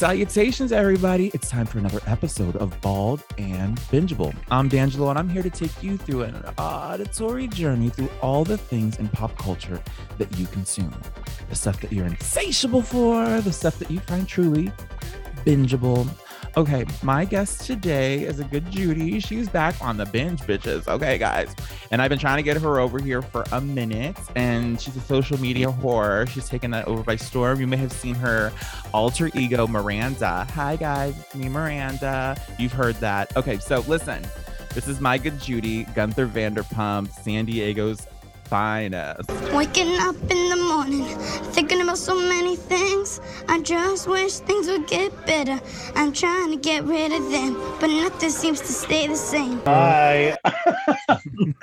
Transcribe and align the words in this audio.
Salutations, 0.00 0.72
everybody. 0.72 1.30
It's 1.34 1.50
time 1.50 1.66
for 1.66 1.78
another 1.78 2.00
episode 2.06 2.56
of 2.56 2.80
Bald 2.80 3.22
and 3.36 3.78
Bingeable. 3.92 4.34
I'm 4.50 4.66
D'Angelo, 4.66 5.10
and 5.10 5.18
I'm 5.18 5.28
here 5.28 5.42
to 5.42 5.50
take 5.50 5.82
you 5.82 5.98
through 5.98 6.22
an 6.22 6.42
auditory 6.56 7.46
journey 7.46 7.90
through 7.90 8.08
all 8.22 8.42
the 8.42 8.56
things 8.56 8.98
in 8.98 9.08
pop 9.08 9.36
culture 9.36 9.78
that 10.16 10.38
you 10.38 10.46
consume. 10.46 10.98
The 11.50 11.54
stuff 11.54 11.82
that 11.82 11.92
you're 11.92 12.06
insatiable 12.06 12.80
for, 12.80 13.42
the 13.42 13.52
stuff 13.52 13.78
that 13.78 13.90
you 13.90 14.00
find 14.00 14.26
truly 14.26 14.72
bingeable. 15.44 16.08
Okay, 16.56 16.84
my 17.04 17.24
guest 17.24 17.64
today 17.64 18.24
is 18.24 18.40
a 18.40 18.44
good 18.44 18.68
Judy. 18.72 19.20
She's 19.20 19.48
back 19.48 19.80
on 19.80 19.96
the 19.96 20.06
binge, 20.06 20.40
bitches. 20.40 20.88
Okay, 20.88 21.16
guys. 21.16 21.54
And 21.92 22.02
I've 22.02 22.08
been 22.08 22.18
trying 22.18 22.38
to 22.38 22.42
get 22.42 22.56
her 22.56 22.80
over 22.80 23.00
here 23.00 23.22
for 23.22 23.44
a 23.52 23.60
minute, 23.60 24.16
and 24.34 24.80
she's 24.80 24.96
a 24.96 25.00
social 25.00 25.40
media 25.40 25.68
whore. 25.68 26.28
She's 26.28 26.48
taken 26.48 26.72
that 26.72 26.88
over 26.88 27.04
by 27.04 27.14
storm. 27.14 27.60
You 27.60 27.68
may 27.68 27.76
have 27.76 27.92
seen 27.92 28.16
her 28.16 28.52
alter 28.92 29.30
ego, 29.34 29.68
Miranda. 29.68 30.44
Hi, 30.54 30.74
guys. 30.74 31.16
It's 31.20 31.36
me, 31.36 31.48
Miranda. 31.48 32.36
You've 32.58 32.72
heard 32.72 32.96
that. 32.96 33.36
Okay, 33.36 33.58
so 33.58 33.84
listen. 33.86 34.20
This 34.74 34.88
is 34.88 35.00
my 35.00 35.18
good 35.18 35.40
Judy, 35.40 35.84
Gunther 35.94 36.26
Vanderpump, 36.26 37.10
San 37.12 37.44
Diego's 37.44 38.06
finest. 38.50 39.30
Waking 39.54 39.96
up 40.00 40.16
in 40.28 40.48
the 40.50 40.56
morning, 40.56 41.04
thinking 41.54 41.80
about 41.80 41.98
so 41.98 42.16
many 42.16 42.56
things. 42.56 43.20
I 43.48 43.60
just 43.60 44.08
wish 44.08 44.38
things 44.38 44.66
would 44.66 44.88
get 44.88 45.10
better. 45.24 45.60
I'm 45.94 46.12
trying 46.12 46.50
to 46.50 46.56
get 46.56 46.82
rid 46.82 47.12
of 47.12 47.30
them, 47.30 47.54
but 47.78 47.86
nothing 47.86 48.30
seems 48.30 48.60
to 48.60 48.72
stay 48.72 49.06
the 49.06 49.14
same. 49.14 49.62
Hi. 49.66 50.36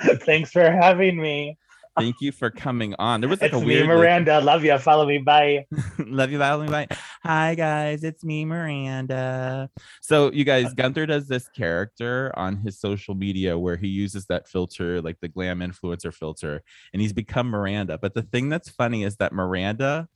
Thanks 0.24 0.50
for 0.50 0.70
having 0.70 1.20
me. 1.20 1.58
Thank 1.98 2.20
you 2.20 2.32
for 2.32 2.50
coming 2.50 2.94
on. 2.98 3.20
There 3.20 3.28
was 3.28 3.40
like 3.40 3.52
it's 3.52 3.60
a 3.60 3.64
me, 3.64 3.66
weird 3.66 3.88
like- 3.88 3.98
Miranda. 3.98 4.40
Love 4.40 4.64
you. 4.64 4.76
Follow 4.78 5.06
me. 5.06 5.18
Bye. 5.18 5.66
Love 5.98 6.30
you, 6.30 6.38
follow 6.38 6.64
me. 6.64 6.70
Bye. 6.70 6.86
Hi 7.22 7.54
guys, 7.54 8.04
it's 8.04 8.22
me, 8.24 8.44
Miranda. 8.44 9.70
So 10.00 10.32
you 10.32 10.44
guys, 10.44 10.66
uh, 10.66 10.74
Gunther 10.76 11.06
does 11.06 11.28
this 11.28 11.48
character 11.48 12.32
on 12.36 12.56
his 12.56 12.78
social 12.78 13.14
media 13.14 13.58
where 13.58 13.76
he 13.76 13.88
uses 13.88 14.26
that 14.26 14.48
filter, 14.48 15.00
like 15.02 15.18
the 15.20 15.28
glam 15.28 15.60
influencer 15.60 16.12
filter, 16.14 16.62
and 16.92 17.02
he's 17.02 17.12
become 17.12 17.48
Miranda. 17.48 17.98
But 17.98 18.14
the 18.14 18.22
thing 18.22 18.48
that's 18.48 18.68
funny 18.68 19.04
is 19.04 19.16
that 19.16 19.32
Miranda, 19.32 20.08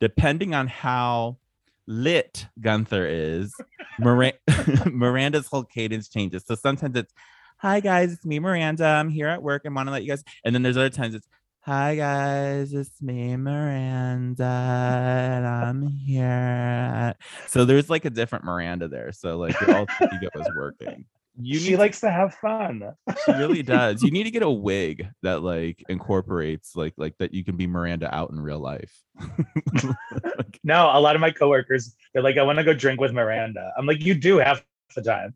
depending 0.00 0.54
on 0.54 0.66
how 0.66 1.38
lit 1.86 2.46
Gunther 2.60 3.06
is, 3.06 3.54
Mira- 3.98 4.32
Miranda's 4.86 5.46
whole 5.46 5.64
cadence 5.64 6.08
changes. 6.08 6.44
So 6.46 6.54
sometimes 6.54 6.96
it's, 6.96 7.12
"Hi 7.60 7.80
guys, 7.80 8.12
it's 8.12 8.24
me, 8.24 8.38
Miranda. 8.38 8.86
I'm 8.86 9.10
here 9.10 9.28
at 9.28 9.42
work 9.42 9.66
and 9.66 9.74
want 9.74 9.86
to 9.88 9.92
let 9.92 10.02
you 10.02 10.08
guys," 10.08 10.24
and 10.44 10.54
then 10.54 10.62
there's 10.62 10.78
other 10.78 10.88
times 10.88 11.14
it's. 11.14 11.28
Hi 11.62 11.94
guys, 11.94 12.72
it's 12.72 13.02
me, 13.02 13.36
Miranda, 13.36 14.44
and 14.44 15.46
I'm 15.46 15.86
here. 15.88 17.14
So 17.48 17.66
there's 17.66 17.90
like 17.90 18.06
a 18.06 18.10
different 18.10 18.46
Miranda 18.46 18.88
there. 18.88 19.12
So 19.12 19.36
like 19.36 19.60
alter 19.68 19.92
ego 20.14 20.30
is 20.36 20.48
working. 20.56 21.04
You 21.38 21.58
she 21.58 21.76
likes 21.76 22.00
to 22.00 22.10
have 22.10 22.34
fun. 22.34 22.82
she 23.26 23.32
really 23.32 23.62
does. 23.62 24.02
You 24.02 24.10
need 24.10 24.24
to 24.24 24.30
get 24.30 24.42
a 24.42 24.50
wig 24.50 25.06
that 25.22 25.42
like 25.42 25.84
incorporates 25.90 26.74
like 26.74 26.94
like 26.96 27.16
that 27.18 27.34
you 27.34 27.44
can 27.44 27.58
be 27.58 27.66
Miranda 27.66 28.12
out 28.14 28.30
in 28.30 28.40
real 28.40 28.58
life. 28.58 28.94
Like, 30.36 30.58
No, 30.64 30.90
a 30.92 31.00
lot 31.00 31.14
of 31.14 31.20
my 31.20 31.30
coworkers, 31.30 31.94
they're 32.14 32.22
like, 32.22 32.38
I 32.38 32.42
want 32.42 32.58
to 32.58 32.64
go 32.64 32.72
drink 32.72 33.00
with 33.00 33.12
Miranda. 33.12 33.72
I'm 33.76 33.86
like, 33.86 34.02
you 34.02 34.14
do 34.14 34.38
half 34.38 34.62
the 34.94 35.02
time. 35.02 35.34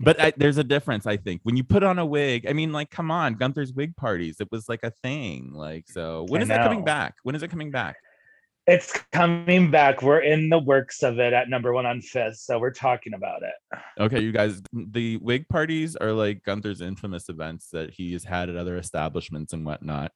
but 0.00 0.20
I, 0.20 0.32
there's 0.36 0.58
a 0.58 0.64
difference, 0.64 1.06
I 1.06 1.16
think. 1.16 1.40
When 1.44 1.56
you 1.56 1.64
put 1.64 1.82
on 1.82 1.98
a 1.98 2.06
wig, 2.06 2.46
I 2.48 2.52
mean, 2.52 2.72
like, 2.72 2.90
come 2.90 3.10
on, 3.10 3.34
Gunther's 3.34 3.72
wig 3.72 3.96
parties. 3.96 4.36
It 4.40 4.48
was 4.50 4.68
like 4.68 4.80
a 4.82 4.90
thing. 5.02 5.52
Like, 5.52 5.84
so 5.88 6.26
when 6.28 6.40
I 6.40 6.42
is 6.42 6.48
that 6.48 6.62
coming 6.62 6.84
back? 6.84 7.14
When 7.22 7.34
is 7.34 7.42
it 7.42 7.48
coming 7.48 7.70
back? 7.70 7.96
It's 8.66 8.92
coming 9.12 9.70
back. 9.70 10.02
We're 10.02 10.20
in 10.20 10.48
the 10.48 10.58
works 10.58 11.04
of 11.04 11.20
it 11.20 11.32
at 11.32 11.48
number 11.48 11.72
one 11.72 11.86
on 11.86 12.00
Fifth. 12.00 12.38
So 12.38 12.58
we're 12.58 12.72
talking 12.72 13.14
about 13.14 13.42
it. 13.44 13.80
Okay, 14.00 14.20
you 14.20 14.32
guys, 14.32 14.60
the 14.72 15.18
wig 15.18 15.48
parties 15.48 15.94
are 15.94 16.12
like 16.12 16.42
Gunther's 16.42 16.80
infamous 16.80 17.28
events 17.28 17.68
that 17.72 17.92
he's 17.92 18.24
had 18.24 18.48
at 18.48 18.56
other 18.56 18.76
establishments 18.76 19.52
and 19.52 19.64
whatnot. 19.64 20.10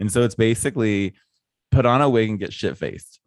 And 0.00 0.10
so 0.10 0.22
it's 0.22 0.34
basically 0.34 1.14
put 1.70 1.86
on 1.86 2.02
a 2.02 2.10
wig 2.10 2.28
and 2.28 2.40
get 2.40 2.52
shit 2.52 2.76
faced 2.76 3.20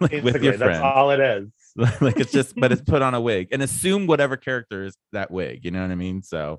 like 0.00 0.10
with 0.22 0.42
your 0.42 0.56
that's 0.56 0.62
friends. 0.62 0.82
all 0.82 1.10
it 1.10 1.20
is. 1.20 1.48
like 2.00 2.18
it's 2.18 2.32
just, 2.32 2.54
but 2.56 2.72
it's 2.72 2.82
put 2.82 3.02
on 3.02 3.14
a 3.14 3.20
wig 3.20 3.48
and 3.52 3.62
assume 3.62 4.06
whatever 4.06 4.36
character 4.36 4.84
is 4.84 4.96
that 5.12 5.30
wig. 5.30 5.64
You 5.64 5.70
know 5.70 5.80
what 5.82 5.90
I 5.90 5.94
mean? 5.94 6.22
So 6.22 6.58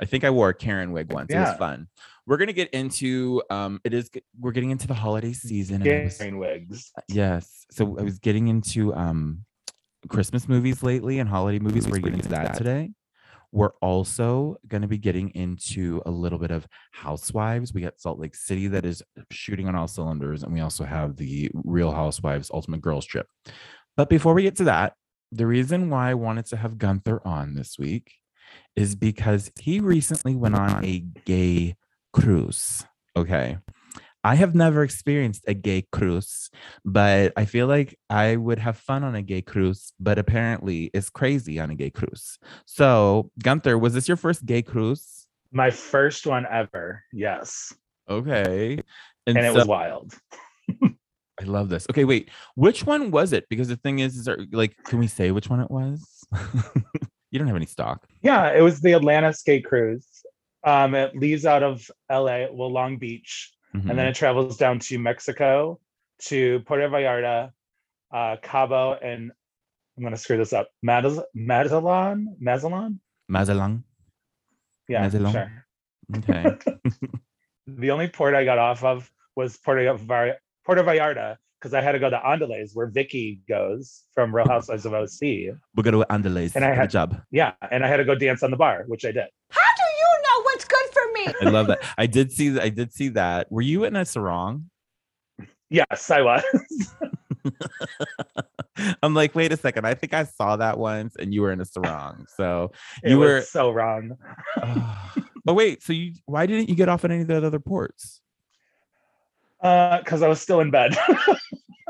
I 0.00 0.04
think 0.04 0.24
I 0.24 0.30
wore 0.30 0.50
a 0.50 0.54
Karen 0.54 0.92
wig 0.92 1.12
once. 1.12 1.30
It 1.30 1.38
was 1.38 1.56
fun. 1.58 1.88
We're 2.26 2.36
gonna 2.36 2.52
get 2.52 2.68
into 2.70 3.42
um, 3.48 3.80
it 3.84 3.94
is 3.94 4.10
we're 4.38 4.52
getting 4.52 4.70
into 4.70 4.86
the 4.86 4.94
holiday 4.94 5.32
season. 5.32 5.82
and 5.82 5.90
I 5.90 6.04
was- 6.04 6.18
wigs. 6.38 6.92
Yes. 7.08 7.66
So 7.70 7.98
I 7.98 8.02
was 8.02 8.18
getting 8.18 8.48
into 8.48 8.94
um 8.94 9.44
Christmas 10.08 10.48
movies 10.48 10.82
lately 10.82 11.18
and 11.18 11.28
holiday 11.28 11.58
movies. 11.58 11.88
We're 11.88 11.98
getting 11.98 12.14
into 12.14 12.28
that 12.28 12.54
today. 12.54 12.90
We're 13.50 13.72
also 13.80 14.56
going 14.68 14.82
to 14.82 14.88
be 14.88 14.98
getting 14.98 15.30
into 15.30 16.02
a 16.04 16.10
little 16.10 16.38
bit 16.38 16.50
of 16.50 16.66
Housewives. 16.92 17.72
We 17.72 17.80
got 17.80 17.98
Salt 17.98 18.18
Lake 18.18 18.34
City 18.34 18.68
that 18.68 18.84
is 18.84 19.02
shooting 19.30 19.66
on 19.68 19.74
all 19.74 19.88
cylinders, 19.88 20.42
and 20.42 20.52
we 20.52 20.60
also 20.60 20.84
have 20.84 21.16
the 21.16 21.50
Real 21.54 21.90
Housewives 21.90 22.50
Ultimate 22.52 22.82
Girls 22.82 23.06
Trip. 23.06 23.26
But 23.98 24.08
before 24.08 24.32
we 24.32 24.44
get 24.44 24.54
to 24.58 24.64
that, 24.64 24.94
the 25.32 25.44
reason 25.44 25.90
why 25.90 26.10
I 26.10 26.14
wanted 26.14 26.46
to 26.46 26.56
have 26.56 26.78
Gunther 26.78 27.20
on 27.26 27.54
this 27.54 27.76
week 27.80 28.12
is 28.76 28.94
because 28.94 29.50
he 29.58 29.80
recently 29.80 30.36
went 30.36 30.54
on 30.54 30.84
a 30.84 31.00
gay 31.24 31.74
cruise. 32.12 32.86
Okay. 33.16 33.58
I 34.22 34.36
have 34.36 34.54
never 34.54 34.84
experienced 34.84 35.42
a 35.48 35.54
gay 35.54 35.84
cruise, 35.90 36.48
but 36.84 37.32
I 37.36 37.44
feel 37.44 37.66
like 37.66 37.98
I 38.08 38.36
would 38.36 38.60
have 38.60 38.76
fun 38.78 39.02
on 39.02 39.16
a 39.16 39.22
gay 39.22 39.42
cruise, 39.42 39.92
but 39.98 40.16
apparently 40.16 40.92
it's 40.94 41.10
crazy 41.10 41.58
on 41.58 41.72
a 41.72 41.74
gay 41.74 41.90
cruise. 41.90 42.38
So, 42.66 43.32
Gunther, 43.42 43.76
was 43.78 43.94
this 43.94 44.06
your 44.06 44.16
first 44.16 44.46
gay 44.46 44.62
cruise? 44.62 45.26
My 45.50 45.70
first 45.70 46.24
one 46.24 46.46
ever. 46.48 47.02
Yes. 47.12 47.74
Okay. 48.08 48.78
And 49.26 49.38
it 49.38 49.52
so- 49.52 49.54
was 49.54 49.66
wild. 49.66 50.14
I 51.40 51.44
love 51.44 51.68
this. 51.68 51.86
Okay, 51.90 52.04
wait. 52.04 52.30
Which 52.56 52.84
one 52.84 53.10
was 53.10 53.32
it? 53.32 53.46
Because 53.48 53.68
the 53.68 53.76
thing 53.76 54.00
is, 54.00 54.16
is 54.16 54.24
there, 54.24 54.38
like, 54.52 54.76
can 54.84 54.98
we 54.98 55.06
say 55.06 55.30
which 55.30 55.48
one 55.48 55.60
it 55.60 55.70
was? 55.70 56.04
you 57.30 57.38
don't 57.38 57.46
have 57.46 57.56
any 57.56 57.66
stock. 57.66 58.06
Yeah, 58.22 58.52
it 58.56 58.60
was 58.60 58.80
the 58.80 58.94
Atlantis 58.94 59.42
gay 59.42 59.60
cruise. 59.60 60.06
Um, 60.64 60.94
it 60.94 61.14
leaves 61.16 61.46
out 61.46 61.62
of 61.62 61.88
LA, 62.10 62.46
well, 62.50 62.72
Long 62.72 62.98
Beach, 62.98 63.52
Mhm. 63.74 63.90
and 63.90 63.98
then 63.98 64.06
it 64.06 64.14
travels 64.14 64.56
down 64.56 64.78
to 64.80 64.98
Mexico, 64.98 65.78
to 66.22 66.60
Puerto 66.60 66.88
Vallarta, 66.88 67.52
uh, 68.12 68.36
Cabo, 68.42 68.94
and 68.94 69.30
I'm 69.96 70.02
gonna 70.02 70.16
screw 70.16 70.36
this 70.38 70.52
up. 70.52 70.68
Maz- 70.84 71.22
Mazatlan, 71.34 72.36
Mazatlan. 72.40 73.00
Mazalang. 73.30 73.82
Yeah, 74.88 75.02
Mazatlan. 75.02 75.32
sure. 75.32 75.66
Okay. 76.16 76.56
The 77.70 77.90
only 77.90 78.08
port 78.08 78.34
I 78.34 78.44
got 78.46 78.56
off 78.56 78.82
of 78.82 79.10
was 79.36 79.58
Puerto 79.58 79.92
Var- 79.98 80.38
Puerto 80.68 80.82
Vallarta 80.84 81.36
because 81.58 81.72
I 81.72 81.80
had 81.80 81.92
to 81.92 81.98
go 81.98 82.10
to 82.10 82.18
Andales, 82.18 82.72
where 82.74 82.86
Vicky 82.88 83.40
goes 83.48 84.02
from 84.14 84.34
Real 84.34 84.46
Housewives 84.46 84.84
of 84.84 84.92
OC. 84.92 85.56
we'll 85.74 85.82
go 85.82 85.90
to 85.90 86.04
Andalays. 86.10 86.54
And 86.54 86.62
I 86.62 86.74
had 86.74 86.84
a 86.84 86.88
job. 86.88 87.20
Yeah, 87.30 87.52
and 87.70 87.84
I 87.86 87.88
had 87.88 87.96
to 87.96 88.04
go 88.04 88.14
dance 88.14 88.42
on 88.42 88.50
the 88.50 88.56
bar, 88.58 88.84
which 88.86 89.06
I 89.06 89.12
did. 89.12 89.24
How 89.50 89.60
do 89.76 89.82
you 89.82 90.22
know 90.22 90.42
what's 90.42 90.64
good 90.66 90.86
for 90.92 91.02
me? 91.14 91.48
I 91.48 91.50
love 91.50 91.66
that. 91.68 91.80
I 91.96 92.04
did 92.06 92.30
see 92.32 92.50
that. 92.50 92.62
I 92.62 92.68
did 92.68 92.92
see 92.92 93.08
that. 93.08 93.50
Were 93.50 93.62
you 93.62 93.84
in 93.84 93.96
a 93.96 94.04
sarong? 94.04 94.68
Yes, 95.70 96.10
I 96.10 96.20
was. 96.20 96.42
I'm 99.02 99.14
like, 99.14 99.34
wait 99.34 99.50
a 99.50 99.56
second. 99.56 99.86
I 99.86 99.94
think 99.94 100.12
I 100.14 100.24
saw 100.24 100.56
that 100.56 100.78
once, 100.78 101.16
and 101.18 101.32
you 101.34 101.40
were 101.42 101.50
in 101.50 101.60
a 101.60 101.64
sarong. 101.64 102.26
So, 102.36 102.72
It 103.02 103.10
You 103.10 103.18
was 103.18 103.28
were- 103.28 103.40
so 103.42 103.70
wrong. 103.70 104.16
but 105.44 105.54
wait. 105.54 105.82
So 105.82 105.92
you, 105.94 106.12
why 106.26 106.46
didn't 106.46 106.68
you 106.68 106.74
get 106.74 106.88
off 106.88 107.04
at 107.04 107.10
any 107.10 107.22
of 107.22 107.26
the 107.28 107.44
other 107.44 107.58
ports? 107.58 108.20
Uh, 109.62 109.98
because 109.98 110.22
I 110.22 110.28
was 110.28 110.40
still 110.40 110.60
in 110.60 110.70
bed. 110.70 110.96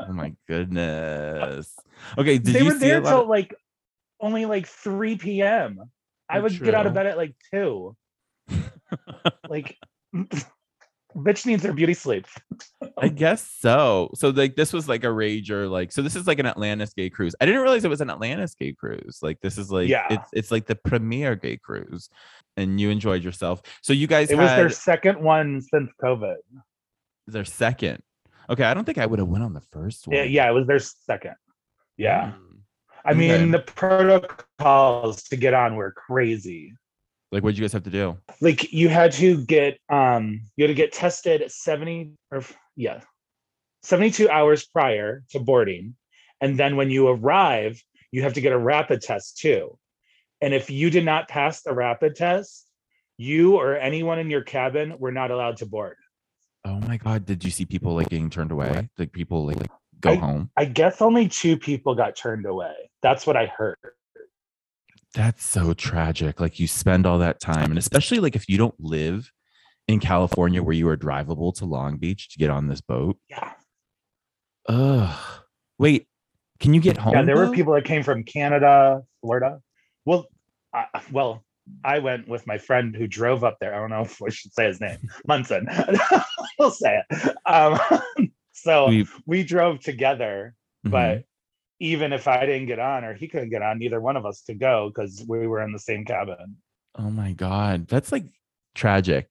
Oh 0.01 0.13
my 0.13 0.33
goodness. 0.47 1.75
Okay. 2.17 2.37
Did 2.39 2.55
they 2.55 2.59
you 2.59 2.65
were 2.65 2.71
see 2.71 2.79
there 2.79 3.01
till 3.01 3.21
of- 3.23 3.27
like 3.27 3.53
only 4.21 4.45
like 4.45 4.65
3 4.65 5.17
p.m. 5.17 5.77
I 6.29 6.39
Oh, 6.39 6.43
would 6.43 6.57
get 6.63 6.73
out 6.73 6.87
of 6.87 6.93
bed 6.93 7.05
at 7.05 7.17
like 7.17 7.35
two. 7.53 7.95
like 9.49 9.77
bitch 11.15 11.45
needs 11.45 11.63
her 11.63 11.73
beauty 11.73 11.93
sleep. 11.93 12.25
I 12.97 13.09
guess 13.09 13.45
so. 13.59 14.09
So 14.15 14.29
like 14.29 14.55
this 14.55 14.71
was 14.71 14.87
like 14.87 15.03
a 15.03 15.07
rager, 15.07 15.69
like 15.69 15.91
so 15.91 16.01
this 16.01 16.15
is 16.15 16.27
like 16.27 16.39
an 16.39 16.45
Atlantis 16.45 16.93
gay 16.93 17.09
cruise. 17.09 17.35
I 17.41 17.45
didn't 17.45 17.61
realize 17.61 17.83
it 17.83 17.89
was 17.89 18.01
an 18.01 18.09
Atlantis 18.09 18.55
gay 18.55 18.71
cruise. 18.73 19.19
Like 19.21 19.41
this 19.41 19.57
is 19.57 19.69
like 19.69 19.89
Yeah. 19.89 20.07
it's 20.09 20.29
it's 20.33 20.51
like 20.51 20.65
the 20.65 20.75
premier 20.75 21.35
gay 21.35 21.57
cruise, 21.57 22.09
and 22.57 22.79
you 22.79 22.89
enjoyed 22.89 23.23
yourself. 23.23 23.61
So 23.81 23.91
you 23.93 24.07
guys 24.07 24.31
It 24.31 24.37
had 24.37 24.43
was 24.43 24.51
their 24.51 24.69
second 24.69 25.21
one 25.21 25.61
since 25.61 25.91
COVID. 26.01 26.37
Their 27.31 27.45
second. 27.45 28.01
Okay, 28.49 28.63
I 28.63 28.73
don't 28.73 28.85
think 28.85 28.97
I 28.97 29.05
would 29.05 29.19
have 29.19 29.27
went 29.27 29.43
on 29.43 29.53
the 29.53 29.61
first 29.61 30.07
one. 30.07 30.17
Yeah, 30.17 30.23
yeah, 30.23 30.49
it 30.49 30.53
was 30.53 30.67
their 30.67 30.79
second. 30.79 31.35
Yeah. 31.97 32.31
Mm. 32.31 32.57
I 33.05 33.13
mean, 33.13 33.31
Okay. 33.31 33.51
the 33.51 33.59
protocols 33.59 35.23
to 35.23 35.35
get 35.37 35.53
on 35.53 35.75
were 35.75 35.91
crazy. 35.91 36.73
Like 37.31 37.43
what'd 37.43 37.57
you 37.57 37.63
guys 37.63 37.73
have 37.73 37.83
to 37.83 37.89
do? 37.89 38.17
Like 38.41 38.73
you 38.73 38.89
had 38.89 39.11
to 39.13 39.45
get 39.45 39.79
um 39.89 40.41
you 40.55 40.63
had 40.63 40.69
to 40.69 40.73
get 40.73 40.91
tested 40.93 41.49
70 41.51 42.13
or 42.31 42.43
yeah, 42.75 43.01
72 43.83 44.29
hours 44.29 44.65
prior 44.65 45.23
to 45.29 45.39
boarding. 45.39 45.95
And 46.41 46.57
then 46.57 46.75
when 46.75 46.89
you 46.89 47.07
arrive, 47.07 47.81
you 48.11 48.23
have 48.23 48.33
to 48.33 48.41
get 48.41 48.51
a 48.53 48.57
rapid 48.57 49.01
test 49.01 49.37
too. 49.37 49.77
And 50.41 50.53
if 50.53 50.69
you 50.69 50.89
did 50.89 51.05
not 51.05 51.27
pass 51.27 51.61
the 51.61 51.73
rapid 51.73 52.15
test, 52.15 52.65
you 53.17 53.57
or 53.57 53.75
anyone 53.75 54.19
in 54.19 54.29
your 54.29 54.41
cabin 54.43 54.95
were 54.97 55.11
not 55.11 55.31
allowed 55.31 55.57
to 55.57 55.65
board. 55.65 55.97
Oh 56.65 56.79
my 56.81 56.97
god, 56.97 57.25
did 57.25 57.43
you 57.43 57.51
see 57.51 57.65
people 57.65 57.95
like 57.95 58.09
getting 58.09 58.29
turned 58.29 58.51
away? 58.51 58.89
Like 58.97 59.11
people 59.11 59.45
like, 59.45 59.57
like 59.57 59.71
go 60.01 60.15
home? 60.17 60.49
I 60.57 60.65
guess 60.65 61.01
only 61.01 61.27
two 61.27 61.57
people 61.57 61.95
got 61.95 62.15
turned 62.15 62.45
away. 62.45 62.73
That's 63.01 63.25
what 63.25 63.37
I 63.37 63.45
heard. 63.45 63.77
That's 65.15 65.43
so 65.43 65.73
tragic. 65.73 66.39
Like 66.39 66.59
you 66.59 66.67
spend 66.67 67.05
all 67.05 67.19
that 67.19 67.39
time, 67.39 67.71
and 67.71 67.77
especially 67.77 68.19
like 68.19 68.35
if 68.35 68.47
you 68.49 68.57
don't 68.57 68.75
live 68.79 69.31
in 69.87 69.99
California 69.99 70.61
where 70.61 70.75
you 70.75 70.87
are 70.87 70.97
drivable 70.97 71.53
to 71.55 71.65
Long 71.65 71.97
Beach 71.97 72.29
to 72.29 72.37
get 72.37 72.49
on 72.49 72.67
this 72.67 72.81
boat. 72.81 73.17
Yeah. 73.29 73.53
Ugh. 74.67 75.17
Wait, 75.79 76.07
can 76.59 76.73
you 76.73 76.81
get 76.81 76.97
home? 76.97 77.13
Yeah, 77.13 77.23
there 77.23 77.37
were 77.37 77.51
people 77.51 77.73
that 77.73 77.85
came 77.85 78.03
from 78.03 78.23
Canada, 78.23 79.01
Florida. 79.21 79.61
Well, 80.05 80.27
I, 80.73 80.85
well, 81.11 81.43
I 81.83 81.99
went 81.99 82.27
with 82.27 82.45
my 82.47 82.57
friend 82.57 82.95
who 82.95 83.07
drove 83.07 83.43
up 83.43 83.57
there. 83.59 83.73
I 83.73 83.79
don't 83.79 83.89
know 83.89 84.01
if 84.09 84.21
I 84.21 84.29
should 84.29 84.53
say 84.53 84.65
his 84.65 84.79
name, 84.81 84.97
Munson. 85.27 85.67
we'll 86.59 86.71
say 86.71 87.01
it. 87.09 87.35
Um, 87.45 87.79
so 88.53 88.87
We- 88.89 89.07
we 89.25 89.43
drove 89.43 89.79
together, 89.81 90.55
Mhm. 90.85 90.91
but 90.91 91.23
even 91.81 92.11
if 92.13 92.27
I 92.27 92.45
didn't 92.45 92.67
get 92.67 92.79
on 92.79 93.03
or 93.05 93.13
he 93.13 93.27
couldn't 93.27 93.49
get 93.49 93.61
on, 93.61 93.79
neither 93.79 94.01
one 94.01 94.17
of 94.17 94.25
us 94.25 94.41
could 94.45 94.59
go 94.59 94.89
because 94.93 95.23
we 95.27 95.47
were 95.47 95.61
in 95.61 95.71
the 95.71 95.79
same 95.79 96.03
cabin. 96.05 96.57
oh 96.97 97.09
my 97.09 97.31
god, 97.33 97.87
that's 97.87 98.11
like 98.11 98.25
tragic. 98.75 99.29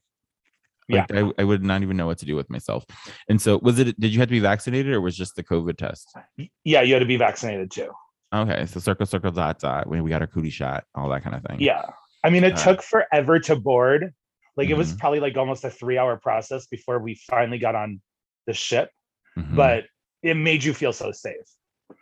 Like 0.91 1.13
I, 1.13 1.31
I 1.39 1.45
would 1.45 1.63
not 1.63 1.83
even 1.83 1.99
know 1.99 2.07
what 2.07 2.17
to 2.19 2.25
do 2.25 2.35
with 2.35 2.49
myself. 2.49 2.87
And 3.29 3.41
so 3.43 3.59
was 3.59 3.79
it 3.79 4.01
did 4.01 4.11
you 4.15 4.21
have 4.21 4.29
to 4.29 4.33
be 4.33 4.41
vaccinated 4.41 4.95
or 4.95 5.03
was 5.03 5.15
just 5.15 5.37
the 5.37 5.43
COVID 5.45 5.77
test? 5.77 6.17
Yeah, 6.65 6.81
you 6.81 6.95
had 6.95 7.01
to 7.01 7.07
be 7.07 7.19
vaccinated 7.19 7.71
too. 7.71 7.91
Okay, 8.35 8.65
so 8.65 8.81
circle, 8.81 9.05
circle, 9.05 9.31
dot, 9.31 9.59
dot. 9.59 9.87
When 9.87 10.03
we 10.03 10.09
got 10.09 10.23
our 10.23 10.27
cootie 10.27 10.49
shot, 10.49 10.85
all 10.95 11.11
that 11.11 11.23
kind 11.23 11.37
of 11.37 11.43
thing. 11.43 11.61
Yeah. 11.61 11.83
I 12.29 12.31
mean, 12.31 12.45
it 12.45 12.53
Uh, 12.53 12.57
took 12.65 12.83
forever 12.83 13.39
to 13.41 13.57
board. 13.57 14.13
Like 14.55 14.69
it 14.69 14.75
was 14.75 14.93
Mhm. 14.93 14.99
probably 14.99 15.21
like 15.21 15.35
almost 15.39 15.65
a 15.65 15.71
three 15.71 15.97
hour 15.97 16.19
process 16.19 16.67
before 16.67 16.99
we 16.99 17.15
finally 17.15 17.59
got 17.59 17.75
on 17.75 18.03
the 18.47 18.53
ship, 18.53 18.91
Mhm. 19.39 19.57
but 19.57 19.87
it 20.23 20.35
made 20.35 20.63
you 20.63 20.75
feel 20.75 20.93
so 20.93 21.11
safe. 21.11 21.47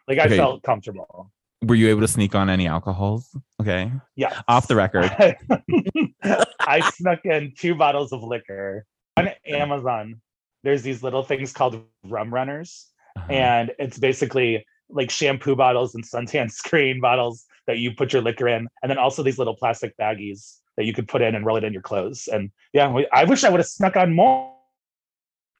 Like 0.08 0.18
I 0.18 0.24
Okay. 0.26 0.36
felt 0.36 0.62
comfortable. 0.64 1.30
were 1.62 1.74
you 1.74 1.88
able 1.88 2.02
to 2.02 2.08
sneak 2.08 2.34
on 2.34 2.50
any 2.50 2.66
alcohols? 2.66 3.34
Okay, 3.60 3.90
Yeah. 4.14 4.42
off 4.46 4.68
the 4.68 4.76
record. 4.76 5.04
I 6.60 6.80
snuck 6.94 7.24
in 7.24 7.54
two 7.56 7.74
bottles 7.74 8.12
of 8.12 8.22
liquor 8.22 8.84
on 9.16 9.28
Amazon. 9.46 10.20
There's 10.64 10.82
these 10.82 11.02
little 11.02 11.22
things 11.22 11.52
called 11.52 11.82
rum 12.04 12.32
runners, 12.32 12.92
Uh-huh. 13.16 13.32
and 13.32 13.72
it's 13.78 13.98
basically 13.98 14.66
like 14.90 15.10
shampoo 15.10 15.56
bottles 15.56 15.94
and 15.94 16.04
suntan 16.04 16.50
screen 16.62 17.00
bottles 17.00 17.46
that 17.66 17.78
you 17.78 17.94
put 17.94 18.12
your 18.12 18.22
liquor 18.22 18.48
in, 18.48 18.68
and 18.82 18.90
then 18.90 18.98
also 18.98 19.22
these 19.22 19.38
little 19.38 19.56
plastic 19.56 19.96
baggies 19.98 20.58
that 20.76 20.84
you 20.84 20.92
could 20.92 21.08
put 21.08 21.22
in 21.22 21.34
and 21.34 21.44
roll 21.44 21.56
it 21.56 21.64
in 21.64 21.72
your 21.72 21.82
clothes. 21.82 22.28
And 22.30 22.50
yeah, 22.72 22.90
we, 22.90 23.06
I 23.12 23.24
wish 23.24 23.44
I 23.44 23.50
would 23.50 23.60
have 23.60 23.66
snuck 23.66 23.96
on 23.96 24.14
more. 24.14 24.52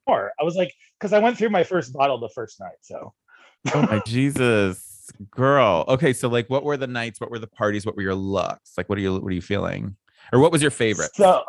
More. 0.07 0.31
I 0.39 0.45
was 0.45 0.55
like, 0.55 0.73
because 1.01 1.13
I 1.13 1.19
went 1.19 1.37
through 1.37 1.49
my 1.49 1.65
first 1.65 1.93
bottle 1.93 2.19
the 2.19 2.29
first 2.29 2.61
night. 2.61 2.77
So 2.81 3.13
oh 3.75 3.83
my 3.83 4.01
Jesus, 4.07 5.11
girl. 5.31 5.85
Okay, 5.89 6.13
so 6.13 6.29
like, 6.29 6.49
what 6.49 6.65
were 6.65 6.77
the 6.77 6.87
nights? 6.87 7.21
What 7.21 7.31
were 7.31 7.39
the 7.39 7.47
parties? 7.47 7.85
What 7.87 7.97
were 7.97 8.03
your 8.03 8.15
looks? 8.15 8.73
Like, 8.77 8.89
what 8.89 8.99
are 8.99 9.01
you? 9.01 9.15
What 9.15 9.29
are 9.29 9.35
you 9.35 9.43
feeling? 9.43 9.97
Or 10.33 10.41
what 10.41 10.53
was 10.53 10.63
your 10.63 10.71
favorite? 10.71 11.15
So, 11.15 11.45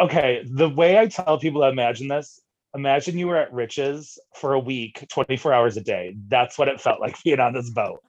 okay, 0.00 0.44
the 0.48 0.68
way 0.68 0.98
I 0.98 1.06
tell 1.06 1.38
people 1.38 1.62
to 1.62 1.68
imagine 1.68 2.08
this, 2.08 2.40
imagine 2.74 3.18
you 3.18 3.26
were 3.26 3.36
at 3.36 3.52
Rich's 3.52 4.18
for 4.34 4.54
a 4.54 4.60
week, 4.60 5.06
24 5.08 5.52
hours 5.52 5.76
a 5.76 5.80
day. 5.80 6.14
That's 6.28 6.56
what 6.58 6.68
it 6.68 6.80
felt 6.80 7.00
like 7.00 7.20
being 7.24 7.40
on 7.40 7.52
this 7.52 7.70
boat. 7.70 8.00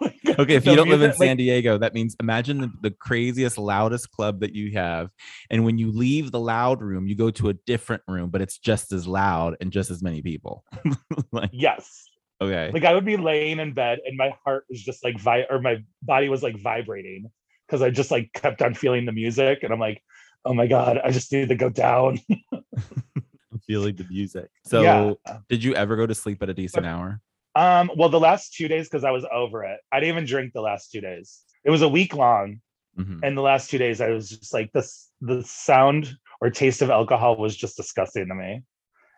Okay, 0.38 0.54
if 0.54 0.64
you 0.64 0.74
don't 0.74 0.88
live 0.88 1.02
in 1.02 1.12
San 1.12 1.36
Diego, 1.36 1.76
that 1.76 1.92
means 1.92 2.16
imagine 2.20 2.60
the, 2.60 2.72
the 2.82 2.90
craziest, 2.90 3.58
loudest 3.58 4.10
club 4.10 4.40
that 4.40 4.54
you 4.54 4.72
have. 4.72 5.10
And 5.50 5.64
when 5.64 5.76
you 5.76 5.90
leave 5.90 6.30
the 6.30 6.40
loud 6.40 6.80
room, 6.80 7.06
you 7.06 7.14
go 7.14 7.30
to 7.32 7.50
a 7.50 7.54
different 7.54 8.02
room, 8.08 8.30
but 8.30 8.40
it's 8.40 8.56
just 8.56 8.92
as 8.92 9.06
loud 9.06 9.56
and 9.60 9.70
just 9.70 9.90
as 9.90 10.02
many 10.02 10.22
people. 10.22 10.64
like, 11.32 11.50
Yes. 11.52 12.06
okay. 12.40 12.70
Like 12.72 12.84
I 12.84 12.94
would 12.94 13.04
be 13.04 13.16
laying 13.16 13.58
in 13.58 13.74
bed 13.74 13.98
and 14.06 14.16
my 14.16 14.32
heart 14.44 14.64
was 14.70 14.82
just 14.82 15.04
like 15.04 15.18
vi 15.18 15.46
or 15.50 15.60
my 15.60 15.84
body 16.02 16.28
was 16.28 16.42
like 16.42 16.58
vibrating 16.62 17.30
because 17.66 17.82
I 17.82 17.90
just 17.90 18.10
like 18.10 18.32
kept 18.32 18.62
on 18.62 18.72
feeling 18.72 19.04
the 19.04 19.12
music 19.12 19.62
and 19.62 19.72
I'm 19.72 19.80
like, 19.80 20.02
oh 20.44 20.54
my 20.54 20.66
God, 20.66 20.98
I 21.04 21.10
just 21.10 21.32
need 21.32 21.48
to 21.50 21.56
go 21.56 21.68
down. 21.68 22.20
feeling 23.66 23.96
the 23.96 24.06
music. 24.08 24.48
So, 24.64 24.82
yeah. 25.26 25.36
did 25.48 25.62
you 25.62 25.74
ever 25.74 25.96
go 25.96 26.06
to 26.06 26.14
sleep 26.14 26.42
at 26.42 26.48
a 26.48 26.54
decent 26.54 26.86
hour? 26.86 27.20
Um, 27.54 27.90
well, 27.96 28.08
the 28.08 28.20
last 28.20 28.54
two 28.54 28.68
days, 28.68 28.88
because 28.88 29.04
I 29.04 29.10
was 29.10 29.24
over 29.32 29.64
it, 29.64 29.80
I 29.92 30.00
didn't 30.00 30.14
even 30.14 30.24
drink 30.26 30.52
the 30.52 30.60
last 30.60 30.90
two 30.92 31.00
days. 31.00 31.40
It 31.64 31.70
was 31.70 31.82
a 31.82 31.88
week 31.88 32.14
long. 32.14 32.60
Mhm. 32.98 33.20
and 33.22 33.38
the 33.38 33.40
last 33.40 33.70
two 33.70 33.78
days 33.78 34.00
i 34.00 34.08
was 34.10 34.28
just 34.28 34.52
like 34.52 34.72
this 34.72 35.08
the 35.20 35.44
sound 35.44 36.12
or 36.40 36.50
taste 36.50 36.82
of 36.82 36.90
alcohol 36.90 37.36
was 37.36 37.56
just 37.56 37.76
disgusting 37.76 38.26
to 38.26 38.34
me 38.34 38.62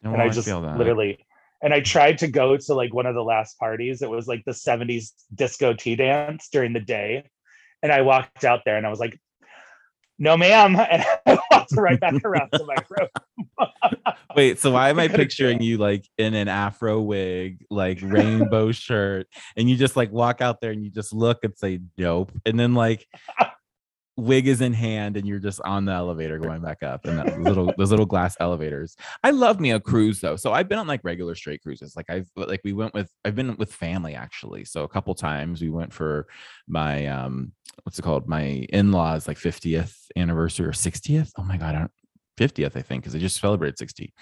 No, 0.02 0.12
and 0.12 0.20
i 0.20 0.28
just 0.28 0.46
feel 0.46 0.60
that. 0.60 0.76
literally 0.76 1.24
and 1.62 1.72
i 1.72 1.80
tried 1.80 2.18
to 2.18 2.28
go 2.28 2.58
to 2.58 2.74
like 2.74 2.92
one 2.92 3.06
of 3.06 3.14
the 3.14 3.24
last 3.24 3.58
parties 3.58 4.02
it 4.02 4.10
was 4.10 4.28
like 4.28 4.44
the 4.44 4.52
70s 4.52 5.12
disco 5.34 5.72
tea 5.72 5.96
dance 5.96 6.50
during 6.52 6.74
the 6.74 6.80
day 6.80 7.24
and 7.82 7.90
i 7.90 8.02
walked 8.02 8.44
out 8.44 8.60
there 8.66 8.76
and 8.76 8.86
i 8.86 8.90
was 8.90 9.00
like 9.00 9.18
no 10.18 10.36
ma'am 10.36 10.76
and 10.90 11.31
walked 11.52 11.72
right 11.76 12.00
back 12.00 12.24
around 12.24 12.50
to 12.52 12.64
my 12.64 12.76
room. 12.90 13.68
Wait, 14.36 14.58
so 14.58 14.72
why 14.72 14.88
am 14.88 14.98
I 14.98 15.08
picturing 15.08 15.62
you 15.62 15.78
like 15.78 16.08
in 16.18 16.34
an 16.34 16.48
afro 16.48 17.00
wig, 17.00 17.64
like 17.70 17.98
rainbow 18.02 18.72
shirt, 18.72 19.26
and 19.56 19.68
you 19.68 19.76
just 19.76 19.96
like 19.96 20.10
walk 20.10 20.40
out 20.40 20.60
there 20.60 20.70
and 20.70 20.82
you 20.82 20.90
just 20.90 21.12
look 21.12 21.44
and 21.44 21.56
say 21.56 21.80
dope, 21.96 22.32
and 22.46 22.58
then 22.58 22.74
like 22.74 23.06
wig 24.16 24.46
is 24.46 24.60
in 24.60 24.72
hand 24.72 25.16
and 25.16 25.26
you're 25.26 25.38
just 25.38 25.60
on 25.62 25.84
the 25.84 25.92
elevator 25.92 26.38
going 26.38 26.60
back 26.60 26.82
up 26.82 27.04
and 27.06 27.18
that 27.18 27.40
little 27.40 27.72
those 27.78 27.90
little 27.90 28.06
glass 28.06 28.36
elevators. 28.40 28.96
I 29.22 29.30
love 29.30 29.60
me 29.60 29.70
a 29.72 29.80
cruise 29.80 30.20
though. 30.20 30.36
So 30.36 30.52
I've 30.52 30.68
been 30.68 30.78
on 30.78 30.86
like 30.86 31.00
regular 31.02 31.34
straight 31.34 31.62
cruises. 31.62 31.96
Like 31.96 32.10
I've 32.10 32.28
like 32.36 32.60
we 32.64 32.72
went 32.72 32.94
with 32.94 33.10
I've 33.24 33.34
been 33.34 33.56
with 33.56 33.72
family 33.72 34.14
actually. 34.14 34.64
So 34.64 34.84
a 34.84 34.88
couple 34.88 35.14
times 35.14 35.62
we 35.62 35.70
went 35.70 35.92
for 35.92 36.26
my 36.68 37.06
um 37.06 37.52
what's 37.84 37.98
it 37.98 38.02
called? 38.02 38.28
My 38.28 38.66
in-laws 38.68 39.26
like 39.26 39.38
50th 39.38 39.94
anniversary 40.16 40.66
or 40.66 40.72
60th. 40.72 41.30
Oh 41.38 41.44
my 41.44 41.56
god, 41.56 41.74
I 41.74 41.78
don't 41.80 41.92
50th, 42.42 42.76
I 42.76 42.82
think, 42.82 43.02
because 43.02 43.12
they 43.12 43.18
just 43.18 43.40
celebrated 43.40 43.78
60. 43.78 44.12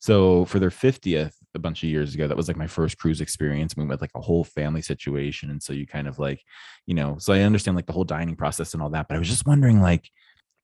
So 0.00 0.44
for 0.46 0.58
their 0.58 0.70
50th, 0.70 1.32
a 1.54 1.58
bunch 1.58 1.82
of 1.82 1.88
years 1.88 2.14
ago, 2.14 2.28
that 2.28 2.36
was 2.36 2.48
like 2.48 2.56
my 2.56 2.66
first 2.66 2.98
cruise 2.98 3.20
experience. 3.20 3.76
We 3.76 3.84
went 3.84 4.00
like 4.00 4.12
a 4.14 4.20
whole 4.20 4.44
family 4.44 4.82
situation. 4.82 5.50
And 5.50 5.62
so 5.62 5.72
you 5.72 5.86
kind 5.86 6.06
of 6.06 6.18
like, 6.18 6.42
you 6.86 6.94
know, 6.94 7.16
so 7.18 7.32
I 7.32 7.40
understand 7.40 7.76
like 7.76 7.86
the 7.86 7.92
whole 7.92 8.04
dining 8.04 8.36
process 8.36 8.74
and 8.74 8.82
all 8.82 8.90
that. 8.90 9.08
But 9.08 9.16
I 9.16 9.18
was 9.18 9.28
just 9.28 9.46
wondering, 9.46 9.80
like, 9.80 10.10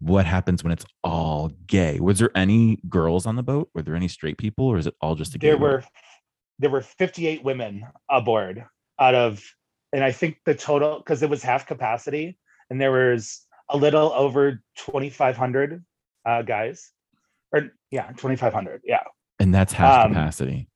what 0.00 0.26
happens 0.26 0.62
when 0.62 0.72
it's 0.72 0.84
all 1.02 1.50
gay? 1.66 1.98
Was 2.00 2.18
there 2.18 2.30
any 2.34 2.78
girls 2.88 3.26
on 3.26 3.36
the 3.36 3.42
boat? 3.42 3.70
Were 3.74 3.82
there 3.82 3.96
any 3.96 4.08
straight 4.08 4.36
people, 4.36 4.66
or 4.66 4.76
is 4.76 4.86
it 4.86 4.94
all 5.00 5.14
just 5.14 5.34
a 5.34 5.38
gay 5.38 5.48
there 5.48 5.56
boat? 5.56 5.62
were 5.62 5.84
there 6.58 6.70
were 6.70 6.80
58 6.80 7.44
women 7.44 7.84
aboard 8.10 8.64
out 8.98 9.14
of 9.14 9.42
and 9.92 10.02
i 10.02 10.12
think 10.12 10.38
the 10.44 10.54
total 10.54 10.98
because 10.98 11.22
it 11.22 11.30
was 11.30 11.42
half 11.42 11.66
capacity 11.66 12.38
and 12.70 12.80
there 12.80 12.92
was 12.92 13.46
a 13.68 13.76
little 13.76 14.12
over 14.12 14.62
2500 14.76 15.84
uh 16.24 16.42
guys 16.42 16.92
or 17.52 17.70
yeah 17.90 18.08
2500 18.08 18.82
yeah. 18.84 19.00
And 19.38 19.54
that's 19.54 19.72
half 19.72 20.06
um, 20.06 20.12
capacity. 20.12 20.68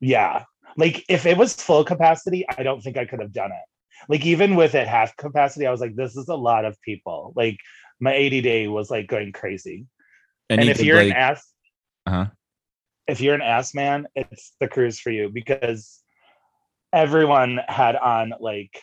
yeah. 0.00 0.44
Like 0.76 1.04
if 1.08 1.26
it 1.26 1.36
was 1.36 1.54
full 1.54 1.84
capacity 1.84 2.44
i 2.48 2.62
don't 2.62 2.80
think 2.80 2.96
i 2.96 3.04
could 3.04 3.20
have 3.20 3.32
done 3.32 3.52
it. 3.52 3.64
Like 4.08 4.24
even 4.24 4.56
with 4.56 4.74
it 4.74 4.88
half 4.88 5.16
capacity 5.16 5.66
i 5.66 5.70
was 5.70 5.80
like 5.80 5.96
this 5.96 6.16
is 6.16 6.28
a 6.28 6.36
lot 6.36 6.64
of 6.64 6.80
people. 6.82 7.32
Like 7.36 7.58
my 8.00 8.14
ADD 8.16 8.70
was 8.70 8.90
like 8.90 9.06
going 9.06 9.32
crazy. 9.32 9.86
And, 10.48 10.64
you 10.64 10.70
if 10.70 10.82
you're 10.82 10.96
like, 10.96 11.10
an 11.10 11.16
ass 11.16 11.46
uh-huh. 12.06 12.26
if 13.06 13.20
you're 13.20 13.34
an 13.34 13.42
ass 13.42 13.74
man 13.74 14.08
it's 14.16 14.52
the 14.58 14.66
cruise 14.66 14.98
for 14.98 15.10
you 15.10 15.28
because 15.28 16.00
everyone 16.92 17.60
had 17.68 17.94
on 17.94 18.34
like 18.40 18.80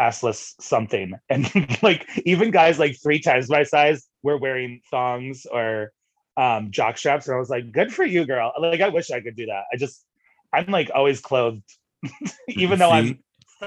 assless 0.00 0.54
something. 0.60 1.14
And 1.30 1.50
like 1.82 2.06
even 2.24 2.50
guys 2.50 2.78
like 2.78 2.96
three 3.02 3.20
times 3.20 3.48
my 3.48 3.62
size 3.62 4.06
were 4.22 4.38
wearing 4.38 4.80
thongs 4.90 5.46
or 5.50 5.92
um 6.36 6.70
jock 6.70 6.96
straps 6.96 7.26
and 7.26 7.34
i 7.34 7.38
was 7.38 7.50
like 7.50 7.72
good 7.72 7.92
for 7.92 8.04
you 8.04 8.24
girl. 8.24 8.52
Like 8.58 8.80
i 8.80 8.88
wish 8.88 9.10
i 9.10 9.20
could 9.20 9.36
do 9.36 9.46
that. 9.46 9.64
I 9.72 9.76
just 9.76 10.04
i'm 10.52 10.66
like 10.66 10.90
always 10.94 11.20
clothed. 11.20 11.62
Even 12.48 12.78
though 12.78 12.90
i'm 12.90 13.18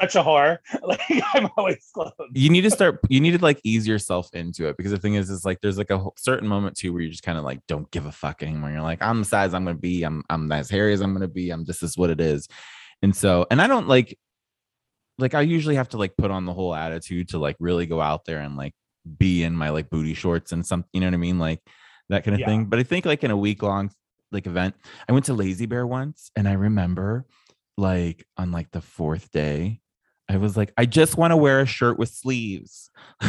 such 0.01 0.15
a 0.15 0.24
whore 0.24 0.57
like 0.84 1.00
i'm 1.34 1.48
always 1.57 1.89
clothed. 1.93 2.13
You 2.34 2.50
need 2.50 2.62
to 2.62 2.72
start 2.72 3.00
you 3.10 3.19
need 3.19 3.31
to 3.31 3.43
like 3.43 3.60
ease 3.63 3.88
yourself 3.88 4.29
into 4.34 4.67
it 4.67 4.77
because 4.77 4.91
the 4.91 4.98
thing 4.98 5.15
is 5.15 5.29
is 5.29 5.45
like 5.45 5.62
there's 5.62 5.77
like 5.77 5.89
a 5.89 6.05
certain 6.17 6.48
moment 6.48 6.75
too 6.75 6.91
where 6.91 7.01
you 7.01 7.10
just 7.10 7.24
kind 7.24 7.38
of 7.38 7.43
like 7.43 7.60
don't 7.67 7.89
give 7.91 8.05
a 8.05 8.12
fuck 8.12 8.43
anymore. 8.43 8.72
You're 8.72 8.81
like 8.81 9.01
i'm 9.01 9.19
the 9.19 9.25
size 9.25 9.53
i'm 9.53 9.65
gonna 9.65 9.77
be. 9.77 10.03
I'm 10.03 10.24
i'm 10.29 10.51
as 10.51 10.69
hairy 10.69 10.93
as 10.93 11.01
i'm 11.01 11.13
gonna 11.13 11.27
be. 11.27 11.50
I'm 11.50 11.65
this 11.65 11.84
is 11.84 11.98
what 11.98 12.10
it 12.10 12.19
is. 12.19 12.48
And 13.01 13.15
so 13.15 13.45
and 13.51 13.62
i 13.62 13.67
don't 13.67 13.88
like 13.88 14.17
like 15.17 15.34
i 15.34 15.41
usually 15.41 15.75
have 15.75 15.89
to 15.89 15.98
like 15.98 16.17
put 16.17 16.31
on 16.31 16.45
the 16.45 16.53
whole 16.53 16.75
attitude 16.75 17.29
to 17.29 17.38
like 17.38 17.55
really 17.60 17.86
go 17.86 18.01
out 18.01 18.25
there 18.25 18.39
and 18.39 18.57
like 18.57 18.74
be 19.17 19.43
in 19.43 19.53
my 19.53 19.69
like 19.69 19.89
booty 19.89 20.13
shorts 20.13 20.51
and 20.51 20.65
something, 20.65 20.89
you 20.93 21.00
know 21.00 21.07
what 21.07 21.13
i 21.13 21.17
mean? 21.17 21.39
Like 21.39 21.62
that 22.10 22.24
kind 22.24 22.36
of 22.36 22.40
Yeah. 22.42 22.48
thing 22.48 22.66
but 22.66 22.80
i 22.80 22.84
think 22.84 23.06
like 23.06 23.24
in 23.24 23.32
a 23.32 23.38
week 23.38 23.62
long 23.64 23.92
like 24.32 24.48
event 24.48 24.76
i 25.08 25.12
went 25.12 25.26
to 25.26 25.34
lazy 25.34 25.66
bear 25.66 25.86
once 25.88 26.32
and 26.36 26.48
i 26.48 26.54
remember 26.54 27.26
like 27.78 28.26
on 28.38 28.52
like 28.52 28.72
the 28.72 28.80
fourth 28.80 29.32
day, 29.32 29.82
I 30.30 30.38
was 30.38 30.56
like, 30.56 30.72
I 30.78 30.86
just 30.86 31.18
want 31.18 31.32
to 31.32 31.38
wear 31.38 31.60
a 31.60 31.66
shirt 31.66 32.00
with 32.00 32.08
sleeves. 32.10 32.90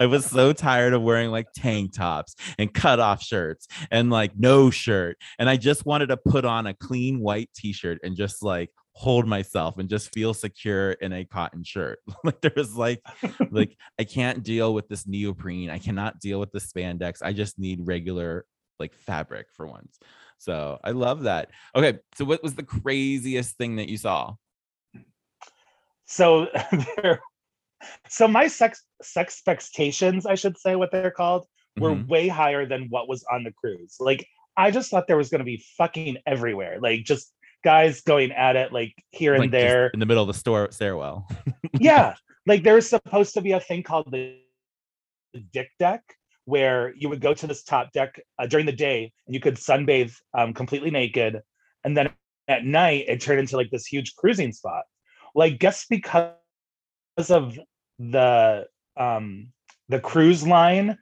I 0.00 0.06
was 0.06 0.24
so 0.26 0.52
tired 0.52 0.94
of 0.94 1.02
wearing 1.02 1.30
like 1.30 1.46
tank 1.54 1.92
tops 1.94 2.34
and 2.58 2.72
cut 2.72 2.98
off 2.98 3.22
shirts 3.22 3.68
and 3.90 4.10
like 4.10 4.32
no 4.36 4.70
shirt. 4.70 5.18
And 5.38 5.48
I 5.48 5.56
just 5.56 5.84
wanted 5.86 6.06
to 6.08 6.16
put 6.16 6.44
on 6.44 6.66
a 6.66 6.74
clean 6.74 7.20
white 7.20 7.50
t 7.54 7.72
shirt 7.72 7.98
and 8.02 8.16
just 8.16 8.42
like 8.42 8.70
hold 8.98 9.28
myself 9.28 9.76
and 9.76 9.90
just 9.90 10.10
feel 10.14 10.32
secure 10.32 10.92
in 10.92 11.12
a 11.12 11.22
cotton 11.22 11.62
shirt. 11.62 11.98
like 12.24 12.40
there 12.40 12.52
was 12.56 12.74
like, 12.74 13.02
like 13.50 13.76
I 13.98 14.04
can't 14.04 14.42
deal 14.42 14.72
with 14.72 14.88
this 14.88 15.06
neoprene. 15.06 15.68
I 15.68 15.78
cannot 15.78 16.18
deal 16.18 16.40
with 16.40 16.50
the 16.50 16.60
spandex. 16.60 17.18
I 17.22 17.34
just 17.34 17.58
need 17.58 17.86
regular 17.86 18.46
like 18.80 18.94
fabric 18.94 19.48
for 19.52 19.66
once. 19.66 19.98
So 20.38 20.78
I 20.82 20.92
love 20.92 21.24
that. 21.24 21.50
Okay. 21.74 21.98
So 22.14 22.24
what 22.24 22.42
was 22.42 22.54
the 22.54 22.62
craziest 22.62 23.58
thing 23.58 23.76
that 23.76 23.90
you 23.90 23.98
saw? 23.98 24.34
So 26.06 26.48
there 26.96 27.20
so 28.08 28.26
my 28.26 28.46
sex 28.46 28.82
sex 29.02 29.34
expectations, 29.46 30.24
I 30.24 30.36
should 30.36 30.56
say 30.56 30.74
what 30.74 30.90
they're 30.90 31.10
called, 31.10 31.44
were 31.78 31.90
Mhm. 31.90 32.08
way 32.08 32.28
higher 32.28 32.64
than 32.64 32.86
what 32.88 33.08
was 33.08 33.22
on 33.30 33.44
the 33.44 33.52
cruise. 33.52 33.96
Like 34.00 34.26
I 34.56 34.70
just 34.70 34.90
thought 34.90 35.06
there 35.06 35.18
was 35.18 35.28
gonna 35.28 35.44
be 35.44 35.62
fucking 35.76 36.16
everywhere. 36.26 36.78
Like 36.80 37.04
just 37.04 37.30
guys 37.66 38.00
going 38.02 38.30
at 38.30 38.54
it 38.54 38.72
like 38.72 38.94
here 39.10 39.34
and 39.34 39.40
Like, 39.40 39.50
there. 39.50 39.88
in 39.88 39.98
the 39.98 40.06
middle 40.06 40.22
of 40.22 40.28
the 40.28 40.38
store 40.38 40.70
stairwell. 40.70 41.26
yeah. 41.80 42.14
Like 42.46 42.62
there's 42.62 42.88
supposed 42.88 43.34
to 43.34 43.40
be 43.40 43.52
a 43.52 43.60
thing 43.60 43.82
called 43.82 44.08
the 44.12 44.38
dick 45.52 45.70
deck 45.80 46.00
where 46.44 46.94
you 46.96 47.08
would 47.08 47.20
go 47.20 47.34
to 47.34 47.46
this 47.48 47.64
top 47.64 47.90
deck 47.92 48.20
uh, 48.38 48.46
during 48.46 48.66
the 48.66 48.72
day 48.88 49.12
and 49.26 49.34
you 49.34 49.40
could 49.40 49.56
sunbathe 49.56 50.14
um, 50.38 50.54
completely 50.54 50.92
naked 50.92 51.42
and 51.82 51.96
then 51.96 52.08
at 52.46 52.64
night 52.64 53.04
it 53.08 53.20
turned 53.20 53.40
into 53.40 53.56
like 53.56 53.70
this 53.72 53.84
huge 53.84 54.14
cruising 54.14 54.52
spot 54.52 54.84
like 55.34 55.58
guess 55.58 55.86
because 55.90 56.30
of 57.28 57.58
the 57.98 58.64
um 58.96 59.48
the 59.88 59.98
cruise 59.98 60.46
line 60.46 60.96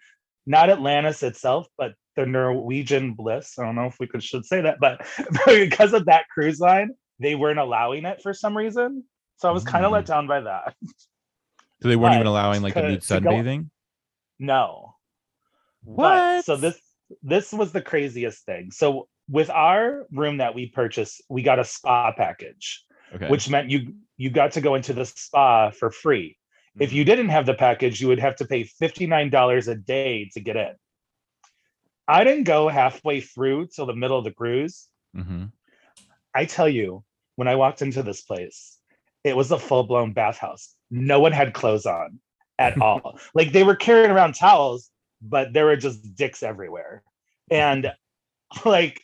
not 0.46 0.70
atlantis 0.70 1.22
itself 1.22 1.68
but 1.76 1.92
the 2.16 2.26
norwegian 2.26 3.12
bliss 3.14 3.58
i 3.58 3.64
don't 3.64 3.74
know 3.74 3.86
if 3.86 3.96
we 4.00 4.06
could 4.06 4.22
should 4.22 4.44
say 4.44 4.60
that 4.60 4.78
but 4.80 5.06
because 5.46 5.92
of 5.92 6.04
that 6.06 6.24
cruise 6.32 6.60
line 6.60 6.90
they 7.20 7.34
weren't 7.34 7.58
allowing 7.58 8.04
it 8.04 8.20
for 8.22 8.32
some 8.34 8.56
reason 8.56 9.02
so 9.36 9.48
i 9.48 9.52
was 9.52 9.64
kind 9.64 9.84
of 9.84 9.92
let 9.92 10.06
down 10.06 10.26
by 10.26 10.40
that 10.40 10.74
So 11.82 11.88
they 11.88 11.96
weren't 11.96 12.14
even 12.14 12.26
allowing 12.26 12.62
like 12.62 12.74
the 12.74 12.82
nude 12.82 13.00
sunbathing. 13.00 13.68
no 14.38 14.94
What? 15.82 16.08
But, 16.08 16.44
so 16.44 16.56
this 16.56 16.80
this 17.22 17.52
was 17.52 17.72
the 17.72 17.82
craziest 17.82 18.44
thing. 18.46 18.70
So 18.70 19.08
with 19.28 19.50
our 19.50 20.06
room 20.10 20.38
that 20.38 20.54
we 20.54 20.66
purchased, 20.66 21.22
we 21.28 21.42
got 21.42 21.58
a 21.58 21.64
spa 21.64 22.12
package, 22.12 22.84
okay. 23.14 23.28
which 23.28 23.48
meant 23.48 23.70
you 23.70 23.94
you 24.16 24.30
got 24.30 24.52
to 24.52 24.60
go 24.60 24.74
into 24.74 24.92
the 24.92 25.04
spa 25.04 25.70
for 25.70 25.90
free. 25.90 26.36
If 26.78 26.88
Mm-hmm. 26.88 26.96
you 26.96 27.04
didn't 27.04 27.28
have 27.28 27.46
the 27.46 27.54
package, 27.54 28.00
you 28.00 28.08
would 28.08 28.18
have 28.18 28.36
to 28.36 28.46
pay 28.46 28.64
$59 28.64 29.68
a 29.68 29.74
day 29.76 30.30
to 30.34 30.40
get 30.40 30.56
in. 30.56 30.72
I 32.06 32.24
didn't 32.24 32.44
go 32.44 32.68
halfway 32.68 33.20
through 33.20 33.68
till 33.68 33.86
the 33.86 33.94
middle 33.96 34.18
of 34.18 34.24
the 34.24 34.32
cruise. 34.32 34.88
Mhm. 35.16 35.52
I 36.34 36.44
tell 36.44 36.68
you, 36.68 37.04
when 37.36 37.48
I 37.48 37.56
walked 37.56 37.82
into 37.82 38.02
this 38.02 38.22
place, 38.22 38.78
it 39.22 39.36
was 39.36 39.50
a 39.50 39.58
full-blown 39.58 40.12
bathhouse. 40.12 40.74
No 40.90 41.20
one 41.20 41.32
had 41.32 41.54
clothes 41.54 41.86
on 41.86 42.20
at 42.58 42.78
all. 42.82 43.18
like 43.34 43.52
they 43.52 43.62
were 43.64 43.76
carrying 43.76 44.10
around 44.10 44.34
towels, 44.34 44.90
but 45.22 45.52
there 45.52 45.64
were 45.66 45.76
just 45.76 46.14
dicks 46.14 46.42
everywhere. 46.42 47.02
And 47.50 47.92
like 48.64 49.00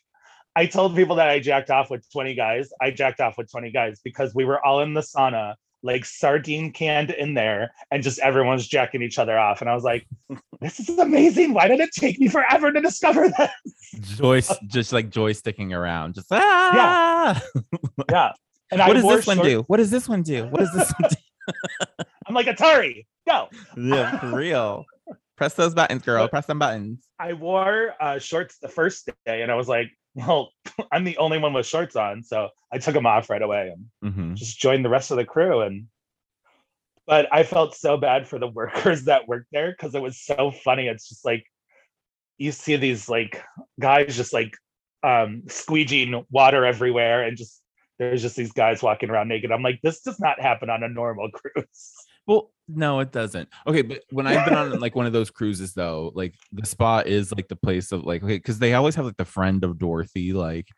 I 0.57 0.67
told 0.67 0.97
people 0.97 1.17
that 1.17 1.29
I 1.29 1.39
jacked 1.41 1.71
off 1.71 1.91
with 1.91 2.11
20 2.13 2.35
guys. 2.35 2.71
I 2.81 2.91
jacked 2.91 3.21
off 3.21 3.39
with 3.39 3.51
20 3.51 3.71
guys 3.71 4.01
because 4.05 4.35
we 4.35 4.45
were 4.45 4.65
all 4.65 4.81
in 4.81 4.95
the 4.95 5.01
sauna, 5.01 5.55
like 5.83 6.05
sardine 6.05 6.73
canned 6.73 7.11
in 7.11 7.35
there, 7.35 7.73
and 7.91 8.03
just 8.03 8.19
everyone's 8.21 8.67
jacking 8.67 9.03
each 9.03 9.19
other 9.19 9.39
off. 9.39 9.61
And 9.61 9.71
I 9.71 9.75
was 9.75 9.85
like, 9.85 10.07
this 10.61 10.81
is 10.81 10.99
amazing. 10.99 11.55
Why 11.55 11.69
did 11.69 11.81
it 11.81 11.91
take 11.93 12.19
me 12.19 12.29
forever 12.29 12.71
to 12.73 12.81
discover 12.81 13.29
that? 13.39 13.53
Joy, 14.01 14.43
just 14.67 14.93
like 14.93 15.11
joy 15.11 15.33
sticking 15.33 15.73
around, 15.73 16.15
just 16.15 16.29
ah. 16.31 17.43
Yeah. 17.55 17.65
yeah. 18.11 18.33
And 18.73 18.79
What 18.79 18.91
I 18.91 18.93
does 18.93 19.03
wore 19.03 19.17
this 19.17 19.27
one 19.27 19.37
short- 19.39 19.49
do? 19.49 19.65
What 19.67 19.79
does 19.79 19.91
this 19.91 20.09
one 20.09 20.23
do? 20.23 20.45
What 20.47 20.61
does 20.61 20.73
this 20.73 20.93
one 20.97 21.11
do? 21.11 21.17
I'm 22.27 22.35
like, 22.37 22.47
Atari, 22.47 23.05
go. 23.29 23.49
yeah, 23.77 24.17
for 24.21 24.37
real. 24.37 24.85
Press 25.37 25.55
those 25.55 25.75
buttons, 25.75 26.03
girl. 26.03 26.29
Press 26.29 26.47
them 26.47 26.61
buttons. 26.61 27.03
I 27.19 27.33
wore 27.33 27.95
uh, 28.01 28.21
shorts 28.21 28.59
the 28.63 28.69
first 28.69 29.11
day, 29.27 29.43
and 29.43 29.51
I 29.51 29.57
was 29.57 29.67
like, 29.67 29.89
well, 30.27 30.53
I'm 30.93 31.05
the 31.05 31.19
only 31.19 31.39
one 31.39 31.53
with 31.53 31.67
shorts 31.67 31.97
on, 31.97 32.23
so 32.23 32.49
I 32.73 32.79
took 32.79 32.95
them 32.95 33.07
off 33.07 33.31
right 33.31 33.43
away 33.43 33.75
and 33.75 34.15
hmm 34.15 34.35
just 34.35 34.59
joined 34.59 34.85
the 34.85 34.89
rest 34.89 35.11
of 35.11 35.17
the 35.17 35.25
crew. 35.25 35.61
And 35.61 35.87
but 37.07 37.29
I 37.33 37.43
felt 37.43 37.75
so 37.75 37.97
bad 37.97 38.29
for 38.29 38.39
the 38.39 38.47
workers 38.61 39.05
that 39.05 39.29
worked 39.29 39.49
there 39.53 39.71
because 39.73 39.95
it 39.95 40.03
was 40.03 40.21
so 40.21 40.51
funny. 40.51 40.87
It's 40.87 41.09
just 41.09 41.25
like 41.25 41.45
you 42.39 42.53
see 42.53 42.77
these 42.77 43.09
like 43.09 43.43
guys 43.79 44.17
just 44.17 44.33
like 44.33 44.55
um 45.03 45.43
squeegeeing 45.47 46.25
water 46.31 46.65
everywhere, 46.65 47.23
and 47.23 47.37
just 47.37 47.61
there's 47.99 48.23
just 48.23 48.37
these 48.37 48.53
guys 48.53 48.83
walking 48.83 49.11
around 49.11 49.29
naked. 49.29 49.53
I'm 49.53 49.63
like, 49.63 49.81
this 49.83 50.01
does 50.01 50.19
not 50.19 50.41
happen 50.41 50.71
on 50.71 50.83
a 50.83 50.89
normal 50.89 51.31
cruise. 51.35 51.95
Well, 52.27 52.51
no, 52.75 53.01
it 53.01 53.13
doesn't. 53.13 53.49
Okay, 53.67 53.83
but 53.83 54.03
when 54.11 54.27
I've 54.27 54.45
been 54.45 54.55
on 54.55 54.79
like 54.81 54.95
one 54.95 55.07
of 55.07 55.13
those 55.19 55.31
cruises 55.31 55.75
though, 55.75 56.13
like 56.15 56.35
the 56.53 56.67
spa 56.67 57.03
is 57.05 57.33
like 57.33 57.49
the 57.49 57.57
place 57.57 57.93
of 57.93 58.05
like 58.05 58.23
okay, 58.23 58.37
because 58.37 58.59
they 58.59 58.75
always 58.75 58.95
have 58.95 59.05
like 59.05 59.17
the 59.17 59.25
friend 59.25 59.65
of 59.65 59.79
Dorothy 59.79 60.33
like 60.33 60.69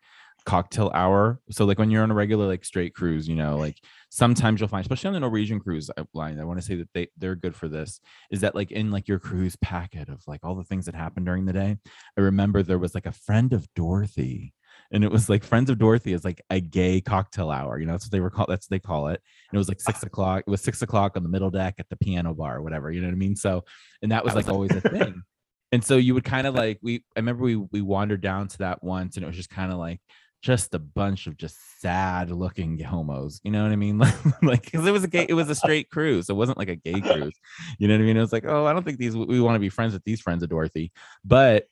cocktail 0.45 0.91
hour. 0.93 1.39
So 1.51 1.65
like 1.65 1.79
when 1.79 1.89
you're 1.89 2.03
on 2.03 2.11
a 2.11 2.15
regular 2.15 2.47
like 2.47 2.65
straight 2.65 2.93
cruise, 2.93 3.27
you 3.27 3.35
know, 3.35 3.57
like 3.57 3.77
sometimes 4.09 4.59
you'll 4.59 4.69
find, 4.69 4.83
especially 4.83 5.09
on 5.09 5.13
the 5.13 5.19
Norwegian 5.19 5.59
cruise 5.59 5.89
uh, 5.95 6.03
line, 6.13 6.39
I 6.39 6.43
want 6.43 6.59
to 6.59 6.65
say 6.65 6.75
that 6.75 6.89
they 6.93 7.07
they're 7.17 7.35
good 7.35 7.55
for 7.55 7.67
this. 7.67 7.99
Is 8.31 8.41
that 8.41 8.55
like 8.55 8.71
in 8.71 8.91
like 8.91 9.07
your 9.07 9.19
cruise 9.19 9.55
packet 9.57 10.09
of 10.09 10.21
like 10.27 10.41
all 10.43 10.55
the 10.55 10.63
things 10.63 10.85
that 10.85 10.95
happen 10.95 11.23
during 11.23 11.45
the 11.45 11.53
day? 11.53 11.77
I 12.17 12.21
remember 12.21 12.63
there 12.63 12.79
was 12.79 12.95
like 12.95 13.05
a 13.05 13.11
friend 13.11 13.53
of 13.53 13.67
Dorothy. 13.73 14.53
And 14.93 15.03
it 15.03 15.11
was 15.11 15.27
like 15.27 15.43
Friends 15.43 15.69
of 15.69 15.79
Dorothy 15.79 16.13
is 16.13 16.23
like 16.23 16.41
a 16.49 16.59
gay 16.59 17.01
cocktail 17.01 17.49
hour. 17.49 17.79
You 17.79 17.85
know, 17.85 17.93
that's 17.93 18.05
what 18.05 18.11
they 18.11 18.19
were 18.19 18.29
called. 18.29 18.49
That's 18.49 18.67
what 18.67 18.75
they 18.75 18.79
call 18.79 19.07
it. 19.07 19.19
And 19.49 19.55
it 19.55 19.57
was 19.57 19.67
like 19.67 19.81
six 19.81 20.03
o'clock. 20.03 20.43
It 20.45 20.49
was 20.51 20.61
six 20.61 20.81
o'clock 20.83 21.17
on 21.17 21.23
the 21.23 21.29
middle 21.29 21.49
deck 21.49 21.75
at 21.79 21.89
the 21.89 21.97
piano 21.97 22.33
bar 22.33 22.57
or 22.57 22.61
whatever. 22.61 22.91
You 22.91 23.01
know 23.01 23.07
what 23.07 23.13
I 23.13 23.17
mean? 23.17 23.35
So, 23.35 23.65
and 24.01 24.11
that 24.11 24.23
was 24.23 24.35
like 24.35 24.47
always 24.47 24.71
a 24.71 24.81
thing. 24.81 25.23
And 25.71 25.83
so 25.83 25.97
you 25.97 26.13
would 26.13 26.23
kind 26.23 26.45
of 26.45 26.53
like 26.53 26.77
we. 26.83 27.03
I 27.15 27.19
remember 27.19 27.43
we 27.43 27.55
we 27.55 27.81
wandered 27.81 28.21
down 28.21 28.47
to 28.49 28.57
that 28.59 28.83
once, 28.83 29.15
and 29.15 29.23
it 29.23 29.27
was 29.27 29.35
just 29.35 29.49
kind 29.49 29.71
of 29.71 29.79
like 29.79 29.99
just 30.43 30.75
a 30.75 30.79
bunch 30.79 31.25
of 31.25 31.37
just 31.37 31.57
sad 31.79 32.29
looking 32.29 32.77
homos. 32.77 33.39
You 33.43 33.51
know 33.51 33.63
what 33.63 33.71
I 33.71 33.77
mean? 33.77 33.97
like 34.43 34.65
because 34.65 34.85
it 34.85 34.91
was 34.91 35.03
a 35.05 35.07
gay, 35.07 35.25
it 35.27 35.33
was 35.33 35.49
a 35.49 35.55
straight 35.55 35.89
cruise. 35.89 36.29
It 36.29 36.35
wasn't 36.35 36.57
like 36.57 36.69
a 36.69 36.75
gay 36.75 36.99
cruise. 37.01 37.33
You 37.79 37.87
know 37.87 37.95
what 37.95 38.01
I 38.01 38.05
mean? 38.05 38.17
It 38.17 38.21
was 38.21 38.33
like, 38.33 38.45
oh, 38.45 38.65
I 38.65 38.73
don't 38.73 38.83
think 38.83 38.99
these 38.99 39.15
we 39.15 39.39
want 39.39 39.55
to 39.55 39.59
be 39.59 39.69
friends 39.69 39.93
with 39.93 40.03
these 40.03 40.21
friends 40.21 40.43
of 40.43 40.49
Dorothy. 40.49 40.91
But 41.23 41.65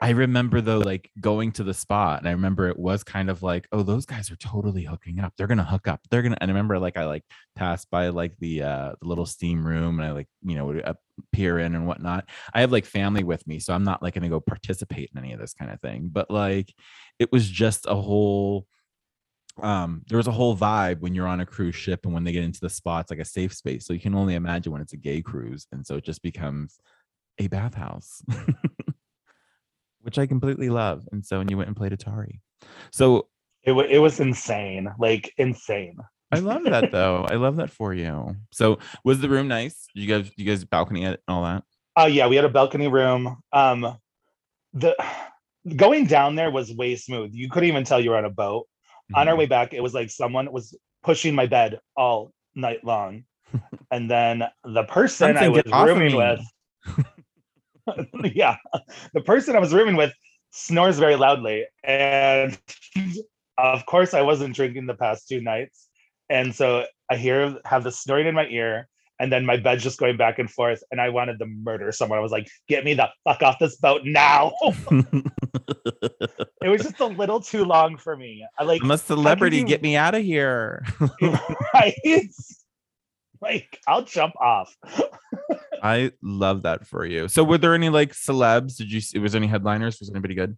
I 0.00 0.10
remember 0.10 0.60
though, 0.60 0.78
like 0.78 1.10
going 1.20 1.52
to 1.52 1.64
the 1.64 1.74
spot, 1.74 2.20
and 2.20 2.28
I 2.28 2.32
remember 2.32 2.68
it 2.68 2.78
was 2.78 3.02
kind 3.04 3.30
of 3.30 3.42
like, 3.42 3.68
oh, 3.72 3.82
those 3.82 4.06
guys 4.06 4.30
are 4.30 4.36
totally 4.36 4.84
hooking 4.84 5.20
up. 5.20 5.34
They're 5.36 5.46
gonna 5.46 5.64
hook 5.64 5.88
up. 5.88 6.00
They're 6.10 6.22
gonna. 6.22 6.38
And 6.40 6.50
I 6.50 6.52
remember 6.52 6.78
like 6.78 6.96
I 6.96 7.06
like 7.06 7.24
passed 7.56 7.90
by 7.90 8.08
like 8.08 8.36
the 8.38 8.62
uh 8.62 8.92
the 9.00 9.08
little 9.08 9.26
steam 9.26 9.66
room, 9.66 9.98
and 9.98 10.08
I 10.08 10.12
like 10.12 10.28
you 10.42 10.54
know 10.54 10.66
would 10.66 10.84
uh, 10.84 10.94
peer 11.32 11.58
in 11.58 11.74
and 11.74 11.86
whatnot. 11.86 12.28
I 12.54 12.60
have 12.60 12.72
like 12.72 12.84
family 12.84 13.24
with 13.24 13.46
me, 13.46 13.58
so 13.58 13.72
I'm 13.74 13.84
not 13.84 14.02
like 14.02 14.14
gonna 14.14 14.28
go 14.28 14.40
participate 14.40 15.10
in 15.14 15.18
any 15.18 15.32
of 15.32 15.40
this 15.40 15.54
kind 15.54 15.70
of 15.70 15.80
thing. 15.80 16.10
But 16.12 16.30
like, 16.30 16.72
it 17.18 17.32
was 17.32 17.48
just 17.48 17.86
a 17.86 17.94
whole 17.94 18.66
um 19.62 20.02
there 20.08 20.18
was 20.18 20.28
a 20.28 20.32
whole 20.32 20.56
vibe 20.56 21.00
when 21.00 21.14
you're 21.14 21.26
on 21.26 21.40
a 21.40 21.46
cruise 21.46 21.74
ship 21.74 22.04
and 22.04 22.14
when 22.14 22.22
they 22.22 22.30
get 22.30 22.44
into 22.44 22.60
the 22.60 22.70
spots 22.70 23.10
like 23.10 23.18
a 23.18 23.24
safe 23.24 23.52
space 23.52 23.84
so 23.84 23.92
you 23.92 23.98
can 23.98 24.14
only 24.14 24.34
imagine 24.34 24.70
when 24.72 24.80
it's 24.80 24.92
a 24.92 24.96
gay 24.96 25.20
cruise 25.20 25.66
and 25.72 25.84
so 25.84 25.96
it 25.96 26.04
just 26.04 26.22
becomes 26.22 26.78
a 27.38 27.48
bathhouse 27.48 28.22
which 30.08 30.18
i 30.18 30.26
completely 30.26 30.70
love 30.70 31.06
and 31.12 31.22
so 31.22 31.38
and 31.40 31.50
you 31.50 31.56
went 31.58 31.68
and 31.68 31.76
played 31.76 31.92
atari 31.92 32.40
so 32.90 33.28
It, 33.62 33.72
wa 33.72 33.82
it 33.82 33.98
was 33.98 34.20
insane, 34.20 34.88
like 34.98 35.30
insane. 35.36 35.98
i 36.32 36.38
love 36.38 36.64
that 36.64 36.90
though 36.96 37.26
i 37.28 37.34
love 37.34 37.56
that 37.56 37.68
for 37.70 37.92
you 37.92 38.34
so 38.50 38.78
was 39.04 39.20
the 39.20 39.28
room 39.28 39.48
nice 39.48 39.86
you 39.92 40.06
guys 40.08 40.30
you 40.38 40.46
guys 40.46 40.64
balcony 40.64 41.04
it 41.04 41.20
and 41.28 41.36
all 41.36 41.42
that 41.44 41.62
Oh 42.00 42.06
yeah, 42.06 42.28
we 42.28 42.36
had 42.36 42.44
a 42.44 42.48
balcony 42.48 42.86
room. 42.86 43.38
Um, 43.52 43.98
the 44.72 44.94
going 45.74 46.06
down 46.06 46.36
there 46.36 46.48
was 46.48 46.72
way 46.72 46.94
smooth. 46.94 47.30
You 47.34 47.50
couldn't 47.50 47.68
even 47.68 47.82
tell 47.82 47.98
you 48.00 48.10
were 48.10 48.16
on 48.16 48.24
a 48.24 48.30
boat. 48.30 48.68
On 49.16 49.26
our 49.26 49.34
Mhm. 49.34 49.38
way 49.38 49.46
back, 49.46 49.74
it 49.74 49.82
was 49.82 49.94
like 49.94 50.08
someone 50.08 50.52
was 50.52 50.78
pushing 51.02 51.34
my 51.34 51.46
bed 51.46 51.80
all 51.96 52.30
night 52.54 52.84
long, 52.84 53.24
and 53.90 54.08
then 54.08 54.44
the 54.62 54.84
person 54.84 55.36
I 55.36 55.48
was 55.48 55.64
rooming 55.66 56.14
with, 56.14 56.40
yeah, 58.34 58.56
the 59.14 59.20
person 59.22 59.56
I 59.56 59.60
was 59.60 59.72
rooming 59.74 59.96
with 59.96 60.12
snores 60.50 60.98
very 60.98 61.16
loudly, 61.16 61.66
and 61.84 62.58
of 63.58 63.84
course 63.86 64.14
I 64.14 64.22
wasn't 64.22 64.54
drinking 64.54 64.86
the 64.86 64.94
past 64.94 65.28
two 65.28 65.40
nights, 65.40 65.88
and 66.28 66.54
so 66.54 66.84
I 67.10 67.16
hear 67.16 67.58
have 67.64 67.84
the 67.84 67.92
snoring 67.92 68.26
in 68.26 68.34
my 68.34 68.46
ear, 68.48 68.88
and 69.20 69.32
then 69.32 69.44
my 69.46 69.56
bed's 69.56 69.82
just 69.82 69.98
going 69.98 70.16
back 70.16 70.38
and 70.38 70.50
forth, 70.50 70.82
and 70.90 71.00
I 71.00 71.08
wanted 71.08 71.38
to 71.40 71.46
murder 71.46 71.90
someone. 71.92 72.18
I 72.18 72.22
was 72.22 72.32
like, 72.32 72.48
"Get 72.68 72.84
me 72.84 72.94
the 72.94 73.08
fuck 73.24 73.42
off 73.42 73.58
this 73.58 73.76
boat 73.76 74.02
now!" 74.04 74.52
it 76.62 76.68
was 76.68 76.82
just 76.82 77.00
a 77.00 77.06
little 77.06 77.40
too 77.40 77.64
long 77.64 77.96
for 77.96 78.16
me. 78.16 78.46
I 78.58 78.64
like 78.64 78.82
I'm 78.82 78.90
a 78.90 78.98
celebrity. 78.98 79.58
you- 79.58 79.64
Get 79.66 79.82
me 79.82 79.96
out 79.96 80.14
of 80.14 80.22
here. 80.22 80.84
right. 81.74 81.94
Like 83.40 83.78
I'll 83.86 84.02
jump 84.02 84.34
off. 84.40 84.74
I 85.82 86.12
love 86.22 86.62
that 86.62 86.86
for 86.86 87.04
you. 87.04 87.28
So, 87.28 87.44
were 87.44 87.58
there 87.58 87.74
any 87.74 87.88
like 87.88 88.12
celebs? 88.12 88.76
Did 88.76 88.90
you? 88.92 89.00
see 89.00 89.18
Was 89.18 89.32
there 89.32 89.38
any 89.40 89.46
headliners? 89.46 89.98
Was 90.00 90.10
anybody 90.10 90.34
good? 90.34 90.56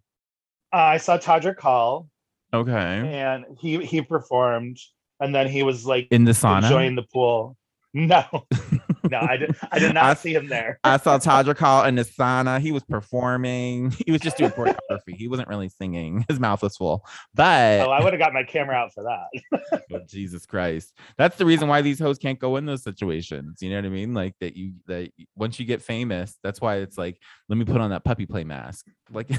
Uh, 0.73 0.77
I 0.77 0.97
saw 0.97 1.17
Todrick 1.17 1.59
Hall 1.59 2.07
Okay. 2.53 2.73
and 2.73 3.45
he 3.59 3.83
he 3.85 4.01
performed 4.01 4.77
and 5.19 5.33
then 5.35 5.47
he 5.47 5.63
was 5.63 5.85
like 5.85 6.07
In 6.11 6.23
the 6.25 6.31
sauna. 6.31 6.63
enjoying 6.63 6.95
the 6.95 7.03
pool. 7.03 7.57
No, 7.93 8.23
no, 9.09 9.19
I 9.19 9.37
did 9.37 9.55
I 9.71 9.79
did 9.79 9.93
not 9.93 10.03
I- 10.03 10.13
see 10.13 10.33
him 10.33 10.47
there. 10.47 10.79
I 10.83 10.97
saw 10.97 11.17
Todrick 11.17 11.57
Hall 11.57 11.83
in 11.85 11.95
the 11.95 12.03
sauna. 12.03 12.59
He 12.59 12.71
was 12.71 12.83
performing. 12.83 13.91
He 14.05 14.11
was 14.11 14.21
just 14.21 14.37
doing 14.37 14.51
choreography. 14.51 15.15
He 15.15 15.27
wasn't 15.27 15.47
really 15.47 15.69
singing. 15.69 16.25
His 16.29 16.39
mouth 16.39 16.61
was 16.61 16.77
full. 16.77 17.05
But 17.33 17.81
Oh, 17.81 17.91
I 17.91 18.03
would 18.03 18.13
have 18.13 18.19
got 18.19 18.33
my 18.33 18.43
camera 18.43 18.75
out 18.75 18.93
for 18.93 19.03
that. 19.03 19.71
Oh, 19.93 19.99
Jesus 20.07 20.45
Christ. 20.45 20.93
That's 21.17 21.37
the 21.37 21.45
reason 21.45 21.67
why 21.67 21.81
these 21.81 21.99
hosts 21.99 22.21
can't 22.21 22.39
go 22.39 22.57
in 22.57 22.65
those 22.65 22.83
situations. 22.83 23.57
You 23.61 23.69
know 23.71 23.77
what 23.77 23.85
I 23.85 23.89
mean? 23.89 24.13
Like 24.13 24.35
that 24.41 24.55
you 24.55 24.73
that 24.87 25.09
once 25.35 25.59
you 25.59 25.65
get 25.65 25.81
famous, 25.81 26.37
that's 26.43 26.59
why 26.61 26.77
it's 26.77 26.97
like, 26.97 27.17
let 27.49 27.57
me 27.57 27.65
put 27.65 27.81
on 27.81 27.89
that 27.91 28.03
puppy 28.03 28.25
play 28.25 28.43
mask. 28.43 28.85
Like 29.13 29.29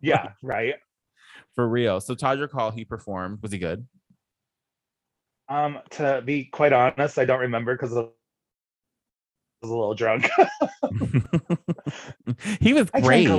Yeah, 0.00 0.30
right. 0.42 0.74
for 1.54 1.68
real. 1.68 2.00
So 2.00 2.14
Todrick 2.16 2.50
Hall, 2.50 2.70
he 2.72 2.84
performed. 2.84 3.38
Was 3.42 3.52
he 3.52 3.58
good? 3.58 3.86
Um, 5.48 5.78
to 5.90 6.20
be 6.24 6.44
quite 6.44 6.72
honest, 6.72 7.18
I 7.18 7.24
don't 7.24 7.40
remember 7.40 7.74
because 7.74 7.96
I 7.96 8.06
was 9.62 9.70
a 9.70 9.76
little 9.76 9.94
drunk. 9.94 10.28
he 12.60 12.74
was 12.74 12.90
great. 12.90 13.28
a 13.28 13.36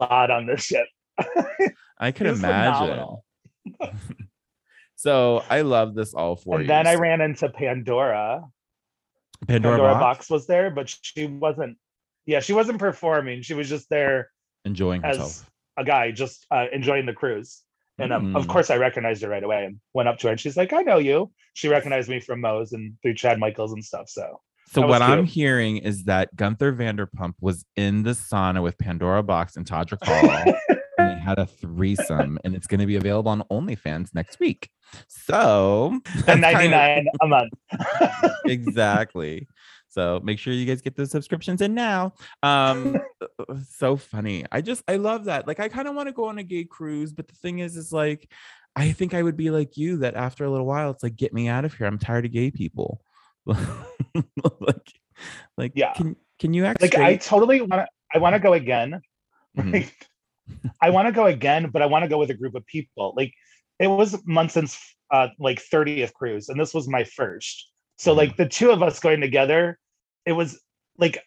lot 0.00 0.30
on 0.30 0.46
this 0.46 0.64
ship. 0.64 0.86
I 1.98 2.10
could 2.12 2.26
imagine. 2.28 3.06
so 4.96 5.42
I 5.48 5.62
love 5.62 5.94
this 5.94 6.14
all 6.14 6.36
for 6.36 6.54
And 6.56 6.64
you. 6.64 6.68
then 6.68 6.86
I 6.86 6.94
ran 6.94 7.20
into 7.20 7.48
Pandora. 7.48 8.44
Pandora, 9.46 9.76
Pandora, 9.76 9.94
Box, 9.94 10.18
Box 10.18 10.30
was 10.30 10.46
there, 10.46 10.70
but 10.70 10.94
she 11.02 11.26
wasn't. 11.26 11.76
Yeah, 12.26 12.40
she 12.40 12.52
wasn't 12.52 12.78
performing. 12.78 13.42
She 13.42 13.54
was 13.54 13.68
just 13.68 13.88
there 13.90 14.30
enjoying 14.64 15.04
as 15.04 15.16
herself. 15.16 15.50
a 15.76 15.84
guy, 15.84 16.12
just 16.12 16.46
uh, 16.52 16.66
enjoying 16.72 17.06
the 17.06 17.12
cruise. 17.12 17.62
And 17.98 18.12
um, 18.12 18.36
of 18.36 18.44
Mm. 18.46 18.48
course, 18.48 18.70
I 18.70 18.76
recognized 18.76 19.22
her 19.22 19.28
right 19.28 19.42
away 19.42 19.64
and 19.64 19.80
went 19.92 20.08
up 20.08 20.18
to 20.18 20.28
her. 20.28 20.30
And 20.32 20.40
she's 20.40 20.56
like, 20.56 20.72
"I 20.72 20.82
know 20.82 20.98
you." 20.98 21.30
She 21.54 21.68
recognized 21.68 22.08
me 22.08 22.20
from 22.20 22.40
Moe's 22.40 22.72
and 22.72 22.94
through 23.02 23.14
Chad 23.14 23.38
Michaels 23.38 23.72
and 23.72 23.84
stuff. 23.84 24.08
So 24.08 24.40
So 24.72 24.86
what 24.86 25.02
I'm 25.02 25.24
hearing 25.24 25.76
is 25.78 26.04
that 26.04 26.34
Gunther 26.34 26.72
Vanderpump 26.72 27.34
was 27.40 27.64
in 27.76 28.02
the 28.02 28.12
sauna 28.12 28.62
with 28.62 28.78
Pandora 28.78 29.22
Box 29.22 29.56
and 29.56 29.66
Todrick 29.66 30.02
Hall, 30.02 30.54
and 30.98 31.16
they 31.16 31.20
had 31.20 31.38
a 31.38 31.44
threesome, 31.46 32.38
and 32.42 32.54
it's 32.54 32.66
going 32.66 32.80
to 32.80 32.86
be 32.86 32.96
available 32.96 33.30
on 33.30 33.42
OnlyFans 33.50 34.14
next 34.14 34.40
week. 34.40 34.70
So 35.08 36.00
ninety 36.26 36.52
kind 36.52 36.70
nine 36.70 37.06
a 37.20 37.26
month. 37.26 37.52
exactly. 38.46 39.46
So 39.88 40.20
make 40.24 40.38
sure 40.38 40.54
you 40.54 40.64
guys 40.64 40.80
get 40.80 40.96
those 40.96 41.10
subscriptions 41.10 41.60
in 41.60 41.74
now. 41.74 42.14
Um, 42.42 42.98
so 43.68 43.96
funny. 43.98 44.46
I 44.50 44.62
just 44.62 44.82
I 44.88 44.96
love 44.96 45.26
that. 45.26 45.46
Like 45.46 45.60
I 45.60 45.68
kind 45.68 45.86
of 45.86 45.94
want 45.94 46.08
to 46.08 46.14
go 46.14 46.24
on 46.24 46.38
a 46.38 46.42
gay 46.42 46.64
cruise, 46.64 47.12
but 47.12 47.28
the 47.28 47.34
thing 47.34 47.58
is, 47.58 47.76
is 47.76 47.92
like 47.92 48.30
I 48.74 48.92
think 48.92 49.12
I 49.12 49.22
would 49.22 49.36
be 49.36 49.50
like 49.50 49.76
you 49.76 49.98
that 49.98 50.14
after 50.14 50.44
a 50.44 50.50
little 50.50 50.66
while, 50.66 50.90
it's 50.90 51.02
like 51.02 51.16
get 51.16 51.34
me 51.34 51.48
out 51.48 51.66
of 51.66 51.74
here. 51.74 51.86
I'm 51.86 51.98
tired 51.98 52.24
of 52.24 52.32
gay 52.32 52.50
people. 52.50 53.02
like, 54.60 54.92
like 55.56 55.72
Yeah. 55.74 55.92
Can 55.94 56.16
can 56.38 56.54
you 56.54 56.64
actually? 56.64 56.88
like 56.88 56.98
I 56.98 57.16
totally 57.16 57.60
want 57.60 57.72
to. 57.72 57.86
I 58.14 58.18
want 58.18 58.34
to 58.34 58.40
go 58.40 58.52
again. 58.54 59.00
Mhm. 59.56 59.72
Like, 59.74 60.08
I 60.80 60.88
want 60.90 61.08
to 61.08 61.12
go 61.12 61.26
again, 61.26 61.68
but 61.70 61.82
I 61.82 61.86
want 61.86 62.04
to 62.04 62.08
go 62.08 62.16
with 62.18 62.30
a 62.30 62.34
group 62.34 62.54
of 62.54 62.64
people. 62.66 63.12
Like 63.16 63.32
it 63.78 63.86
was 63.88 64.16
Munson's 64.26 64.78
uh 65.10 65.28
like 65.38 65.60
30th 65.60 66.14
cruise, 66.14 66.48
and 66.48 66.58
this 66.58 66.72
was 66.72 66.88
my 66.88 67.04
first. 67.04 67.70
So 67.98 68.12
Mhm. 68.12 68.16
like 68.16 68.36
the 68.38 68.48
two 68.48 68.70
of 68.70 68.82
us 68.82 68.98
going 68.98 69.20
together, 69.20 69.78
it 70.24 70.32
was 70.32 70.60
like 70.96 71.18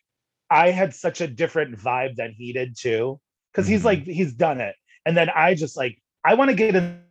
I 0.50 0.72
had 0.72 0.94
such 0.96 1.22
a 1.22 1.28
different 1.28 1.78
vibe 1.78 2.16
than 2.16 2.32
he 2.38 2.52
did 2.54 2.76
too. 2.78 3.20
Because 3.52 3.68
he's 3.68 3.82
Mhm. 3.82 3.86
like 3.86 4.04
he's 4.06 4.34
done 4.34 4.60
it. 4.60 4.76
And 5.06 5.16
then 5.16 5.30
I 5.30 5.54
just 5.54 5.78
like 5.78 6.02
I 6.26 6.34
want 6.34 6.50
to 6.50 6.56
get 6.56 6.76
in 6.76 7.04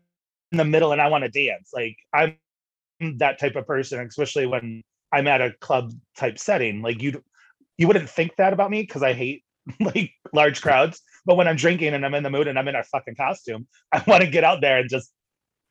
in 0.53 0.59
the 0.59 0.65
middle 0.65 0.93
and 0.93 1.01
I 1.01 1.09
want 1.09 1.23
to 1.25 1.31
dance. 1.31 1.71
Like 1.73 1.97
I'm 2.13 2.37
that 3.19 3.39
type 3.39 3.55
of 3.57 3.67
person, 3.67 4.05
especially 4.07 4.47
when 4.47 4.83
I'm 5.15 5.27
at 5.29 5.41
a 5.41 5.53
club 5.61 5.93
type 6.17 6.39
setting. 6.39 6.83
Like 6.83 7.03
you 7.03 7.23
you 7.79 7.87
wouldn't 7.87 8.09
think 8.11 8.37
that 8.37 8.53
about 8.53 8.71
me 8.71 8.83
because 8.83 9.03
I 9.03 9.13
hate 9.13 9.45
like 9.81 10.13
large 10.33 10.63
crowds. 10.63 11.01
But 11.27 11.37
when 11.37 11.49
I'm 11.49 11.57
drinking 11.57 11.95
and 11.95 12.05
I'm 12.05 12.15
in 12.15 12.23
the 12.23 12.31
mood 12.31 12.49
and 12.49 12.59
I'm 12.59 12.69
in 12.69 12.75
a 12.77 12.83
fucking 12.85 13.17
costume, 13.17 13.67
I 13.93 14.03
want 14.09 14.23
to 14.23 14.31
get 14.31 14.45
out 14.45 14.61
there 14.61 14.79
and 14.79 14.91
just 14.91 15.11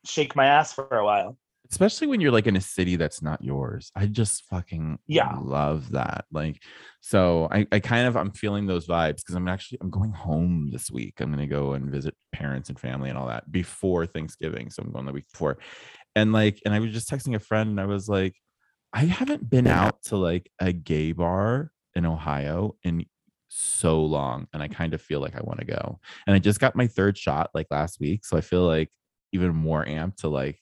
shake 0.05 0.35
my 0.35 0.45
ass 0.47 0.73
for 0.73 0.87
a 0.87 1.05
while. 1.05 1.37
especially 1.71 2.07
when 2.07 2.21
you're 2.21 2.31
like 2.31 2.45
in 2.47 2.55
a 2.55 2.61
city 2.61 2.95
that's 2.97 3.21
not 3.21 3.43
yours. 3.43 3.91
I 3.95 4.05
just 4.07 4.43
fucking 4.49 4.99
Yeah. 5.07 5.37
love 5.41 5.91
that. 5.91 6.25
Like, 6.31 6.61
so 7.01 7.47
I, 7.51 7.65
I 7.71 7.79
kind 7.79 8.07
of 8.07 8.15
I'm 8.17 8.31
feeling 8.31 8.67
those 8.67 8.85
vibes 8.87 9.17
because 9.17 9.35
I'm 9.35 9.47
actually 9.47 9.79
I'm 9.81 9.89
going 9.89 10.11
home 10.11 10.69
this 10.71 10.91
week. 10.91 11.19
I'm 11.19 11.31
gonna 11.31 11.47
go 11.47 11.73
and 11.73 11.89
visit 11.91 12.15
parents 12.31 12.69
and 12.69 12.79
family 12.79 13.09
and 13.09 13.17
all 13.17 13.27
that 13.27 13.51
before 13.51 14.05
Thanksgiving. 14.05 14.69
So 14.69 14.83
I'm 14.83 14.91
going 14.91 15.05
the 15.05 15.13
week 15.13 15.29
before. 15.31 15.57
And 16.15 16.31
like, 16.33 16.61
and 16.65 16.73
I 16.75 16.79
was 16.79 16.91
just 16.91 17.09
texting 17.09 17.35
a 17.35 17.39
friend 17.39 17.69
and 17.71 17.79
I 17.81 17.85
was 17.85 18.07
like, 18.07 18.35
I 18.93 19.05
haven't 19.05 19.49
been 19.49 19.67
out 19.67 20.03
to 20.03 20.17
like 20.17 20.51
a 20.59 20.71
gay 20.71 21.11
bar 21.13 21.71
in 21.95 22.05
Ohio 22.05 22.75
in 22.83 23.05
so 23.49 24.03
long. 24.03 24.47
And 24.53 24.61
I 24.61 24.67
kind 24.67 24.93
of 24.93 25.01
feel 25.01 25.19
like 25.19 25.35
I 25.35 25.41
want 25.41 25.59
to 25.59 25.65
go. 25.65 25.99
And 26.27 26.35
I 26.35 26.39
just 26.39 26.59
got 26.59 26.75
my 26.75 26.87
third 26.87 27.17
shot 27.17 27.49
like 27.53 27.67
last 27.71 27.99
week. 27.99 28.25
So 28.25 28.37
I 28.37 28.41
feel 28.41 28.65
like 28.65 28.89
even 29.31 29.55
more 29.55 29.83
amped 29.85 30.17
to 30.17 30.27
like 30.27 30.59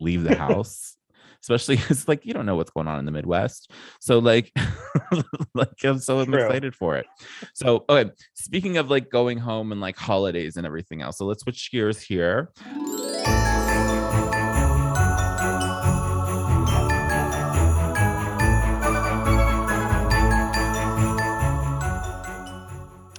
leave 0.00 0.22
the 0.22 0.34
house 0.36 0.96
especially 1.42 1.76
because 1.76 2.06
like 2.06 2.24
you 2.24 2.32
don't 2.32 2.46
know 2.46 2.54
what's 2.54 2.70
going 2.70 2.86
on 2.86 2.98
in 2.98 3.04
the 3.04 3.10
midwest 3.10 3.70
so 4.00 4.18
like 4.18 4.52
like 5.54 5.84
i'm 5.84 5.98
so 5.98 6.24
True. 6.24 6.34
excited 6.34 6.74
for 6.74 6.96
it 6.96 7.06
so 7.54 7.84
okay 7.88 8.10
speaking 8.34 8.76
of 8.76 8.90
like 8.90 9.10
going 9.10 9.38
home 9.38 9.72
and 9.72 9.80
like 9.80 9.96
holidays 9.96 10.56
and 10.56 10.66
everything 10.66 11.02
else 11.02 11.18
so 11.18 11.24
let's 11.24 11.42
switch 11.42 11.70
gears 11.72 12.00
here 12.00 12.52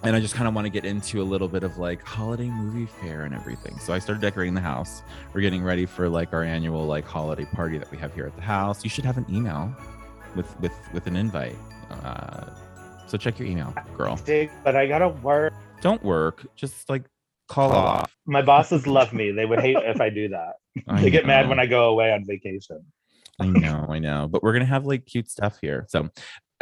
and 0.03 0.15
I 0.15 0.19
just 0.19 0.35
kind 0.35 0.47
of 0.47 0.53
want 0.53 0.65
to 0.65 0.69
get 0.69 0.83
into 0.83 1.21
a 1.21 1.23
little 1.23 1.47
bit 1.47 1.63
of 1.63 1.77
like 1.77 2.03
holiday 2.03 2.49
movie 2.49 2.85
fair 2.85 3.23
and 3.23 3.33
everything. 3.33 3.79
So 3.79 3.93
I 3.93 3.99
started 3.99 4.21
decorating 4.21 4.53
the 4.53 4.61
house. 4.61 5.01
We're 5.33 5.41
getting 5.41 5.63
ready 5.63 5.85
for 5.85 6.09
like 6.09 6.33
our 6.33 6.43
annual 6.43 6.85
like 6.85 7.05
holiday 7.05 7.45
party 7.45 7.77
that 7.77 7.89
we 7.89 7.97
have 7.99 8.13
here 8.13 8.25
at 8.25 8.35
the 8.35 8.41
house. 8.41 8.83
You 8.83 8.89
should 8.89 9.05
have 9.05 9.17
an 9.17 9.25
email 9.29 9.73
with 10.35 10.59
with 10.59 10.73
with 10.93 11.07
an 11.07 11.15
invite. 11.15 11.55
Uh, 11.89 12.49
so 13.07 13.17
check 13.17 13.39
your 13.39 13.47
email, 13.47 13.73
girl. 13.97 14.17
But 14.63 14.75
I 14.75 14.87
gotta 14.87 15.07
work. 15.07 15.53
Don't 15.81 16.03
work. 16.03 16.45
Just 16.55 16.89
like 16.89 17.03
call 17.47 17.71
off. 17.71 18.13
My 18.25 18.41
bosses 18.41 18.85
love 18.85 19.13
me. 19.13 19.31
They 19.31 19.45
would 19.45 19.59
hate 19.61 19.77
if 19.79 20.01
I 20.01 20.09
do 20.09 20.27
that. 20.29 20.53
I 20.87 21.01
They 21.01 21.11
get 21.11 21.25
mad 21.25 21.47
when 21.47 21.59
I 21.59 21.65
go 21.65 21.89
away 21.89 22.11
on 22.11 22.25
vacation. 22.25 22.83
I 23.39 23.47
know, 23.47 23.87
I 23.89 23.99
know. 23.99 24.27
But 24.29 24.43
we're 24.43 24.53
gonna 24.53 24.65
have 24.65 24.85
like 24.85 25.05
cute 25.05 25.29
stuff 25.29 25.59
here. 25.61 25.85
So 25.87 26.09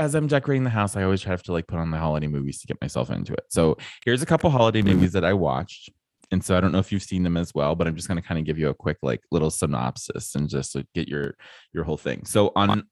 as 0.02 0.16
I'm 0.16 0.26
decorating 0.26 0.64
the 0.64 0.72
house, 0.72 0.96
I 0.96 1.04
always 1.04 1.24
have 1.26 1.44
to 1.44 1.52
like 1.52 1.68
put 1.68 1.78
on 1.78 1.92
the 1.92 1.98
holiday 1.98 2.28
movies 2.28 2.60
to 2.62 2.68
get 2.68 2.82
myself 2.82 3.12
into 3.12 3.34
it. 3.34 3.46
So 3.50 3.78
here's 4.04 4.24
a 4.24 4.26
couple 4.26 4.50
holiday 4.50 4.82
movies 4.82 5.12
that 5.12 5.24
I 5.24 5.34
watched. 5.34 5.92
And 6.32 6.44
so 6.44 6.58
I 6.58 6.62
don't 6.62 6.72
know 6.72 6.80
if 6.80 6.92
you've 6.92 7.04
seen 7.04 7.22
them 7.22 7.38
as 7.38 7.54
well, 7.54 7.76
but 7.76 7.88
I'm 7.88 7.96
just 7.96 8.08
gonna 8.08 8.22
kind 8.22 8.40
of 8.40 8.46
give 8.46 8.58
you 8.58 8.70
a 8.70 8.74
quick 8.74 8.98
like 9.04 9.22
little 9.32 9.52
synopsis 9.52 10.34
and 10.34 10.50
just 10.50 10.76
like, 10.76 10.88
get 10.96 11.08
your 11.08 11.36
your 11.72 11.84
whole 11.84 11.98
thing. 11.98 12.26
So 12.26 12.52
on 12.56 12.84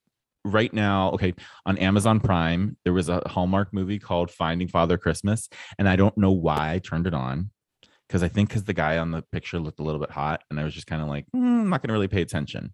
right 0.45 0.71
now, 0.71 1.09
okay, 1.11 1.33
on 1.65 1.79
Amazon 1.79 2.19
Prime, 2.19 2.77
there 2.83 2.93
was 2.93 3.09
a 3.09 3.23
Hallmark 3.27 3.73
movie 3.73 3.97
called 3.97 4.29
Finding 4.29 4.67
Father 4.67 4.97
Christmas, 4.97 5.49
and 5.79 5.89
I 5.89 5.95
don't 5.95 6.17
know 6.17 6.31
why 6.31 6.73
I 6.73 6.79
turned 6.79 7.07
it 7.07 7.13
on 7.15 7.49
because 8.07 8.21
I 8.23 8.27
think 8.27 8.49
because 8.49 8.65
the 8.65 8.73
guy 8.73 8.97
on 8.97 9.11
the 9.11 9.23
picture 9.31 9.59
looked 9.59 9.79
a 9.79 9.83
little 9.83 9.99
bit 9.99 10.11
hot, 10.11 10.43
and 10.51 10.59
I 10.59 10.63
was 10.63 10.75
just 10.75 10.87
kind 10.87 11.01
of 11.01 11.07
like, 11.07 11.25
"Mm, 11.35 11.61
I'm 11.61 11.69
not 11.69 11.81
gonna 11.81 11.93
really 11.93 12.07
pay 12.07 12.21
attention. 12.21 12.71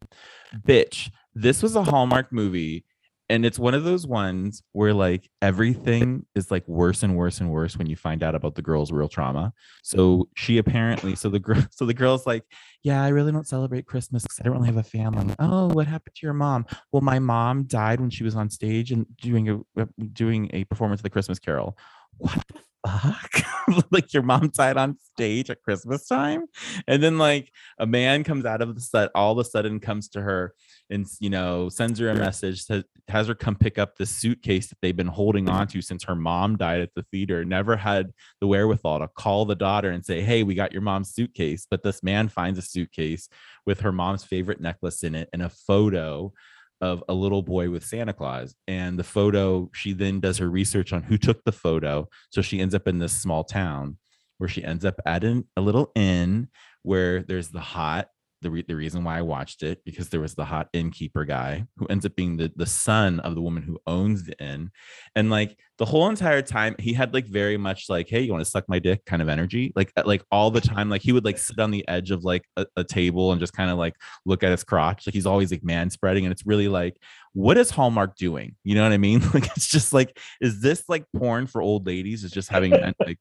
Bitch, 0.67 1.09
this 1.33 1.63
was 1.63 1.75
a 1.75 1.83
Hallmark 1.83 2.33
movie, 2.33 2.85
and 3.29 3.45
it's 3.45 3.57
one 3.57 3.73
of 3.73 3.83
those 3.83 4.05
ones 4.05 4.61
where 4.73 4.93
like 4.93 5.29
everything 5.41 6.25
is 6.35 6.51
like 6.51 6.67
worse 6.67 7.01
and 7.01 7.15
worse 7.15 7.39
and 7.39 7.49
worse 7.49 7.77
when 7.77 7.87
you 7.87 7.95
find 7.95 8.21
out 8.21 8.35
about 8.35 8.55
the 8.55 8.61
girl's 8.61 8.91
real 8.91 9.09
trauma. 9.09 9.51
So 9.83 10.29
she 10.35 10.59
apparently, 10.59 11.15
so 11.15 11.29
the 11.29 11.39
girl, 11.39 11.63
so 11.71 11.85
the 11.85 11.93
girl's 11.93 12.27
like, 12.27 12.43
yeah, 12.83 13.03
I 13.03 13.07
really 13.09 13.31
don't 13.31 13.47
celebrate 13.47 13.87
Christmas 13.87 14.23
because 14.23 14.39
I 14.39 14.43
don't 14.43 14.53
really 14.53 14.67
have 14.67 14.77
a 14.77 14.83
family. 14.83 15.33
Oh, 15.39 15.69
what 15.69 15.87
happened 15.87 16.15
to 16.15 16.25
your 16.25 16.33
mom? 16.33 16.67
Well, 16.91 17.01
my 17.01 17.17
mom 17.17 17.63
died 17.63 17.99
when 17.99 18.11
she 18.11 18.23
was 18.23 18.35
on 18.35 18.49
stage 18.49 18.91
and 18.91 19.05
doing 19.17 19.49
a 19.49 19.81
uh, 19.81 19.85
doing 20.13 20.51
a 20.53 20.63
performance 20.65 20.99
of 20.99 21.03
the 21.03 21.09
Christmas 21.09 21.39
Carol. 21.39 21.77
what 22.17 22.43
the 22.47 22.59
fuck? 22.87 23.45
like 23.91 24.13
your 24.13 24.23
mom 24.23 24.49
died 24.49 24.77
on 24.77 24.97
stage 25.13 25.49
at 25.49 25.63
Christmas 25.63 26.07
time. 26.07 26.45
And 26.87 27.01
then 27.01 27.17
like 27.17 27.51
a 27.79 27.85
man 27.85 28.23
comes 28.23 28.45
out 28.45 28.61
of 28.61 28.75
the 28.75 28.81
set, 28.81 29.09
all 29.15 29.31
of 29.31 29.39
a 29.39 29.49
sudden 29.49 29.79
comes 29.79 30.09
to 30.09 30.21
her 30.21 30.53
and 30.89 31.07
you 31.19 31.29
know, 31.29 31.69
sends 31.69 31.99
her 31.99 32.09
a 32.09 32.15
message, 32.15 32.65
has 33.07 33.27
her 33.27 33.35
come 33.35 33.55
pick 33.55 33.77
up 33.77 33.95
the 33.95 34.05
suitcase 34.05 34.67
that 34.67 34.77
they've 34.81 34.95
been 34.95 35.07
holding 35.07 35.49
on 35.49 35.67
to 35.67 35.81
since 35.81 36.03
her 36.03 36.15
mom 36.15 36.57
died 36.57 36.81
at 36.81 36.93
the 36.95 37.05
theater. 37.11 37.43
Never 37.43 37.75
had 37.75 38.11
the 38.41 38.47
wherewithal 38.47 38.99
to 38.99 39.07
call 39.07 39.45
the 39.45 39.55
daughter 39.55 39.89
and 39.89 40.05
say, 40.05 40.21
Hey, 40.21 40.43
we 40.43 40.55
got 40.55 40.73
your 40.73 40.81
mom's 40.81 41.13
suitcase. 41.13 41.67
But 41.69 41.83
this 41.83 42.03
man 42.03 42.29
finds 42.29 42.59
a 42.59 42.63
suitcase 42.63 43.27
with 43.65 43.81
her 43.81 43.91
mom's 43.91 44.23
favorite 44.23 44.61
necklace 44.61 45.03
in 45.03 45.15
it 45.15 45.29
and 45.33 45.41
a 45.41 45.49
photo 45.49 46.33
of 46.81 47.03
a 47.07 47.13
little 47.13 47.41
boy 47.41 47.69
with 47.69 47.85
Santa 47.85 48.13
Claus. 48.13 48.55
And 48.67 48.99
the 48.99 49.03
photo, 49.03 49.69
she 49.73 49.93
then 49.93 50.19
does 50.19 50.37
her 50.37 50.49
research 50.49 50.93
on 50.93 51.03
who 51.03 51.17
took 51.17 51.43
the 51.43 51.51
photo. 51.51 52.09
So 52.29 52.41
she 52.41 52.59
ends 52.59 52.75
up 52.75 52.87
in 52.87 52.99
this 52.99 53.13
small 53.13 53.43
town 53.43 53.97
where 54.37 54.49
she 54.49 54.63
ends 54.63 54.83
up 54.83 54.99
at 55.05 55.23
an, 55.23 55.45
a 55.55 55.61
little 55.61 55.91
inn 55.95 56.49
where 56.83 57.23
there's 57.23 57.49
the 57.49 57.61
hot 57.61 58.09
the, 58.45 58.51
re- 58.51 58.65
the 58.67 58.75
reason 58.75 59.03
why 59.03 59.17
I 59.17 59.23
watched 59.23 59.63
it 59.63 59.83
because 59.83 60.09
there 60.09 60.21
was 60.21 60.35
the 60.35 60.45
hot 60.45 60.69
innkeeper 60.71 61.25
guy 61.25 61.65
who 61.77 61.87
ends 61.87 62.05
up 62.05 62.15
being 62.15 62.37
the 62.37 62.51
the 62.55 62.67
son 62.67 63.19
of 63.21 63.33
the 63.33 63.41
woman 63.41 63.63
who 63.63 63.79
owns 63.87 64.23
the 64.23 64.39
inn, 64.41 64.69
and 65.15 65.31
like 65.31 65.57
the 65.77 65.85
whole 65.85 66.07
entire 66.07 66.43
time 66.43 66.75
he 66.77 66.93
had 66.93 67.13
like 67.13 67.25
very 67.25 67.57
much 67.57 67.89
like 67.89 68.07
hey 68.07 68.21
you 68.21 68.31
want 68.31 68.43
to 68.45 68.49
suck 68.49 68.69
my 68.69 68.79
dick? 68.79 69.03
kind 69.05 69.21
of 69.21 69.29
energy. 69.29 69.73
Like 69.75 69.91
like 70.05 70.23
all 70.31 70.51
the 70.51 70.61
time 70.61 70.89
like 70.89 71.01
he 71.01 71.11
would 71.11 71.25
like 71.25 71.37
sit 71.37 71.59
on 71.59 71.71
the 71.71 71.85
edge 71.87 72.11
of 72.11 72.23
like 72.23 72.45
a, 72.55 72.65
a 72.77 72.83
table 72.83 73.31
and 73.31 73.39
just 73.39 73.53
kind 73.53 73.71
of 73.71 73.77
like 73.77 73.95
look 74.25 74.43
at 74.43 74.51
his 74.51 74.63
crotch. 74.63 75.07
Like 75.07 75.13
he's 75.13 75.25
always 75.25 75.51
like 75.51 75.63
man 75.63 75.89
spreading 75.89 76.25
and 76.25 76.31
it's 76.31 76.45
really 76.45 76.67
like 76.67 76.97
what 77.33 77.57
is 77.57 77.71
Hallmark 77.71 78.15
doing? 78.15 78.55
You 78.63 78.75
know 78.75 78.83
what 78.83 78.93
I 78.93 78.97
mean? 78.97 79.21
Like 79.33 79.47
it's 79.57 79.67
just 79.67 79.91
like 79.91 80.17
is 80.39 80.61
this 80.61 80.83
like 80.87 81.05
porn 81.15 81.47
for 81.47 81.61
old 81.61 81.87
ladies? 81.87 82.23
Is 82.23 82.31
just 82.31 82.49
having 82.49 82.71
like 82.71 83.17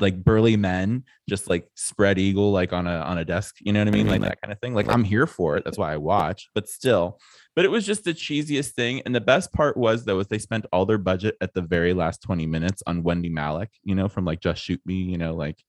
like 0.00 0.22
burly 0.24 0.56
men 0.56 1.04
just 1.28 1.48
like 1.48 1.68
spread 1.74 2.18
eagle 2.18 2.50
like 2.50 2.72
on 2.72 2.86
a 2.86 2.96
on 3.00 3.18
a 3.18 3.24
desk 3.24 3.56
you 3.60 3.72
know 3.72 3.78
what 3.78 3.88
i 3.88 3.90
mean 3.90 4.08
like 4.08 4.20
that 4.20 4.40
kind 4.40 4.52
of 4.52 4.58
thing 4.60 4.74
like 4.74 4.88
i'm 4.88 5.04
here 5.04 5.26
for 5.26 5.56
it 5.56 5.64
that's 5.64 5.78
why 5.78 5.92
i 5.92 5.96
watch 5.96 6.48
but 6.54 6.68
still 6.68 7.18
but 7.54 7.64
it 7.64 7.68
was 7.68 7.86
just 7.86 8.04
the 8.04 8.12
cheesiest 8.12 8.70
thing 8.70 9.00
and 9.06 9.14
the 9.14 9.20
best 9.20 9.52
part 9.52 9.76
was 9.76 10.04
though 10.04 10.16
was 10.16 10.26
they 10.28 10.38
spent 10.38 10.66
all 10.72 10.84
their 10.84 10.98
budget 10.98 11.36
at 11.40 11.54
the 11.54 11.62
very 11.62 11.94
last 11.94 12.22
20 12.22 12.46
minutes 12.46 12.82
on 12.86 13.02
wendy 13.02 13.30
Malick 13.30 13.68
you 13.84 13.94
know 13.94 14.08
from 14.08 14.24
like 14.24 14.40
just 14.40 14.62
shoot 14.62 14.80
me 14.84 14.94
you 14.94 15.18
know 15.18 15.34
like 15.34 15.62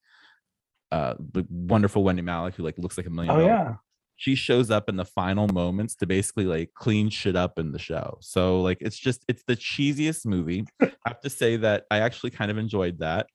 uh 0.91 1.13
the 1.33 1.45
wonderful 1.49 2.03
wendy 2.03 2.23
Malick 2.23 2.55
who 2.55 2.63
like 2.63 2.77
looks 2.79 2.97
like 2.97 3.07
a 3.07 3.11
million 3.11 3.35
oh 3.35 3.45
yeah 3.45 3.75
she 4.19 4.35
shows 4.35 4.69
up 4.69 4.89
in 4.89 4.97
the 4.97 5.05
final 5.05 5.47
moments 5.47 5.95
to 5.95 6.05
basically 6.05 6.43
like 6.43 6.73
clean 6.73 7.09
shit 7.09 7.37
up 7.37 7.57
in 7.57 7.71
the 7.71 7.79
show. 7.79 8.17
So 8.19 8.59
like 8.59 8.79
it's 8.81 8.97
just 8.99 9.23
it's 9.29 9.43
the 9.47 9.55
cheesiest 9.55 10.25
movie. 10.25 10.65
I 10.81 10.91
have 11.07 11.21
to 11.21 11.29
say 11.29 11.55
that 11.55 11.85
I 11.89 11.99
actually 11.99 12.31
kind 12.31 12.51
of 12.51 12.57
enjoyed 12.57 12.99
that. 12.99 13.27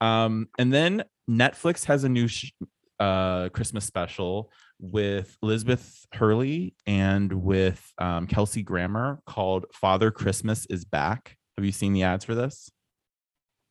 Um, 0.00 0.48
and 0.58 0.72
then 0.72 1.04
Netflix 1.28 1.84
has 1.84 2.04
a 2.04 2.08
new 2.08 2.28
sh- 2.28 2.52
uh, 2.98 3.48
Christmas 3.50 3.84
special 3.84 4.52
with 4.78 5.36
Elizabeth 5.42 6.06
Hurley 6.12 6.74
and 6.86 7.32
with 7.32 7.92
um, 7.98 8.26
Kelsey 8.26 8.62
Grammer 8.62 9.20
called 9.26 9.66
Father 9.72 10.10
Christmas 10.10 10.66
is 10.66 10.84
Back. 10.84 11.36
Have 11.56 11.64
you 11.64 11.72
seen 11.72 11.92
the 11.92 12.02
ads 12.02 12.24
for 12.24 12.34
this? 12.34 12.70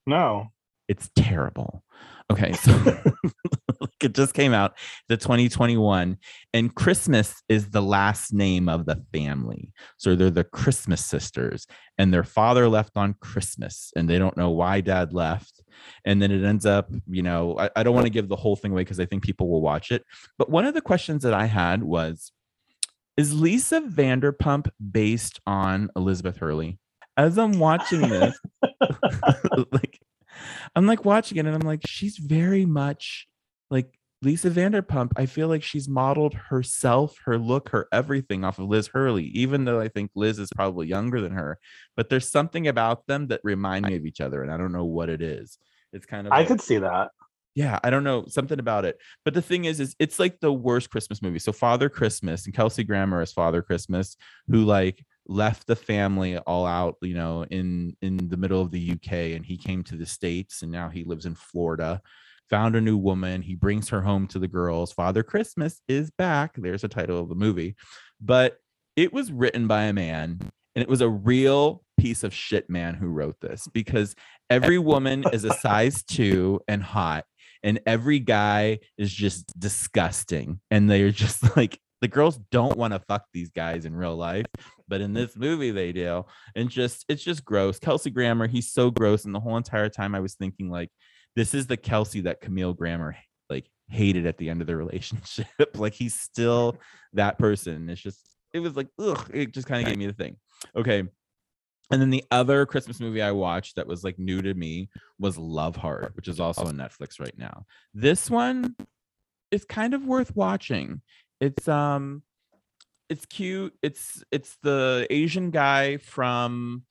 No. 0.05 0.47
It's 0.89 1.09
terrible. 1.15 1.83
Okay, 2.31 2.51
so 2.53 2.71
it 4.01 4.13
just 4.13 4.33
came 4.33 4.53
out 4.53 4.77
the 5.07 5.17
2021 5.17 6.17
and 6.53 6.75
christmas 6.75 7.41
is 7.49 7.69
the 7.69 7.81
last 7.81 8.33
name 8.33 8.67
of 8.69 8.85
the 8.85 9.03
family. 9.13 9.71
So 9.97 10.15
they're 10.15 10.29
the 10.29 10.43
christmas 10.43 11.05
sisters 11.05 11.65
and 11.97 12.13
their 12.13 12.23
father 12.23 12.67
left 12.67 12.97
on 12.97 13.15
christmas 13.21 13.91
and 13.95 14.09
they 14.09 14.17
don't 14.17 14.37
know 14.37 14.49
why 14.49 14.81
dad 14.81 15.13
left. 15.13 15.63
And 16.05 16.21
then 16.21 16.31
it 16.31 16.43
ends 16.43 16.65
up 16.65 16.89
you 17.07 17.21
know 17.21 17.57
i, 17.57 17.69
I 17.75 17.83
don't 17.83 17.95
want 17.95 18.05
to 18.05 18.11
give 18.11 18.27
the 18.27 18.35
whole 18.35 18.55
thing 18.55 18.71
away 18.71 18.81
because 18.81 18.99
i 18.99 19.05
think 19.05 19.23
people 19.23 19.47
will 19.47 19.61
watch 19.61 19.91
it 19.91 20.03
but 20.37 20.49
one 20.49 20.65
of 20.65 20.73
the 20.73 20.81
questions 20.81 21.23
that 21.23 21.33
i 21.33 21.45
had 21.45 21.83
was 21.83 22.33
is 23.15 23.33
lisa 23.33 23.79
vanderpump 23.81 24.69
based 24.91 25.39
on 25.47 25.89
elizabeth 25.95 26.37
hurley? 26.37 26.79
As 27.15 27.37
i'm 27.37 27.59
watching 27.59 28.01
this 28.01 28.37
like 29.71 29.99
i'm 30.75 30.85
like 30.85 31.05
watching 31.05 31.37
it 31.37 31.45
and 31.45 31.55
i'm 31.55 31.67
like 31.67 31.81
she's 31.85 32.17
very 32.17 32.65
much 32.65 33.27
like 33.69 33.99
Lisa 34.21 34.49
Vanderpump, 34.49 35.11
I 35.15 35.27
feel 35.27 35.47
like 35.47 35.63
she's 35.63 35.87
modeled 35.87 36.33
herself, 36.33 37.17
her 37.23 37.37
look, 37.37 37.69
her 37.69 37.87
everything 37.93 38.43
off 38.43 38.59
of 38.59 38.67
Liz 38.67 38.87
Hurley, 38.87 39.25
even 39.27 39.63
though 39.63 39.79
I 39.79 39.87
think 39.87 40.11
Liz 40.13 40.39
is 40.39 40.49
probably 40.53 40.87
younger 40.87 41.21
than 41.21 41.31
her. 41.31 41.57
But 41.95 42.09
there's 42.09 42.29
something 42.29 42.67
about 42.67 43.07
them 43.07 43.27
that 43.27 43.39
remind 43.45 43.85
me 43.85 43.95
of 43.95 44.05
each 44.05 44.19
other, 44.19 44.43
and 44.43 44.51
I 44.51 44.57
don't 44.57 44.73
know 44.73 44.83
what 44.83 45.07
it 45.07 45.21
is. 45.21 45.57
It's 45.93 46.05
kind 46.05 46.27
of 46.27 46.33
I 46.33 46.39
like, 46.39 46.47
could 46.49 46.59
see 46.59 46.79
that. 46.79 47.11
yeah, 47.55 47.79
I 47.81 47.89
don't 47.89 48.03
know 48.03 48.25
something 48.27 48.59
about 48.59 48.83
it. 48.83 48.97
But 49.23 49.35
the 49.35 49.41
thing 49.41 49.63
is, 49.63 49.79
is 49.79 49.95
it's 49.99 50.19
like 50.19 50.41
the 50.41 50.51
worst 50.51 50.89
Christmas 50.89 51.21
movie. 51.21 51.39
So 51.39 51.53
Father 51.53 51.87
Christmas 51.87 52.45
and 52.45 52.53
Kelsey 52.53 52.83
Grammer 52.83 53.21
as 53.21 53.31
Father 53.31 53.61
Christmas, 53.61 54.17
who 54.49 54.65
like 54.65 55.01
left 55.29 55.67
the 55.67 55.75
family 55.75 56.37
all 56.39 56.65
out, 56.65 56.97
you 57.01 57.13
know, 57.13 57.45
in 57.49 57.95
in 58.01 58.17
the 58.29 58.37
middle 58.37 58.61
of 58.61 58.71
the 58.71 58.91
UK, 58.91 59.11
and 59.35 59.45
he 59.45 59.57
came 59.57 59.83
to 59.83 59.95
the 59.95 60.05
states, 60.05 60.61
and 60.61 60.71
now 60.71 60.89
he 60.89 61.03
lives 61.05 61.25
in 61.25 61.35
Florida 61.35 62.01
found 62.49 62.75
a 62.75 62.81
new 62.81 62.97
woman. 62.97 63.41
He 63.41 63.55
brings 63.55 63.89
her 63.89 64.01
home 64.01 64.27
to 64.27 64.39
the 64.39 64.47
girls. 64.47 64.91
Father 64.91 65.23
Christmas 65.23 65.81
is 65.87 66.09
back. 66.11 66.53
There's 66.57 66.81
the 66.81 66.87
title 66.87 67.19
of 67.19 67.29
the 67.29 67.35
movie. 67.35 67.75
But 68.19 68.57
it 68.95 69.13
was 69.13 69.31
written 69.31 69.67
by 69.67 69.83
a 69.83 69.93
man, 69.93 70.39
and 70.75 70.83
it 70.83 70.89
was 70.89 71.01
a 71.01 71.09
real 71.09 71.83
piece 71.99 72.23
of 72.23 72.33
shit 72.33 72.69
man 72.69 72.95
who 72.95 73.07
wrote 73.07 73.39
this 73.41 73.67
because 73.73 74.15
every 74.49 74.77
woman 74.77 75.23
is 75.31 75.43
a 75.43 75.53
size 75.53 76.03
two 76.07 76.59
and 76.67 76.81
hot, 76.83 77.25
and 77.63 77.79
every 77.85 78.19
guy 78.19 78.79
is 78.97 79.13
just 79.13 79.57
disgusting. 79.59 80.59
And 80.71 80.89
they're 80.89 81.11
just 81.11 81.55
like, 81.55 81.79
the 82.01 82.07
girls 82.07 82.39
don't 82.51 82.77
want 82.77 82.93
to 82.93 82.99
fuck 83.07 83.25
these 83.33 83.49
guys 83.49 83.85
in 83.85 83.93
real 83.93 84.15
life, 84.15 84.45
but 84.89 85.01
in 85.01 85.13
this 85.13 85.37
movie 85.37 85.71
they 85.71 85.91
do. 85.91 86.25
And 86.55 86.69
just 86.69 87.05
it's 87.07 87.23
just 87.23 87.45
gross. 87.45 87.79
Kelsey 87.79 88.09
Grammer, 88.09 88.47
he's 88.47 88.71
so 88.71 88.91
gross. 88.91 89.25
And 89.25 89.33
the 89.33 89.39
whole 89.39 89.55
entire 89.55 89.89
time 89.89 90.15
I 90.15 90.19
was 90.19 90.33
thinking, 90.33 90.69
like, 90.69 90.89
this 91.35 91.53
is 91.53 91.67
the 91.67 91.77
Kelsey 91.77 92.21
that 92.21 92.41
Camille 92.41 92.73
Grammer 92.73 93.15
like 93.49 93.69
hated 93.87 94.25
at 94.25 94.37
the 94.37 94.49
end 94.49 94.61
of 94.61 94.67
the 94.67 94.75
relationship. 94.75 95.47
like 95.75 95.93
he's 95.93 96.19
still 96.19 96.77
that 97.13 97.37
person. 97.37 97.89
It's 97.89 98.01
just 98.01 98.19
it 98.53 98.59
was 98.59 98.75
like 98.75 98.87
ugh, 98.99 99.29
it 99.33 99.53
just 99.53 99.67
kind 99.67 99.81
of 99.81 99.87
gave 99.87 99.97
me 99.97 100.07
the 100.07 100.13
thing. 100.13 100.35
Okay. 100.75 101.03
And 101.91 101.99
then 101.99 102.11
the 102.11 102.23
other 102.29 102.67
Christmas 102.67 102.99
movie 102.99 103.21
I 103.21 103.31
watched 103.31 103.77
that 103.77 103.87
was 103.87 104.03
like 104.03 104.19
new 104.19 104.43
to 104.43 104.53
me 104.53 104.89
was 105.17 105.39
Love 105.39 105.75
Hard, 105.75 106.11
which 106.15 106.27
is 106.27 106.39
also 106.39 106.65
on 106.65 106.75
Netflix 106.75 107.19
right 107.19 107.35
now. 107.35 107.65
This 107.95 108.29
one 108.29 108.75
is 109.49 109.65
kind 109.65 109.95
of 109.95 110.05
worth 110.05 110.35
watching. 110.35 111.01
It's 111.41 111.67
um 111.67 112.21
it's 113.09 113.25
cute. 113.25 113.73
It's 113.81 114.23
it's 114.31 114.57
the 114.63 115.05
Asian 115.09 115.51
guy 115.51 115.97
from 115.97 116.83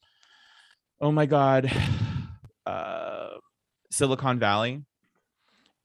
oh 1.00 1.12
my 1.12 1.26
god. 1.26 1.70
Uh 2.66 3.38
Silicon 3.90 4.38
Valley. 4.38 4.84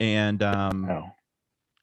And 0.02 0.43
um 0.43 0.86
Oh. 0.89 1.12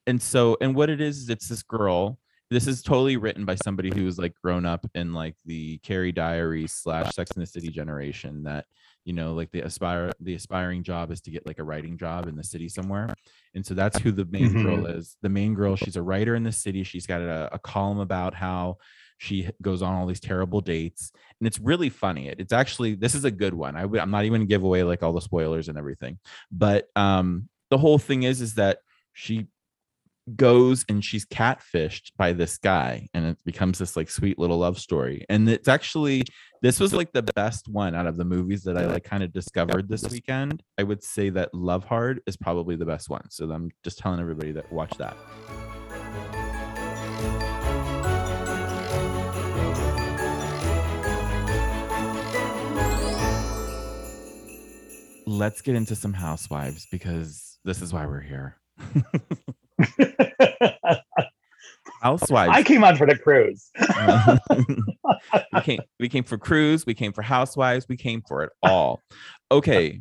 and 0.07 0.21
so 0.21 0.59
and 0.61 0.75
what 0.75 0.91
it 0.91 1.01
is 1.01 1.21
is 1.21 1.31
it's 1.31 1.49
this 1.49 1.63
girl 1.63 2.19
this 2.51 2.67
is 2.67 2.83
totally 2.83 3.17
written 3.17 3.45
by 3.45 3.55
somebody 3.55 3.91
who 3.95 4.05
was 4.05 4.19
like 4.19 4.35
grown 4.43 4.67
up 4.67 4.85
in 4.95 5.13
like 5.15 5.37
the 5.47 5.79
carrie 5.79 6.13
diary 6.13 6.67
slash 6.67 7.13
sex 7.15 7.31
in 7.33 7.41
the 7.41 7.47
city 7.47 7.69
generation 7.69 8.43
that 8.43 8.67
you 9.05 9.13
know 9.13 9.33
like 9.35 9.51
the 9.53 9.61
aspire 9.61 10.11
the 10.21 10.35
aspiring 10.35 10.83
job 10.83 11.11
is 11.11 11.21
to 11.23 11.31
get 11.31 11.47
like 11.47 11.59
a 11.59 11.65
writing 11.65 11.97
job 11.97 12.27
in 12.29 12.37
the 12.37 12.45
city 12.45 12.69
somewhere. 12.69 13.09
And 13.55 13.65
so 13.65 13.75
that's 13.75 13.99
who 13.99 14.13
the 14.13 14.27
main 14.27 14.63
girl 14.63 14.87
is. 14.87 15.17
The 15.23 15.29
main 15.29 15.55
girl 15.55 15.77
she's 15.77 15.97
a 15.97 16.03
writer 16.03 16.35
in 16.35 16.43
the 16.45 16.53
city. 16.53 16.83
She's 16.83 17.07
got 17.07 17.21
a, 17.21 17.49
a 17.53 17.59
column 17.59 17.99
about 17.99 18.35
how 18.35 18.77
she 19.19 19.49
goes 19.61 19.83
on 19.83 19.93
all 19.95 20.07
these 20.07 20.21
terrible 20.21 20.61
dates. 20.61 21.13
And 21.41 21.47
it's 21.47 21.59
really 21.59 21.89
funny. 21.91 22.29
It, 22.29 22.41
it's 22.41 22.53
actually 22.53 22.95
this 22.95 23.15
is 23.15 23.25
a 23.25 23.31
good 23.31 23.55
one. 23.55 23.77
I, 23.77 23.85
would- 23.87 24.01
i'm 24.01 24.11
not 24.11 24.25
even 24.25 24.41
gonna 24.41 24.47
give 24.47 24.63
away 24.65 24.83
like 24.83 25.03
all 25.03 25.13
the 25.13 25.21
spoilers 25.21 25.69
and 25.69 25.79
everything. 25.79 26.19
But 26.51 26.89
um 26.97 27.49
the 27.71 27.79
whole 27.79 27.99
thing 27.99 28.25
is 28.25 28.41
is 28.41 28.55
that 28.57 28.79
she 29.13 29.47
goes 30.37 30.85
and 30.89 31.05
she's 31.05 31.27
catfished 31.27 32.13
by 32.17 32.33
this 32.33 32.59
guy 32.59 33.09
and 33.15 33.25
it 33.27 33.39
becomes 33.45 33.79
this 33.79 33.97
like 33.97 34.11
sweet 34.11 34.39
little 34.39 34.59
love 34.59 34.79
story. 34.79 35.25
And 35.29 35.49
it's 35.49 35.69
actually 35.69 36.25
this 36.63 36.79
was 36.79 36.93
like 36.93 37.13
the 37.13 37.23
best 37.23 37.69
one 37.69 37.95
out 37.95 38.07
of 38.07 38.19
the 38.19 38.25
movies 38.25 38.63
that 38.65 38.77
i 38.77 38.85
like 38.85 39.05
kind 39.05 39.23
of 39.23 39.33
discovered 39.33 39.89
this 39.89 40.09
weekend. 40.11 40.63
I 40.79 40.83
would 40.83 41.03
say 41.03 41.31
that 41.31 41.55
love 41.55 41.85
hard 41.85 42.21
is 42.27 42.37
probably 42.37 42.77
the 42.77 42.85
best 42.85 43.09
one. 43.09 43.31
So 43.31 43.51
i'm 43.51 43.71
just 43.83 43.99
telling 43.99 44.21
everybody 44.21 44.53
that 44.53 44.71
watch 44.73 44.93
that. 44.99 45.17
Let's 55.27 55.63
get 55.63 55.75
into 55.75 55.95
some 55.95 56.13
housewives 56.13 56.87
because 56.91 57.59
this 57.65 57.81
is 57.81 57.93
why 57.93 58.05
we're 58.05 58.21
here 58.21 58.57
housewives 62.03 62.53
I 62.55 62.62
came 62.62 62.85
on 62.85 62.97
for 62.97 63.07
the 63.07 63.16
cruise. 63.16 63.71
we 65.55 65.61
came 65.62 65.81
we 65.99 66.09
came 66.09 66.25
for 66.25 66.38
cruise 66.38 66.87
we 66.87 66.95
came 66.95 67.12
for 67.12 67.23
housewives 67.23 67.87
we 67.88 67.97
came 67.97 68.23
for 68.27 68.43
it 68.43 68.51
all 68.62 69.01
okay 69.51 70.01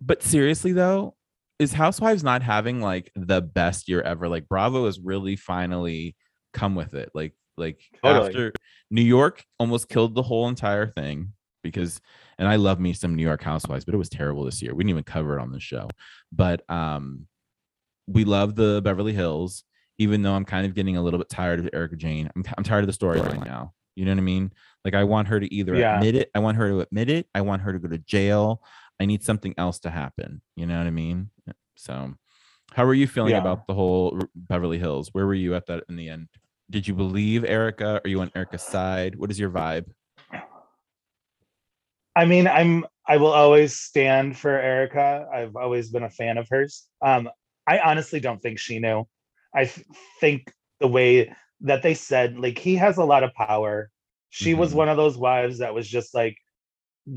but 0.00 0.22
seriously 0.22 0.72
though, 0.72 1.14
is 1.58 1.72
Housewives 1.72 2.22
not 2.22 2.42
having 2.42 2.80
like 2.80 3.10
the 3.16 3.40
best 3.40 3.88
year 3.88 4.00
ever? 4.00 4.28
Like 4.28 4.48
Bravo 4.48 4.86
has 4.86 5.00
really 5.00 5.36
finally 5.36 6.16
come 6.52 6.74
with 6.74 6.94
it. 6.94 7.10
Like 7.14 7.34
like 7.56 7.80
Totally. 8.04 8.28
after 8.28 8.52
New 8.90 9.02
York 9.02 9.44
almost 9.58 9.88
killed 9.88 10.14
the 10.14 10.22
whole 10.22 10.48
entire 10.48 10.86
thing 10.86 11.32
because 11.62 12.00
and 12.38 12.46
I 12.46 12.56
love 12.56 12.78
me 12.78 12.92
some 12.92 13.16
New 13.16 13.24
York 13.24 13.42
Housewives, 13.42 13.84
but 13.84 13.94
it 13.94 13.98
was 13.98 14.08
terrible 14.08 14.44
this 14.44 14.62
year. 14.62 14.74
We 14.74 14.84
didn't 14.84 14.90
even 14.90 15.04
cover 15.04 15.38
it 15.38 15.42
on 15.42 15.50
the 15.50 15.60
show. 15.60 15.88
But 16.32 16.68
um 16.70 17.26
we 18.08 18.24
love 18.24 18.54
the 18.56 18.80
Beverly 18.82 19.12
Hills, 19.12 19.64
even 19.98 20.22
though 20.22 20.32
I'm 20.32 20.44
kind 20.44 20.66
of 20.66 20.74
getting 20.74 20.96
a 20.96 21.02
little 21.02 21.18
bit 21.18 21.28
tired 21.28 21.60
of 21.60 21.68
Erika 21.72 21.96
Jayne. 21.96 22.30
I'm, 22.34 22.42
I'm 22.56 22.64
tired 22.64 22.82
of 22.82 22.86
the 22.86 23.06
storyline 23.06 23.44
now. 23.44 23.74
You 23.94 24.04
know 24.04 24.12
what 24.12 24.18
I 24.18 24.22
mean? 24.22 24.52
Like 24.84 24.94
I 24.94 25.04
want 25.04 25.28
her 25.28 25.38
to 25.40 25.52
either 25.54 25.74
Yeah. 25.74 25.96
admit 25.96 26.14
it, 26.14 26.30
I 26.34 26.38
want 26.38 26.56
her 26.56 26.68
to 26.68 26.80
admit 26.80 27.10
it, 27.10 27.26
I 27.34 27.42
want 27.42 27.62
her 27.62 27.72
to 27.72 27.78
go 27.78 27.88
to 27.88 27.98
jail. 27.98 28.62
I 29.00 29.04
need 29.04 29.22
something 29.22 29.54
else 29.58 29.78
to 29.80 29.90
happen. 29.90 30.40
You 30.56 30.66
know 30.66 30.78
what 30.78 30.86
I 30.86 30.90
mean? 30.90 31.30
So, 31.76 32.14
how 32.72 32.84
are 32.84 32.94
you 32.94 33.06
feeling 33.06 33.32
Yeah. 33.32 33.38
about 33.38 33.66
the 33.66 33.74
whole 33.74 34.18
Beverly 34.34 34.78
Hills? 34.78 35.10
Where 35.12 35.26
were 35.26 35.34
you 35.34 35.54
at 35.54 35.66
that 35.66 35.84
in 35.88 35.96
the 35.96 36.08
end? 36.08 36.28
Did 36.70 36.86
you 36.88 36.94
believe 36.94 37.44
Erika? 37.44 38.00
Are 38.04 38.08
you 38.08 38.20
on 38.20 38.30
Erika's 38.34 38.62
side? 38.62 39.16
What 39.16 39.30
is 39.30 39.38
your 39.38 39.50
vibe? 39.50 39.86
I 42.16 42.24
mean, 42.24 42.46
I'm 42.48 42.84
I 43.06 43.16
will 43.16 43.32
always 43.32 43.78
stand 43.78 44.36
for 44.36 44.50
Erika. 44.50 45.26
I've 45.32 45.56
always 45.56 45.90
been 45.90 46.02
a 46.02 46.10
fan 46.10 46.36
of 46.36 46.46
hers. 46.50 46.86
Um, 47.00 47.28
I 47.68 47.74
honestly 47.90 48.20
don't 48.20 48.40
think 48.42 48.58
she 48.58 48.78
knew. 48.78 49.06
I 49.54 49.64
th- 49.66 49.86
think 50.20 50.40
the 50.80 50.88
way 50.98 51.10
that 51.62 51.82
they 51.82 51.94
said, 51.94 52.38
like, 52.38 52.58
he 52.58 52.74
has 52.76 52.96
a 52.98 53.04
lot 53.12 53.24
of 53.24 53.34
power. 53.34 53.90
She 54.30 54.54
was 54.54 54.72
Mhm. 54.72 54.76
one 54.80 54.88
of 54.92 54.96
those 54.96 55.16
wives 55.16 55.58
that 55.58 55.74
was 55.74 55.88
just 55.88 56.14
like, 56.14 56.36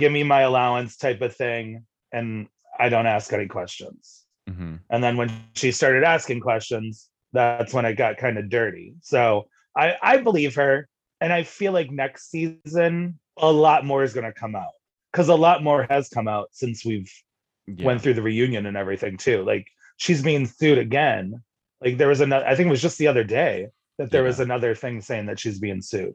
give 0.02 0.12
me 0.12 0.24
my 0.24 0.42
allowance 0.42 0.98
type 0.98 1.22
of 1.22 1.36
thing. 1.36 1.86
And 2.12 2.48
I 2.80 2.90
don't 2.90 3.08
ask 3.08 3.32
any 3.34 3.48
questions. 3.48 4.26
hmm 4.48 4.76
And 4.90 5.04
then 5.04 5.16
when 5.18 5.30
she 5.56 5.72
started 5.72 6.04
asking 6.04 6.40
questions, 6.42 7.10
that's 7.34 7.74
when 7.74 7.86
it 7.86 7.96
got 7.96 8.18
kind 8.18 8.38
of 8.38 8.50
dirty. 8.50 8.96
So 9.02 9.48
I, 9.76 9.96
I 10.02 10.18
believe 10.18 10.56
her. 10.56 10.88
And 11.22 11.32
I 11.32 11.44
feel 11.44 11.72
like 11.72 11.92
next 11.92 12.32
season, 12.32 13.20
a 13.38 13.52
lot 13.52 13.86
more 13.86 14.04
is 14.04 14.14
going 14.14 14.26
to 14.26 14.40
come 14.44 14.56
out 14.56 14.74
because 15.12 15.30
a 15.30 15.36
lot 15.36 15.64
more 15.64 15.86
has 15.90 16.10
come 16.10 16.28
out 16.28 16.50
since 16.52 16.84
we've 16.84 17.12
Yeah. 17.68 17.86
went 17.86 18.02
through 18.02 18.16
the 18.16 18.24
reunion 18.32 18.66
and 18.66 18.76
everything 18.76 19.18
too. 19.18 19.44
Like 19.44 19.68
she's 19.97 20.21
being 20.21 20.45
sued 20.45 20.77
again. 20.77 21.41
Like 21.82 21.97
there 21.97 22.08
was 22.08 22.21
another, 22.21 22.45
I 22.45 22.56
think 22.56 22.67
it 22.67 22.71
was 22.71 22.82
just 22.82 22.97
the 22.97 23.08
other 23.08 23.23
day 23.23 23.67
that 23.97 24.12
there 24.12 24.23
was 24.23 24.39
another 24.39 24.75
thing 24.75 25.01
saying 25.01 25.25
that 25.27 25.39
she's 25.39 25.60
being 25.60 25.82
sued. 25.82 26.13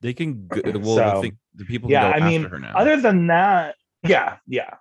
they 0.00 0.12
can. 0.12 0.46
Go, 0.48 0.60
well, 0.64 0.96
So, 0.96 1.10
the, 1.14 1.20
thing, 1.20 1.38
the 1.54 1.64
people. 1.64 1.90
yeah, 1.90 2.12
can 2.12 2.20
go 2.20 2.26
I 2.26 2.28
mean, 2.28 2.42
her 2.44 2.58
now. 2.58 2.74
Other 2.74 3.00
than 3.00 3.26
that, 3.28 3.76
yeah, 4.02 4.36
yeah. 4.46 4.74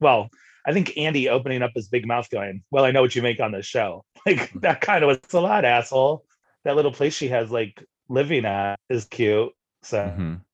Well, 0.00 0.28
I 0.66 0.72
think 0.72 0.96
Andy 0.98 1.28
opening 1.28 1.62
up 1.62 1.72
his 1.74 1.88
big 1.88 2.06
mouth 2.06 2.28
going, 2.30 2.62
Well, 2.70 2.84
I 2.84 2.90
know 2.90 3.00
what 3.02 3.14
you 3.16 3.22
make 3.22 3.40
on 3.40 3.52
this 3.52 3.66
show. 3.66 4.04
Like 4.26 4.52
that 4.60 4.80
kind 4.82 5.02
of 5.04 5.08
was 5.08 5.32
a 5.32 5.40
lot, 5.40 5.64
asshole. 5.64 6.24
That 6.64 6.76
little 6.76 6.92
place 6.92 7.14
she 7.14 7.28
has 7.28 7.50
like 7.50 7.82
living 8.10 8.44
at 8.44 8.78
is 8.90 9.06
cute. 9.06 9.52
So 9.82 9.98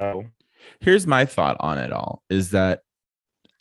Mhm. 0.00 0.30
here's 0.80 1.06
my 1.06 1.24
thought 1.24 1.56
on 1.60 1.78
it 1.78 1.92
all 1.92 2.22
is 2.30 2.50
that 2.52 2.82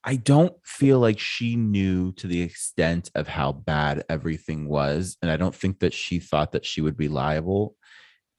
I 0.04 0.18
don't 0.18 0.54
feel 0.66 1.00
like 1.00 1.20
she 1.20 1.56
knew 1.56 2.12
to 2.14 2.28
the 2.28 2.42
extent 2.42 3.10
of 3.16 3.28
how 3.28 3.54
bad 3.54 4.04
everything 4.10 4.68
was. 4.68 5.18
And 5.22 5.32
I 5.32 5.38
don't 5.38 5.56
think 5.56 5.80
that 5.80 5.94
she 5.94 6.20
thought 6.20 6.52
that 6.52 6.66
she 6.66 6.82
would 6.82 6.98
be 6.98 7.08
liable. 7.08 7.76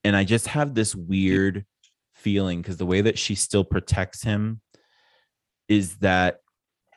And 0.02 0.14
I 0.14 0.24
just 0.24 0.48
have 0.48 0.74
this 0.74 0.94
weird 0.94 1.64
feeling 2.14 2.60
because 2.60 2.76
the 2.76 2.86
way 2.86 3.00
that 3.00 3.18
she 3.18 3.34
still 3.34 3.64
protects 3.64 4.22
him 4.22 4.60
is 5.68 5.96
that 5.96 6.40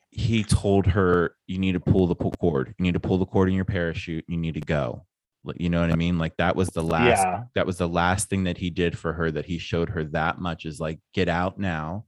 he 0.10 0.44
told 0.44 0.88
her, 0.88 1.36
you 1.46 1.60
need 1.60 1.74
to 1.74 1.80
pull 1.80 2.08
the 2.08 2.16
pull 2.16 2.32
cord, 2.32 2.74
you 2.78 2.84
need 2.84 2.94
to 2.94 3.00
pull 3.00 3.18
the 3.18 3.26
cord 3.26 3.48
in 3.48 3.56
your 3.56 3.66
parachute, 3.66 4.26
you 4.28 4.38
need 4.38 4.56
to 4.56 4.62
go. 4.62 5.06
Like, 5.46 5.62
You 5.62 5.70
know 5.70 5.80
what 5.80 5.92
I 5.92 5.96
mean? 5.96 6.18
Like 6.18 6.36
that 6.38 6.58
was 6.58 6.70
the 6.70 6.84
last 6.84 7.22
yeah. 7.22 7.44
that 7.56 7.66
was 7.66 7.78
the 7.78 7.88
last 7.88 8.30
thing 8.30 8.44
that 8.46 8.58
he 8.58 8.70
did 8.70 8.98
for 8.98 9.14
her 9.14 9.32
that 9.32 9.46
he 9.46 9.60
showed 9.60 9.90
her 9.90 10.04
that 10.06 10.40
much 10.42 10.66
is 10.66 10.80
like 10.80 11.00
get 11.14 11.30
out 11.30 11.58
now 11.58 12.06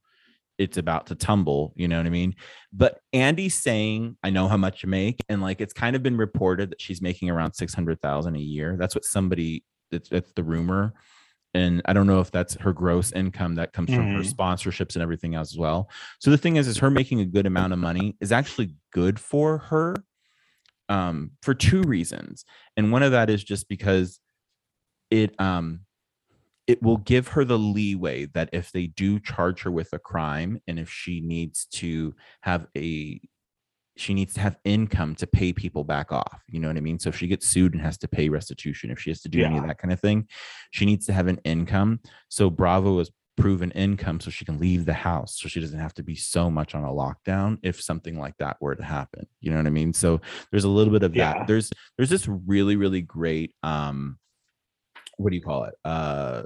it's 0.60 0.78
about 0.78 1.08
to 1.08 1.16
tumble 1.16 1.74
you 1.76 1.88
know 1.88 1.98
what 1.98 2.06
i 2.06 2.10
mean? 2.10 2.36
But 2.72 3.00
andy's 3.14 3.56
saying 3.56 4.18
i 4.24 4.30
know 4.30 4.48
how 4.48 4.58
much 4.58 4.84
you 4.84 4.90
make 4.90 5.18
and 5.30 5.42
like 5.42 5.62
it's 5.62 5.74
kind 5.74 5.96
of 5.96 6.04
been 6.04 6.18
reported 6.18 6.70
that 6.72 6.82
she's 6.82 7.02
making 7.02 7.30
around 7.32 7.54
600000 7.54 8.36
a 8.36 8.40
year. 8.40 8.76
That's 8.80 8.94
what 8.94 9.06
somebody 9.06 9.64
it's, 9.92 10.12
it's 10.12 10.32
the 10.34 10.44
rumor. 10.44 10.94
And 11.56 11.82
i 11.86 11.94
don't 11.94 12.06
know 12.06 12.20
if 12.20 12.30
that's 12.30 12.54
her 12.56 12.74
gross 12.74 13.12
income 13.12 13.56
that 13.56 13.74
comes 13.74 13.90
from 13.92 14.08
her 14.14 14.20
Mhm. 14.22 14.34
sponsorships 14.36 14.96
and 14.96 15.02
everything 15.02 15.34
else 15.34 15.52
as 15.54 15.58
well. 15.58 15.90
So 16.20 16.30
the 16.30 16.38
thing 16.38 16.58
is 16.58 16.68
is 16.68 16.78
her 16.78 16.92
making 16.92 17.22
a 17.22 17.26
good 17.26 17.48
amount 17.48 17.74
of 17.74 17.80
money 17.80 18.16
is 18.22 18.32
actually 18.32 18.76
good 18.94 19.20
for 19.20 19.58
her 19.72 19.96
um 20.90 21.32
for 21.42 21.54
two 21.54 21.82
reasons. 21.84 22.46
And 22.78 22.92
one 22.92 23.04
of 23.04 23.12
that 23.14 23.30
is 23.30 23.44
just 23.44 23.68
because 23.68 24.20
it 25.10 25.34
um 25.40 25.82
it 26.70 26.84
will 26.84 26.98
give 26.98 27.30
her 27.30 27.44
the 27.44 27.58
leeway 27.58 28.26
that 28.28 28.48
if 28.54 28.72
they 28.72 28.86
do 28.86 29.20
charge 29.20 29.64
her 29.64 29.72
with 29.72 29.92
a 29.92 29.98
crime 29.98 30.62
and 30.68 30.78
if 30.78 30.88
she 30.88 31.20
needs 31.20 31.66
to 31.66 32.14
have 32.42 32.68
a 32.78 33.20
she 33.98 34.14
needs 34.14 34.36
to 34.36 34.40
have 34.40 34.56
income 34.64 35.16
to 35.16 35.26
pay 35.26 35.52
people 35.52 35.84
back 35.84 36.12
off 36.12 36.44
you 36.48 36.60
know 36.60 36.68
what 36.68 36.78
i 36.78 36.80
mean? 36.80 37.00
So 37.00 37.10
if 37.10 37.18
she 37.18 37.26
gets 37.28 37.48
sued 37.48 37.74
and 37.74 37.82
has 37.82 37.98
to 37.98 38.08
pay 38.08 38.30
restitution 38.30 38.92
if 38.92 39.00
she 39.00 39.10
has 39.10 39.20
to 39.22 39.30
do 39.30 39.44
any 39.44 39.58
of 39.58 39.66
that 39.66 39.80
kind 39.80 39.92
of 39.92 40.00
thing 40.00 40.28
she 40.70 40.86
needs 40.86 41.08
to 41.08 41.14
have 41.14 41.26
an 41.26 41.40
income. 41.44 42.02
So 42.30 42.52
bravo 42.52 43.00
has 43.00 43.10
proven 43.36 43.72
income 43.72 44.20
so 44.20 44.30
she 44.30 44.46
can 44.46 44.60
leave 44.60 44.86
the 44.86 44.94
house 44.94 45.40
so 45.40 45.50
she 45.50 45.60
doesn't 45.62 45.80
have 45.80 45.94
to 45.96 46.04
be 46.04 46.14
so 46.14 46.52
much 46.52 46.76
on 46.76 46.84
a 46.84 46.88
lockdown 46.88 47.58
if 47.64 47.82
something 47.82 48.20
like 48.20 48.36
that 48.38 48.58
were 48.60 48.76
to 48.76 48.84
happen 48.84 49.26
you 49.42 49.50
know 49.50 49.58
what 49.58 49.66
i 49.66 49.72
mean? 49.72 49.92
So 49.92 50.22
there's 50.52 50.66
a 50.66 50.70
little 50.70 50.94
bit 50.94 51.02
of 51.02 51.16
that. 51.16 51.48
There's 51.48 51.72
there's 51.98 52.12
this 52.12 52.28
really 52.28 52.76
really 52.76 53.02
great 53.02 53.56
um 53.64 54.20
what 55.20 55.30
do 55.30 55.36
you 55.36 55.42
call 55.42 55.66
it? 55.66 55.76
Uh 55.86 56.44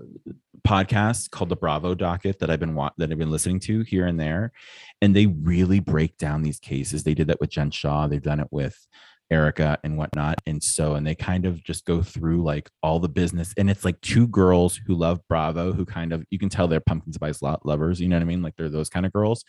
podcast 0.67 1.29
called 1.29 1.49
the 1.49 1.57
bravo 1.57 1.93
docket 1.93 2.39
that 2.39 2.49
i've 2.49 2.59
been 2.59 2.73
wa- 2.73 2.89
that 2.97 3.11
i've 3.11 3.17
been 3.17 3.29
listening 3.29 3.59
to 3.59 3.81
here 3.81 4.07
and 4.07 4.17
there 4.17 4.53
and 5.01 5.13
they 5.13 5.25
really 5.25 5.81
break 5.81 6.17
down 6.17 6.41
these 6.41 6.59
cases. 6.59 7.03
They 7.03 7.13
did 7.13 7.27
that 7.27 7.41
with 7.41 7.49
jen 7.49 7.69
shah 7.69 8.07
they've 8.07 8.21
done 8.21 8.39
it 8.39 8.47
with 8.49 8.87
erika 9.29 9.77
and 9.83 9.97
whatnot 9.97 10.39
and 10.45 10.63
so 10.63 10.95
and 10.95 11.05
they 11.05 11.15
kind 11.15 11.45
of 11.45 11.63
just 11.63 11.85
go 11.85 12.01
through 12.01 12.43
like 12.43 12.69
all 12.81 12.99
the 12.99 13.09
business 13.09 13.53
and 13.57 13.69
it's 13.69 13.83
like 13.83 13.99
two 14.01 14.27
girls 14.27 14.79
who 14.85 14.95
love 14.95 15.19
bravo 15.27 15.73
who 15.73 15.85
kind 15.85 16.13
of 16.13 16.23
you 16.29 16.39
can 16.39 16.49
tell 16.49 16.67
they're 16.67 16.79
pumpkin 16.79 17.11
spice 17.11 17.41
lot 17.41 17.65
lovers 17.65 17.99
you 17.99 18.07
know 18.07 18.15
what 18.15 18.21
i 18.21 18.25
mean? 18.25 18.41
Like 18.41 18.55
they're 18.55 18.69
those 18.69 18.89
kind 18.89 19.05
of 19.05 19.11
girls 19.11 19.43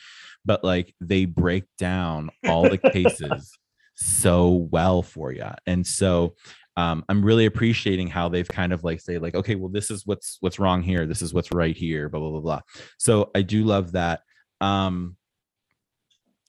but 0.44 0.64
like 0.64 0.94
they 1.00 1.26
break 1.26 1.64
down 1.78 2.30
all 2.48 2.68
the 2.68 2.78
cases 2.92 3.56
so 3.94 4.68
well 4.72 5.02
for 5.02 5.32
you 5.32 5.50
and 5.66 5.86
so 5.86 6.34
um, 6.76 7.04
I'm 7.08 7.24
really 7.24 7.46
appreciating 7.46 8.08
how 8.08 8.28
they've 8.28 8.48
kind 8.48 8.72
of 8.72 8.82
like 8.82 9.00
say 9.00 9.18
like, 9.18 9.34
okay, 9.34 9.54
well, 9.54 9.68
this 9.68 9.90
is 9.90 10.06
what's 10.06 10.38
what's 10.40 10.58
wrong 10.58 10.82
here. 10.82 11.06
This 11.06 11.22
is 11.22 11.32
what's 11.32 11.52
right 11.52 11.76
here. 11.76 12.08
Blah 12.08 12.20
blah 12.20 12.30
blah 12.30 12.40
blah. 12.40 12.60
So 12.98 13.30
I 13.34 13.42
do 13.42 13.64
love 13.64 13.92
that. 13.92 14.20
Um, 14.60 15.16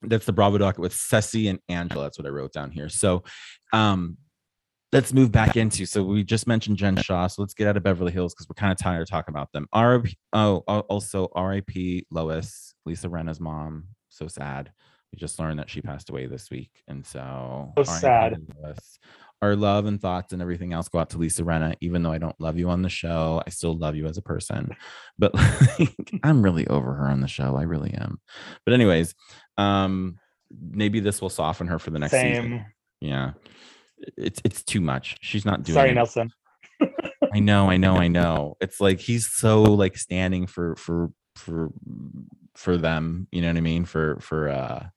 that's 0.02 0.26
the 0.26 0.34
Bravo 0.34 0.58
doc 0.58 0.78
with 0.78 0.94
Ceci 0.94 1.48
and 1.48 1.60
Angela. 1.70 2.04
That's 2.04 2.18
what 2.18 2.28
I 2.28 2.30
wrote 2.30 2.54
down 2.54 2.72
here. 2.72 2.90
So, 2.90 3.24
um, 3.74 4.18
let's 4.92 5.14
move 5.14 5.32
back 5.32 5.56
into. 5.58 5.86
So 5.86 6.04
we 6.04 6.24
just 6.24 6.48
mentioned 6.48 6.78
Jen 6.78 6.96
Shah. 6.96 7.28
So 7.28 7.42
let's 7.42 7.54
get 7.54 7.68
out 7.68 7.78
of 7.78 7.84
Beverly 7.84 8.12
Hills 8.12 8.34
because 8.34 8.48
we're 8.48 8.56
kind 8.56 8.72
of 8.72 8.78
tired 8.78 9.02
of 9.02 9.10
talking 9.10 9.34
about 9.34 9.52
them. 9.52 9.68
RIP. 9.76 10.14
Oh, 10.34 10.58
also 10.68 11.30
R.I.P. 11.34 12.08
Lois, 12.12 12.76
Lisa 12.86 13.10
Rinna's 13.10 13.40
mom. 13.40 13.86
So 14.10 14.28
sad. 14.28 14.72
We 15.12 15.18
just 15.18 15.40
learned 15.40 15.60
that 15.60 15.70
she 15.70 15.82
passed 15.82 16.10
away 16.10 16.26
this 16.26 16.50
week, 16.50 16.72
and 16.88 17.06
so 17.06 17.74
So 17.78 17.84
sad. 17.84 18.38
Lois 18.62 19.00
our 19.46 19.56
love 19.56 19.86
and 19.86 20.02
thoughts 20.02 20.34
and 20.34 20.42
everything 20.42 20.74
else 20.74 20.90
go 20.90 21.00
out 21.00 21.10
to 21.12 21.18
Lisa 21.18 21.44
Rinna. 21.44 21.76
Even 21.82 22.04
though 22.04 22.12
I 22.12 22.18
don't 22.18 22.40
love 22.40 22.58
you 22.58 22.70
on 22.70 22.82
the 22.82 22.90
show, 22.90 23.42
I 23.46 23.50
still 23.50 23.78
love 23.78 23.96
you 23.96 24.06
as 24.06 24.18
a 24.18 24.22
person. 24.22 24.76
But 25.18 25.34
like, 25.34 26.12
I'm 26.24 26.42
really 26.42 26.68
over 26.68 26.94
her 26.94 27.08
on 27.08 27.22
the 27.22 27.28
show. 27.28 27.56
I 27.56 27.64
really 27.64 27.94
am. 27.94 28.20
But 28.66 28.74
anyways, 28.74 29.16
um, 29.58 30.20
maybe 30.52 31.00
this 31.00 31.22
will 31.22 31.30
soften 31.30 31.68
her 31.68 31.80
for 31.80 31.92
the 31.92 32.00
next 32.00 32.14
season. 32.14 32.66
Yeah, 33.02 33.32
it's 34.18 34.42
it's 34.44 34.64
too 34.64 34.82
much. 34.82 35.18
She's 35.22 35.46
not 35.46 35.64
doing. 35.64 35.76
Sorry, 35.76 35.92
it. 35.92 35.96
Nelson. 35.96 36.32
I 37.34 37.40
know, 37.40 37.70
I 37.70 37.78
know, 37.78 37.96
I 37.96 38.08
know. 38.08 38.56
It's 38.62 38.80
like 38.80 39.00
he's 39.00 39.32
so 39.32 39.64
like 39.64 39.98
standing 39.98 40.48
for 40.48 40.76
for 40.76 41.12
for 41.36 41.70
for 42.56 42.78
them. 42.78 43.28
You 43.32 43.42
know 43.42 43.48
what 43.48 43.58
I 43.58 43.62
mean? 43.62 43.86
For 43.86 44.18
for 44.22 44.50
uh 44.50 44.88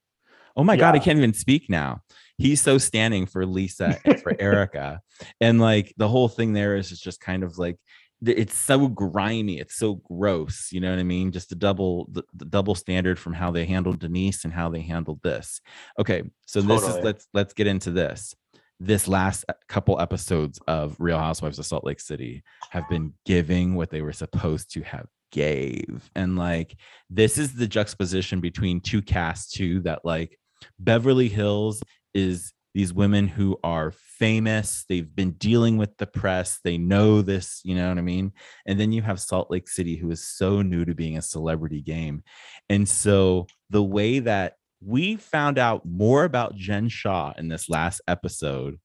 oh 0.57 0.65
my 0.65 0.77
god, 0.77 0.95
I 0.95 0.99
can't 0.99 1.19
even 1.19 1.35
speak 1.35 1.69
now. 1.69 2.03
He's 2.39 2.61
so 2.61 2.79
standing 2.79 3.27
for 3.27 3.45
Lisa 3.45 3.99
and 4.05 4.21
for 4.21 4.35
Erika. 4.39 5.01
And 5.41 5.61
like 5.61 5.93
the 5.97 6.09
whole 6.09 6.29
thing 6.29 6.53
there 6.53 6.77
is 6.77 6.89
just 6.89 7.21
kind 7.21 7.43
of 7.43 7.59
like 7.59 7.77
it's 8.25 8.57
so 8.57 8.89
grimy, 8.89 9.61
it's 9.61 9.77
so 9.77 9.95
gross, 9.95 10.71
you 10.73 10.81
know 10.81 10.91
what 10.91 10.99
I 10.99 11.05
mean? 11.05 11.31
Just 11.31 11.51
the 11.51 11.55
double 11.55 12.09
the, 12.11 12.23
the 12.35 12.45
double 12.45 12.75
standard 12.75 13.19
from 13.19 13.33
how 13.33 13.51
they 13.51 13.65
handled 13.65 14.01
Denise 14.01 14.45
and 14.45 14.53
how 14.53 14.69
they 14.69 14.81
handled 14.81 15.21
this. 15.23 15.61
Okay, 15.99 16.23
so 16.47 16.61
this 16.61 16.83
is 16.83 16.97
let's 17.05 17.29
let's 17.33 17.55
get 17.55 17.67
into 17.67 17.91
this 17.91 18.35
this 18.81 19.09
last 19.09 19.45
uh, 19.49 19.55
couple 19.69 20.01
episodes 20.01 20.61
of 20.69 20.97
Real 20.99 21.19
Housewives 21.19 21.59
of 21.59 21.67
Salt 21.67 21.85
Lake 21.85 22.01
City 22.01 22.43
have 22.71 22.89
been 22.89 23.13
giving 23.25 23.75
what 23.75 23.91
they 23.91 24.03
were 24.03 24.13
supposed 24.13 24.73
to 24.75 24.83
have 24.83 25.07
gave. 25.31 26.11
And 26.15 26.37
like 26.37 26.77
this 27.11 27.39
is 27.39 27.55
the 27.55 27.67
juxtaposition 27.67 28.41
between 28.41 28.81
two 28.81 29.03
casts 29.03 29.53
too 29.53 29.81
that 29.81 30.05
like 30.05 30.39
Beverly 30.79 31.29
Hills 31.29 31.83
is 32.15 32.53
these 32.75 32.93
women 32.93 33.27
who 33.27 33.59
are 33.65 33.91
famous 33.91 34.85
they've 34.89 35.15
been 35.15 35.33
dealing 35.33 35.79
with 35.79 35.97
the 35.97 36.07
press 36.07 36.61
they 36.63 36.79
know 36.79 37.23
this 37.23 37.61
you 37.65 37.75
know 37.75 37.89
what 37.89 37.99
i 37.99 38.03
mean 38.03 38.33
and 38.67 38.79
then 38.79 38.93
you 38.93 39.03
have 39.03 39.21
salt 39.21 39.51
lake 39.51 39.69
city 39.69 39.97
who 39.97 40.11
is 40.11 40.27
so 40.27 40.63
new 40.63 40.85
to 40.85 40.95
being 40.95 41.17
a 41.17 41.23
celebrity 41.23 41.81
game 41.81 42.23
and 42.69 42.89
so 42.89 43.47
the 43.71 43.83
way 43.83 44.19
that 44.19 44.55
we 44.81 45.17
found 45.17 45.59
out 45.59 45.85
more 45.85 46.25
about 46.25 46.55
jen 46.55 46.89
shah 46.89 47.33
in 47.37 47.49
this 47.49 47.69
last 47.69 48.01
episode 48.07 48.79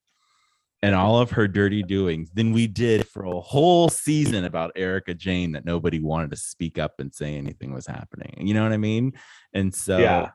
and 0.83 0.95
all 0.95 1.17
of 1.17 1.31
her 1.31 1.47
dirty 1.47 1.81
doings 1.81 2.29
than 2.33 2.51
we 2.51 2.67
did 2.67 3.07
for 3.07 3.23
a 3.23 3.39
whole 3.39 3.87
season 3.87 4.43
about 4.43 4.73
Erika 4.75 5.13
Jayne 5.13 5.53
that 5.53 5.63
nobody 5.63 6.01
wanted 6.01 6.29
to 6.31 6.35
speak 6.35 6.77
up 6.77 6.99
and 6.99 7.15
say 7.15 7.35
anything 7.35 7.73
was 7.73 7.87
happening. 7.87 8.45
You 8.45 8.53
know 8.53 8.63
what 8.63 8.73
I 8.73 8.77
mean? 8.77 9.13
And 9.53 9.73
so 9.73 9.97
Yeah. 9.97 10.31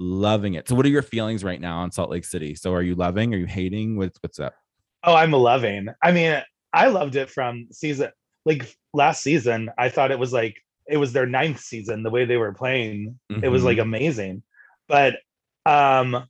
Loving 0.00 0.54
it. 0.54 0.66
So 0.68 0.74
what 0.74 0.86
are 0.86 0.90
your 0.90 1.02
feelings 1.02 1.44
right 1.44 1.60
now 1.60 1.78
on 1.80 1.92
Salt 1.92 2.10
Lake 2.10 2.24
City? 2.24 2.54
So 2.56 2.72
are 2.74 2.82
you 2.82 2.94
loving? 2.96 3.32
Are 3.34 3.38
you 3.38 3.46
hating? 3.46 3.96
What's 3.96 4.18
what's 4.22 4.40
up? 4.40 4.54
Oh, 5.04 5.14
I'm 5.14 5.30
loving. 5.32 5.88
I 6.02 6.10
mean, 6.12 6.42
I 6.72 6.88
loved 6.88 7.14
it 7.16 7.30
from 7.30 7.68
season 7.70 8.10
like 8.44 8.74
last 8.94 9.22
season. 9.22 9.70
I 9.78 9.88
thought 9.90 10.10
it 10.10 10.18
was 10.18 10.32
like 10.32 10.56
it 10.88 10.96
was 10.96 11.12
their 11.12 11.26
ninth 11.26 11.60
season. 11.60 12.02
The 12.02 12.10
way 12.10 12.24
they 12.24 12.36
were 12.38 12.52
playing, 12.52 13.18
it 13.44 13.48
was 13.48 13.62
like 13.62 13.78
amazing. 13.78 14.42
But 14.88 15.16
um, 15.66 16.24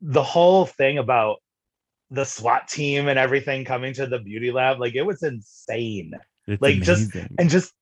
the 0.00 0.22
whole 0.22 0.64
thing 0.64 0.96
about 0.98 1.38
the 2.10 2.24
SWAT 2.24 2.68
team 2.68 3.08
and 3.08 3.18
everything 3.18 3.64
coming 3.64 3.92
to 3.94 4.06
the 4.06 4.18
beauty 4.20 4.52
lab, 4.52 4.78
like 4.80 4.94
it 4.94 5.02
was 5.02 5.22
insane. 5.22 6.12
It's 6.46 6.62
like, 6.62 6.76
just- 6.82 7.10
And 7.38 7.50
just 7.50 7.72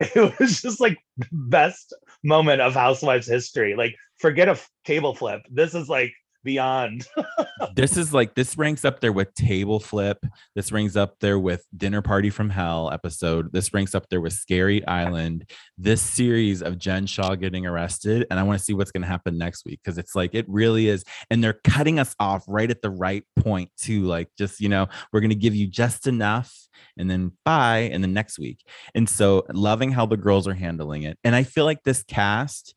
it 0.14 0.38
was 0.38 0.62
just 0.62 0.80
like 0.80 0.98
the 1.18 1.28
best 1.32 1.94
moment 2.24 2.60
of 2.60 2.74
Housewives 2.74 3.26
history. 3.26 3.74
Like, 3.76 3.94
forget 4.18 4.48
a 4.48 4.52
f- 4.52 4.70
table 4.84 5.14
flip. 5.14 5.42
This 5.50 5.74
is 5.74 5.88
like 5.88 6.12
beyond. 6.42 7.06
this 7.74 7.96
is 7.96 8.12
like 8.12 8.34
this 8.34 8.56
ranks 8.56 8.84
up 8.84 9.00
there 9.00 9.12
with 9.12 9.34
table 9.34 9.80
flip. 9.80 10.24
This 10.54 10.72
ranks 10.72 10.96
up 10.96 11.18
there 11.20 11.38
with 11.38 11.64
dinner 11.76 12.02
party 12.02 12.30
from 12.30 12.50
hell 12.50 12.90
episode. 12.92 13.52
This 13.52 13.72
ranks 13.72 13.94
up 13.94 14.08
there 14.10 14.20
with 14.20 14.32
scary 14.32 14.86
island. 14.86 15.50
This 15.78 16.02
series 16.02 16.62
of 16.62 16.78
jen 16.78 17.06
shah 17.06 17.34
getting 17.34 17.66
arrested. 17.66 18.26
And 18.30 18.38
i 18.38 18.42
want 18.42 18.58
to 18.58 18.64
see 18.64 18.74
what's 18.74 18.90
going 18.90 19.02
to 19.02 19.08
happen 19.08 19.38
next 19.38 19.64
week 19.64 19.80
because 19.82 19.98
it's 19.98 20.14
like 20.14 20.34
it 20.34 20.46
really 20.48 20.88
is. 20.88 21.04
And 21.30 21.42
they're 21.42 21.60
cutting 21.64 21.98
us 21.98 22.14
off 22.18 22.44
right 22.48 22.70
at 22.70 22.82
the 22.82 22.90
right 22.90 23.24
point 23.36 23.70
too 23.78 24.04
like 24.04 24.28
just 24.36 24.60
you 24.60 24.68
know 24.68 24.86
we're 25.12 25.20
going 25.20 25.30
to 25.30 25.36
give 25.36 25.54
you 25.54 25.66
just 25.66 26.06
enough 26.06 26.54
and 26.96 27.10
then 27.10 27.32
bye 27.44 27.90
and 27.92 28.02
then 28.02 28.12
next 28.12 28.38
week. 28.38 28.60
And 28.94 29.08
so 29.08 29.46
loving 29.52 29.92
how 29.92 30.06
the 30.06 30.16
girls 30.16 30.46
are 30.46 30.54
handling 30.54 31.02
it. 31.02 31.18
And 31.24 31.34
i 31.34 31.42
feel 31.42 31.64
like 31.64 31.82
this 31.84 32.02
cast 32.02 32.74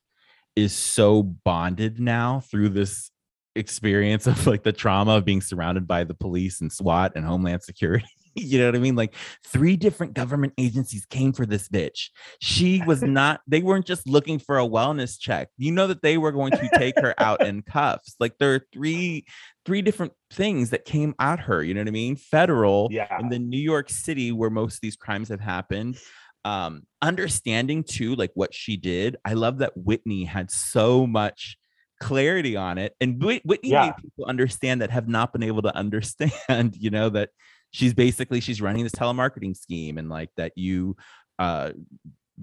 is 0.56 0.72
so 0.72 1.22
bonded 1.22 1.98
now 1.98 2.40
through 2.40 2.68
this 2.68 3.10
experience 3.56 4.26
of 4.26 4.46
like 4.46 4.62
the 4.62 4.72
trauma 4.72 5.12
of 5.12 5.24
being 5.24 5.40
surrounded 5.40 5.86
by 5.86 6.04
the 6.04 6.14
police 6.14 6.60
and 6.60 6.72
SWAT 6.72 7.12
and 7.14 7.24
Homeland 7.24 7.62
Security. 7.62 8.06
you 8.34 8.58
know 8.58 8.66
what 8.66 8.74
I 8.74 8.78
mean? 8.78 8.96
Like 8.96 9.14
three 9.46 9.76
different 9.76 10.14
government 10.14 10.54
agencies 10.58 11.06
came 11.06 11.32
for 11.32 11.46
this 11.46 11.68
bitch. 11.68 12.08
She 12.40 12.82
was 12.86 13.02
not, 13.04 13.40
they 13.46 13.60
weren't 13.60 13.86
just 13.86 14.08
looking 14.08 14.38
for 14.38 14.58
a 14.58 14.66
wellness 14.66 15.18
check. 15.18 15.48
You 15.56 15.72
know 15.72 15.86
that 15.86 16.02
they 16.02 16.18
were 16.18 16.32
going 16.32 16.52
to 16.52 16.68
take 16.74 16.98
her 16.98 17.14
out 17.18 17.46
in 17.46 17.62
cuffs. 17.68 18.16
Like 18.18 18.38
there 18.38 18.54
are 18.54 18.66
three, 18.72 19.24
three 19.64 19.82
different 19.82 20.12
things 20.32 20.70
that 20.70 20.84
came 20.84 21.14
at 21.18 21.40
her. 21.40 21.62
You 21.62 21.74
know 21.74 21.80
what 21.80 21.88
I 21.88 21.92
mean? 21.92 22.16
Federal 22.16 22.88
Yeah. 22.90 23.06
and 23.10 23.30
then 23.30 23.48
New 23.48 23.60
York 23.60 23.88
City, 23.88 24.32
where 24.32 24.50
most 24.50 24.74
of 24.74 24.80
these 24.80 24.96
crimes 24.96 25.28
have 25.28 25.40
happened. 25.40 25.96
Um, 26.44 26.82
understanding 27.00 27.84
too, 27.84 28.16
like 28.16 28.30
what 28.34 28.52
she 28.52 28.76
did. 28.76 29.16
I 29.24 29.32
love 29.32 29.58
that 29.58 29.76
Whitney 29.76 30.24
had 30.24 30.50
so 30.50 31.06
much 31.06 31.56
clarity 32.00 32.56
on 32.56 32.78
it, 32.78 32.94
and 33.00 33.22
Whitney 33.22 33.70
Yeah. 33.70 33.86
made 33.86 33.96
people 33.96 34.26
understand 34.26 34.82
that 34.82 34.90
have 34.90 35.08
not 35.08 35.32
been 35.32 35.42
able 35.42 35.62
to 35.62 35.74
understand. 35.76 36.32
You 36.78 36.90
know 36.90 37.08
that 37.10 37.30
she's 37.70 37.94
basically 37.94 38.40
she's 38.40 38.60
running 38.60 38.82
this 38.84 38.92
telemarketing 38.92 39.56
scheme, 39.56 39.98
and 39.98 40.08
like 40.08 40.30
that 40.36 40.52
you. 40.56 40.96
uh 41.38 41.72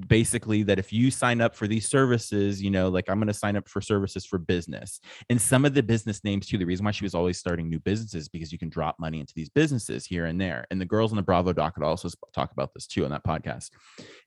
basically 0.07 0.63
that 0.63 0.79
if 0.79 0.93
you 0.93 1.11
sign 1.11 1.41
up 1.41 1.55
for 1.55 1.67
these 1.67 1.89
services 1.89 2.61
you 2.61 2.71
know 2.71 2.87
like 2.87 3.09
i'm 3.09 3.17
going 3.17 3.27
to 3.27 3.33
sign 3.33 3.57
up 3.57 3.67
for 3.67 3.81
services 3.81 4.25
for 4.25 4.37
business. 4.37 4.99
And 5.29 5.41
some 5.41 5.65
of 5.65 5.73
the 5.73 5.83
business 5.83 6.23
names 6.23 6.47
too 6.47 6.57
the 6.57 6.65
reason 6.65 6.85
why 6.85 6.91
she 6.91 7.05
was 7.05 7.15
always 7.15 7.37
starting 7.37 7.69
new 7.69 7.79
businesses 7.79 8.29
because 8.29 8.51
you 8.51 8.57
can 8.57 8.69
drop 8.69 8.97
money 8.99 9.19
into 9.19 9.33
these 9.35 9.49
businesses 9.49 10.05
here 10.05 10.25
and 10.25 10.39
there. 10.39 10.65
And 10.71 10.79
the 10.79 10.85
girls 10.85 11.11
on 11.11 11.17
the 11.17 11.21
bravo 11.21 11.53
docket 11.53 11.83
also 11.83 12.09
talk 12.33 12.51
about 12.51 12.73
this 12.73 12.87
too 12.87 13.05
on 13.05 13.11
that 13.11 13.25
podcast. 13.25 13.69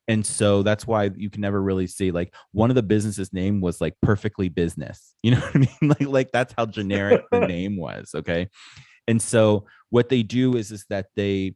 And 0.08 0.24
so 0.24 0.62
that's 0.62 0.86
why 0.86 1.10
you 1.16 1.30
can 1.30 1.40
never 1.40 1.62
really 1.62 1.86
see 1.86 2.10
like 2.10 2.34
one 2.52 2.70
of 2.70 2.76
the 2.76 2.82
businesses 2.82 3.32
name 3.32 3.60
was 3.60 3.80
like 3.80 3.94
perfectly 4.02 4.48
business. 4.48 5.14
You 5.24 5.30
know 5.30 5.40
what 5.40 5.56
i 5.56 5.58
mean? 5.58 5.88
Like 5.88 6.08
like 6.08 6.32
that's 6.32 6.52
how 6.56 6.66
generic 6.66 7.22
the 7.32 7.40
name 7.46 7.78
was 7.78 8.10
okay? 8.14 8.48
And 9.08 9.20
so 9.20 9.64
what 9.88 10.10
they 10.10 10.22
do 10.22 10.56
is 10.56 10.70
is 10.70 10.84
that 10.90 11.06
they 11.16 11.54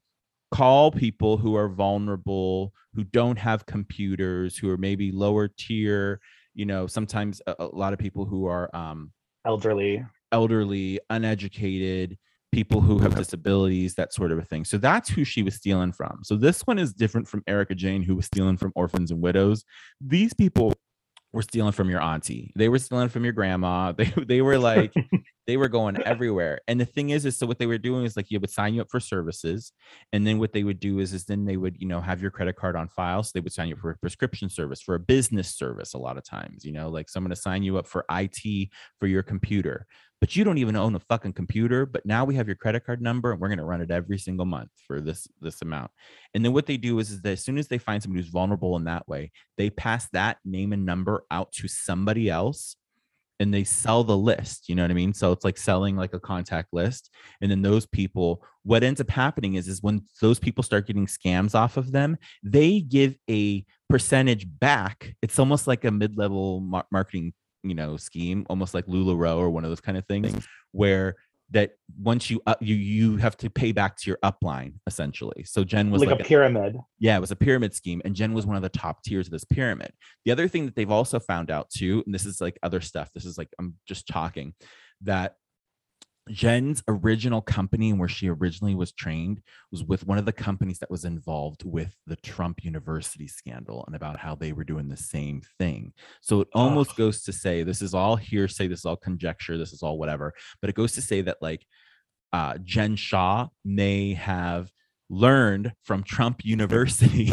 call 0.50 0.90
people 0.90 1.36
who 1.36 1.54
are 1.56 1.68
vulnerable 1.68 2.72
who 2.94 3.04
don't 3.04 3.38
have 3.38 3.66
computers 3.66 4.56
who 4.56 4.70
are 4.70 4.78
maybe 4.78 5.12
lower 5.12 5.48
tier 5.48 6.20
you 6.54 6.64
know 6.64 6.86
sometimes 6.86 7.42
a, 7.46 7.54
a 7.58 7.66
lot 7.66 7.92
of 7.92 7.98
people 7.98 8.24
who 8.24 8.46
are 8.46 8.74
um 8.74 9.12
Elderly. 9.46 10.04
elderly, 10.32 11.00
uneducated, 11.08 12.18
people 12.52 12.80
who 12.80 12.98
have 12.98 13.14
disabilities, 13.14 13.94
that 13.94 14.12
sort 14.12 14.32
of 14.32 14.38
a 14.38 14.44
thing. 14.44 14.64
So 14.64 14.76
that's 14.76 15.08
who 15.08 15.24
she 15.24 15.42
was 15.42 15.54
stealing 15.54 15.92
from. 15.92 16.20
So 16.22 16.36
this 16.36 16.62
one 16.66 16.78
is 16.78 16.92
different 16.92 17.28
from 17.28 17.42
Erika 17.46 17.74
Jayne, 17.74 18.02
who 18.02 18.16
was 18.16 18.26
stealing 18.26 18.56
from 18.56 18.72
orphans 18.74 19.10
and 19.10 19.22
widows. 19.22 19.64
These 20.00 20.34
people 20.34 20.74
were 21.32 21.42
stealing 21.42 21.72
from 21.72 21.88
your 21.88 22.02
auntie. 22.02 22.52
They 22.56 22.68
were 22.68 22.78
stealing 22.78 23.08
from 23.08 23.24
your 23.24 23.32
grandma. 23.32 23.92
They 23.96 24.12
they 24.26 24.42
were 24.42 24.58
like 24.58 24.92
they 25.48 25.56
were 25.56 25.68
going 25.68 26.00
everywhere. 26.04 26.60
And 26.68 26.78
the 26.78 26.84
thing 26.84 27.08
is, 27.08 27.24
is 27.24 27.36
so 27.36 27.46
what 27.46 27.58
they 27.58 27.66
were 27.66 27.78
doing 27.78 28.04
is 28.04 28.16
like 28.16 28.30
you 28.30 28.38
would 28.38 28.50
sign 28.50 28.74
you 28.74 28.82
up 28.82 28.90
for 28.90 29.00
services, 29.00 29.72
and 30.12 30.24
then 30.26 30.38
what 30.38 30.52
they 30.52 30.62
would 30.62 30.78
do 30.78 31.00
is 31.00 31.14
is 31.14 31.24
then 31.24 31.46
they 31.46 31.56
would 31.56 31.80
you 31.80 31.88
know 31.88 32.00
have 32.00 32.20
your 32.20 32.30
credit 32.30 32.54
card 32.54 32.76
on 32.76 32.86
file. 32.86 33.22
So 33.22 33.30
they 33.34 33.40
would 33.40 33.52
sign 33.52 33.68
you 33.68 33.74
up 33.74 33.80
for 33.80 33.90
a 33.90 33.98
prescription 33.98 34.50
service, 34.50 34.82
for 34.82 34.94
a 34.94 35.00
business 35.00 35.56
service. 35.56 35.94
A 35.94 35.98
lot 35.98 36.18
of 36.18 36.24
times, 36.24 36.64
you 36.64 36.72
know, 36.72 36.90
like 36.90 37.08
someone 37.08 37.30
to 37.30 37.36
sign 37.36 37.62
you 37.62 37.78
up 37.78 37.86
for 37.86 38.04
IT 38.10 38.68
for 39.00 39.06
your 39.06 39.22
computer, 39.22 39.86
but 40.20 40.36
you 40.36 40.44
don't 40.44 40.58
even 40.58 40.76
own 40.76 40.94
a 40.94 41.00
fucking 41.00 41.32
computer. 41.32 41.86
But 41.86 42.04
now 42.04 42.26
we 42.26 42.34
have 42.34 42.46
your 42.46 42.56
credit 42.56 42.84
card 42.84 43.00
number, 43.00 43.32
and 43.32 43.40
we're 43.40 43.56
to 43.56 43.64
run 43.64 43.80
it 43.80 43.90
every 43.90 44.18
single 44.18 44.46
month 44.46 44.70
for 44.86 45.00
this 45.00 45.26
this 45.40 45.62
amount. 45.62 45.90
And 46.34 46.44
then 46.44 46.52
what 46.52 46.66
they 46.66 46.76
do 46.76 46.98
is 46.98 47.10
is 47.10 47.22
that 47.22 47.32
as 47.32 47.42
soon 47.42 47.56
as 47.56 47.68
they 47.68 47.78
find 47.78 48.02
somebody 48.02 48.22
who's 48.22 48.30
vulnerable 48.30 48.76
in 48.76 48.84
that 48.84 49.08
way, 49.08 49.32
they 49.56 49.70
pass 49.70 50.10
that 50.10 50.36
name 50.44 50.74
and 50.74 50.84
number 50.84 51.24
out 51.30 51.52
to 51.52 51.68
somebody 51.68 52.28
else 52.28 52.76
and 53.40 53.52
they 53.52 53.64
sell 53.64 54.04
the 54.04 54.16
list 54.16 54.68
you 54.68 54.74
know 54.74 54.82
what 54.82 54.90
i 54.90 54.94
mean? 54.94 55.14
So 55.14 55.32
it's 55.32 55.44
like 55.44 55.58
selling 55.58 55.96
like 55.96 56.14
a 56.14 56.20
contact 56.20 56.68
list 56.72 57.10
and 57.40 57.50
then 57.50 57.62
those 57.62 57.86
people 57.86 58.44
what 58.64 58.82
ends 58.82 59.00
up 59.00 59.10
happening 59.10 59.54
is 59.54 59.68
is 59.68 59.82
when 59.82 60.02
those 60.20 60.38
people 60.38 60.62
start 60.62 60.86
getting 60.86 61.06
scams 61.06 61.54
off 61.54 61.76
of 61.76 61.92
them 61.92 62.16
they 62.42 62.80
give 62.80 63.16
a 63.30 63.64
percentage 63.88 64.46
back. 64.60 65.14
It's 65.22 65.38
almost 65.38 65.66
like 65.66 65.84
a 65.84 65.90
mid-level 65.90 66.60
mar- 66.60 66.86
marketing 66.92 67.32
you 67.64 67.74
know 67.74 67.96
scheme 67.96 68.46
almost 68.48 68.72
like 68.72 68.86
lularoe 68.86 69.36
or 69.38 69.50
one 69.50 69.64
of 69.64 69.70
those 69.70 69.80
kind 69.80 69.98
of 69.98 70.06
things. 70.06 70.46
where 70.72 71.16
that 71.50 71.72
once 72.00 72.28
you 72.30 72.40
up 72.46 72.58
you 72.60 72.74
you 72.74 73.16
have 73.16 73.36
to 73.36 73.48
pay 73.48 73.72
back 73.72 73.96
to 73.96 74.10
your 74.10 74.18
upline 74.22 74.74
essentially 74.86 75.42
so 75.44 75.64
jen 75.64 75.90
was 75.90 76.00
Like, 76.00 76.10
like, 76.10 76.20
a 76.20 76.24
pyramid. 76.24 76.76
yeah, 76.98 77.16
it 77.16 77.20
was 77.20 77.30
a 77.30 77.36
pyramid 77.36 77.74
scheme, 77.74 78.02
and 78.04 78.14
Jen 78.14 78.34
was 78.34 78.44
one 78.46 78.56
of 78.56 78.62
the 78.62 78.68
top 78.68 79.02
tiers 79.02 79.26
of 79.28 79.30
this 79.32 79.44
pyramid. 79.44 79.92
The 80.24 80.32
other 80.32 80.46
thing 80.48 80.66
that 80.66 80.74
they've 80.76 80.90
also 80.90 81.18
found 81.18 81.50
out 81.50 81.70
too, 81.70 82.02
and 82.04 82.14
this 82.14 82.26
is 82.26 82.40
like 82.40 82.58
other 82.62 82.80
stuff, 82.80 83.10
this 83.14 83.24
is 83.24 83.38
like 83.38 83.48
I'm 83.58 83.74
just 83.86 84.06
talking, 84.08 84.54
that 85.02 85.34
Jen's 86.30 86.82
original 86.88 87.40
company 87.40 87.90
and 87.90 87.98
where 87.98 88.08
she 88.08 88.28
originally 88.28 88.74
was 88.74 88.92
trained 88.92 89.40
was 89.70 89.84
with 89.84 90.06
one 90.06 90.18
of 90.18 90.24
the 90.24 90.32
companies 90.32 90.78
that 90.78 90.90
was 90.90 91.04
involved 91.04 91.64
with 91.64 91.94
the 92.06 92.16
Trump 92.16 92.64
University 92.64 93.26
scandal 93.26 93.84
and 93.86 93.96
about 93.96 94.18
how 94.18 94.34
they 94.34 94.52
were 94.52 94.64
doing 94.64 94.88
the 94.88 94.96
same 94.96 95.42
thing. 95.58 95.92
So 96.20 96.40
it 96.42 96.48
almost 96.54 96.96
goes 96.96 97.22
to 97.24 97.32
say 97.32 97.62
this 97.62 97.82
is 97.82 97.94
all 97.94 98.16
hearsay, 98.16 98.68
this 98.68 98.80
is 98.80 98.84
all 98.84 98.96
conjecture, 98.96 99.58
this 99.58 99.72
is 99.72 99.82
all 99.82 99.98
whatever, 99.98 100.32
but 100.60 100.70
it 100.70 100.76
goes 100.76 100.92
to 100.92 101.02
say 101.02 101.20
that 101.22 101.38
like 101.40 101.64
uh, 102.32 102.58
Jen 102.62 102.96
Shah 102.96 103.48
may 103.64 104.14
have 104.14 104.70
learned 105.10 105.72
from 105.84 106.02
Trump 106.02 106.40
University 106.44 107.32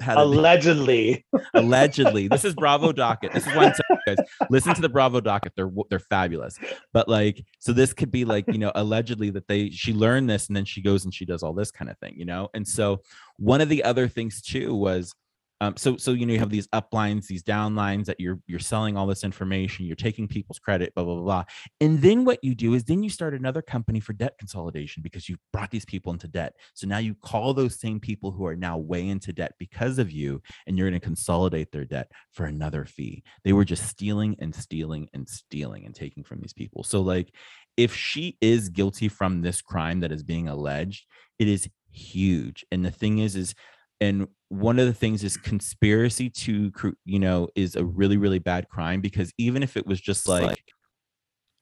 how 0.00 0.14
to 0.14 0.20
do- 0.32 0.38
Allegedly. 0.38 1.24
allegedly. 1.54 2.28
This 2.28 2.44
is 2.44 2.54
bravo 2.54 2.92
docket. 3.04 3.32
This 3.32 3.46
is 3.46 3.54
why 3.54 3.66
i'm 3.66 3.72
telling 3.72 4.02
you 4.06 4.16
guys 4.16 4.26
listen 4.50 4.74
to 4.74 4.80
the 4.80 4.88
bravo 4.88 5.20
docket. 5.20 5.52
They're 5.56 5.70
they're 5.90 5.98
fabulous. 5.98 6.58
But 6.92 7.08
like 7.08 7.44
so 7.58 7.72
this 7.72 7.92
could 7.92 8.10
be 8.10 8.24
like 8.24 8.44
you 8.48 8.58
know 8.58 8.72
allegedly 8.74 9.30
that 9.30 9.48
they 9.48 9.70
she 9.70 9.92
learned 9.92 10.28
this 10.30 10.48
and 10.48 10.56
then 10.56 10.64
she 10.64 10.82
goes 10.82 11.04
and 11.04 11.12
she 11.14 11.24
does 11.24 11.42
all 11.42 11.52
this 11.52 11.70
kind 11.70 11.90
of 11.90 11.98
thing 11.98 12.14
you 12.16 12.24
know? 12.24 12.48
And 12.54 12.66
so 12.66 13.02
one 13.38 13.60
of 13.60 13.68
the 13.68 13.84
other 13.84 14.08
things 14.08 14.40
too 14.42 14.74
was 14.74 15.14
um, 15.60 15.76
so 15.76 15.96
so 15.96 16.12
you 16.12 16.26
know 16.26 16.32
you 16.32 16.38
have 16.38 16.50
these 16.50 16.68
up 16.72 16.92
lines 16.92 17.26
these 17.26 17.42
down 17.42 17.74
lines 17.74 18.06
that 18.06 18.20
you're 18.20 18.38
you're 18.46 18.58
selling 18.58 18.96
all 18.96 19.06
this 19.06 19.24
information 19.24 19.86
you're 19.86 19.96
taking 19.96 20.28
people's 20.28 20.58
credit 20.58 20.94
blah 20.94 21.04
blah 21.04 21.14
blah 21.14 21.24
blah. 21.24 21.44
And 21.80 22.00
then 22.00 22.24
what 22.24 22.42
you 22.42 22.54
do 22.54 22.74
is 22.74 22.84
then 22.84 23.02
you 23.02 23.10
start 23.10 23.34
another 23.34 23.62
company 23.62 24.00
for 24.00 24.12
debt 24.12 24.34
consolidation 24.38 25.02
because 25.02 25.28
you've 25.28 25.40
brought 25.52 25.70
these 25.70 25.84
people 25.84 26.12
into 26.12 26.28
debt. 26.28 26.54
So 26.74 26.86
now 26.86 26.98
you 26.98 27.14
call 27.14 27.54
those 27.54 27.80
same 27.80 28.00
people 28.00 28.30
who 28.30 28.46
are 28.46 28.56
now 28.56 28.78
way 28.78 29.08
into 29.08 29.32
debt 29.32 29.54
because 29.58 29.98
of 29.98 30.10
you 30.10 30.42
and 30.66 30.76
you're 30.76 30.88
going 30.88 31.00
to 31.00 31.04
consolidate 31.04 31.72
their 31.72 31.84
debt 31.84 32.10
for 32.32 32.46
another 32.46 32.84
fee. 32.84 33.22
They 33.44 33.52
were 33.52 33.64
just 33.64 33.86
stealing 33.86 34.36
and 34.40 34.54
stealing 34.54 35.08
and 35.14 35.28
stealing 35.28 35.86
and 35.86 35.94
taking 35.94 36.24
from 36.24 36.40
these 36.40 36.52
people. 36.52 36.84
So 36.84 37.00
like 37.00 37.32
if 37.76 37.94
she 37.94 38.36
is 38.40 38.68
guilty 38.68 39.08
from 39.08 39.42
this 39.42 39.62
crime 39.62 40.00
that 40.00 40.12
is 40.12 40.22
being 40.22 40.48
alleged 40.48 41.06
it 41.38 41.48
is 41.48 41.68
huge. 41.90 42.64
And 42.70 42.84
the 42.84 42.90
thing 42.90 43.18
is 43.18 43.36
is 43.36 43.54
and 44.00 44.28
one 44.48 44.78
of 44.78 44.86
the 44.86 44.92
things 44.92 45.24
is 45.24 45.36
conspiracy 45.36 46.30
to 46.30 46.72
you 47.04 47.18
know 47.18 47.48
is 47.54 47.76
a 47.76 47.84
really 47.84 48.16
really 48.16 48.38
bad 48.38 48.68
crime 48.68 49.00
because 49.00 49.32
even 49.38 49.62
if 49.62 49.76
it 49.76 49.86
was 49.86 50.00
just 50.00 50.28
like 50.28 50.62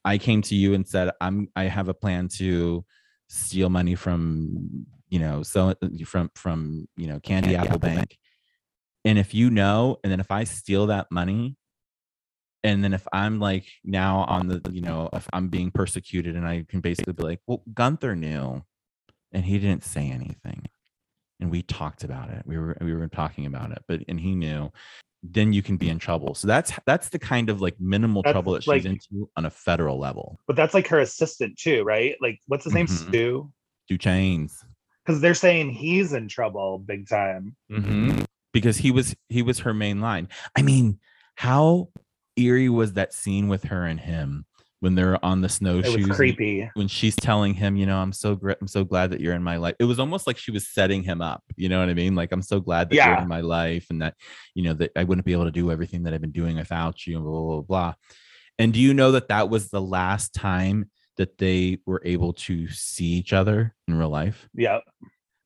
i 0.04 0.18
came 0.18 0.42
to 0.42 0.54
you 0.54 0.74
and 0.74 0.86
said 0.86 1.10
i'm 1.20 1.48
i 1.56 1.64
have 1.64 1.88
a 1.88 1.94
plan 1.94 2.28
to 2.28 2.84
steal 3.28 3.68
money 3.68 3.94
from 3.94 4.86
you 5.08 5.18
know 5.18 5.42
so 5.42 5.74
from 6.04 6.30
from 6.34 6.86
you 6.96 7.06
know 7.06 7.18
candy, 7.20 7.48
Candy 7.48 7.56
apple, 7.56 7.68
Apple 7.68 7.78
bank. 7.80 7.96
Bank. 7.96 8.18
and 9.04 9.18
if 9.18 9.34
you 9.34 9.50
know 9.50 9.98
and 10.04 10.12
then 10.12 10.20
if 10.20 10.30
i 10.30 10.44
steal 10.44 10.86
that 10.86 11.10
money 11.10 11.56
and 12.62 12.84
then 12.84 12.92
if 12.92 13.06
i'm 13.12 13.40
like 13.40 13.66
now 13.84 14.24
on 14.28 14.46
the 14.46 14.60
you 14.70 14.80
know 14.80 15.08
if 15.12 15.28
i'm 15.32 15.48
being 15.48 15.70
persecuted 15.70 16.36
and 16.36 16.46
i 16.46 16.64
can 16.68 16.80
basically 16.80 17.12
be 17.12 17.22
like 17.22 17.40
well 17.46 17.62
gunther 17.74 18.14
knew 18.14 18.62
and 19.32 19.44
he 19.44 19.58
didn't 19.58 19.82
say 19.82 20.08
anything 20.08 20.66
and 21.40 21.50
we 21.50 21.62
talked 21.62 22.04
about 22.04 22.30
it 22.30 22.42
we 22.46 22.56
were 22.58 22.76
we 22.80 22.94
were 22.94 23.08
talking 23.08 23.46
about 23.46 23.70
it 23.70 23.78
but 23.88 24.00
and 24.08 24.18
he 24.20 24.34
knew 24.34 24.70
then 25.22 25.52
you 25.52 25.62
can 25.62 25.76
be 25.76 25.88
in 25.88 25.98
trouble 25.98 26.34
so 26.34 26.46
that's 26.46 26.72
that's 26.86 27.08
the 27.10 27.18
kind 27.18 27.50
of 27.50 27.60
like 27.60 27.74
minimal 27.80 28.22
That's 28.22 28.32
trouble 28.32 28.52
that 28.54 28.62
she's 28.62 28.68
like- 28.68 28.84
into 28.84 29.28
on 29.36 29.44
a 29.46 29.50
federal 29.50 29.98
level 29.98 30.38
But 30.46 30.56
that's 30.56 30.72
like 30.74 30.86
her 30.88 31.00
assistant 31.00 31.58
too, 31.58 31.82
right? 31.84 32.14
Like, 32.22 32.38
what's 32.46 32.64
his 32.64 32.74
name? 32.74 32.86
Mhm. 32.86 33.08
Stu. 33.08 33.52
do 33.88 33.98
chains 33.98 34.64
Because 35.04 35.20
they're 35.20 35.34
saying 35.34 35.70
he's 35.70 36.12
in 36.12 36.28
trouble 36.28 36.78
big 36.78 37.08
time. 37.08 37.56
Mm-hmm. 37.70 38.22
because 38.52 38.76
he 38.78 38.90
was 38.90 39.14
he 39.28 39.42
was 39.42 39.58
her 39.60 39.74
main 39.74 40.00
line 40.00 40.28
i 40.56 40.62
mean 40.62 40.98
how 41.34 41.88
eerie 42.36 42.68
was 42.70 42.94
that 42.94 43.12
scene 43.12 43.48
with 43.48 43.64
her 43.64 43.84
and 43.84 44.00
him 44.00 44.45
when 44.80 44.94
they're 44.94 45.22
on 45.24 45.40
the 45.40 45.46
It 45.46 45.52
snowshoes 45.52 46.06
was 46.06 46.16
creepy. 46.16 46.68
when 46.74 46.86
she's 46.88 47.16
telling 47.16 47.54
him, 47.54 47.76
you 47.76 47.86
know, 47.86 47.98
I'm 47.98 48.12
so 48.12 48.34
great, 48.34 48.58
I'm 48.60 48.68
so 48.68 48.84
glad 48.84 49.10
that 49.10 49.20
you're 49.20 49.34
in 49.34 49.42
my 49.42 49.56
life. 49.56 49.74
It 49.80 49.84
was 49.84 49.98
almost 49.98 50.26
like 50.26 50.36
she 50.36 50.50
was 50.50 50.68
setting 50.68 51.02
him 51.02 51.22
up. 51.22 51.42
You 51.56 51.68
know 51.68 51.80
what 51.80 51.88
I 51.88 51.94
mean? 51.94 52.14
Like 52.14 52.30
I'm 52.32 52.42
so 52.42 52.60
glad 52.60 52.90
that 52.90 52.96
you're 52.96 53.18
in 53.22 53.28
my 53.28 53.40
life, 53.40 53.86
and 53.90 54.02
that 54.02 54.14
you 54.54 54.62
know 54.62 54.74
that 54.74 54.92
I 54.96 55.04
wouldn't 55.04 55.24
be 55.24 55.32
able 55.32 55.44
to 55.46 55.50
do 55.50 55.70
everything 55.70 56.02
that 56.04 56.12
I've 56.14 56.20
been 56.20 56.30
doing 56.32 56.56
without 56.56 57.06
you, 57.06 57.16
and 57.16 57.24
blah 57.24 57.32
blah 57.40 57.54
blah. 57.54 57.62
blah. 57.62 57.94
And 58.58 58.72
do 58.72 58.80
you 58.80 58.94
know 58.94 59.12
that 59.12 59.28
that 59.28 59.48
was 59.50 59.68
the 59.70 59.80
last 59.82 60.32
time 60.34 60.90
that 61.16 61.38
they 61.38 61.78
were 61.86 62.02
able 62.04 62.32
to 62.34 62.68
see 62.68 63.04
each 63.06 63.32
other 63.32 63.74
in 63.88 63.94
real 63.94 64.08
life? 64.10 64.48
Yeah. 64.54 64.80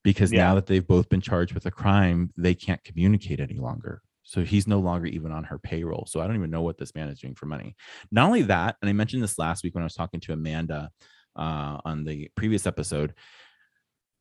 Because 0.03 0.33
Yeah. 0.33 0.45
now 0.47 0.55
that 0.57 0.67
they've 0.67 0.87
both 0.87 1.09
been 1.09 1.21
charged 1.21 1.53
with 1.53 1.67
a 1.67 1.71
crime, 1.71 2.33
they 2.37 2.55
can't 2.55 2.83
communicate 2.83 3.39
any 3.41 3.59
longer. 3.59 4.01
So 4.31 4.45
he's 4.45 4.69
no 4.69 4.79
longer 4.79 5.07
even 5.07 5.33
on 5.33 5.43
her 5.43 5.59
payroll. 5.59 6.07
So 6.07 6.21
I 6.21 6.29
don't 6.29 6.37
even 6.37 6.53
know 6.53 6.63
what 6.63 6.79
this 6.79 6.95
man 6.95 7.09
is 7.09 7.19
doing 7.19 7.35
for 7.35 7.47
money. 7.47 7.75
Not 8.13 8.27
only 8.27 8.43
that, 8.43 8.77
and 8.81 8.89
I 8.89 8.93
mentioned 8.93 9.25
this 9.25 9.41
last 9.41 9.65
week 9.65 9.75
when 9.75 9.83
I 9.83 9.87
was 9.87 9.95
talking 9.95 10.21
to 10.21 10.33
Amanda 10.33 10.93
uh, 11.35 11.79
on 11.85 12.05
the 12.05 12.31
previous 12.37 12.65
episode, 12.65 13.15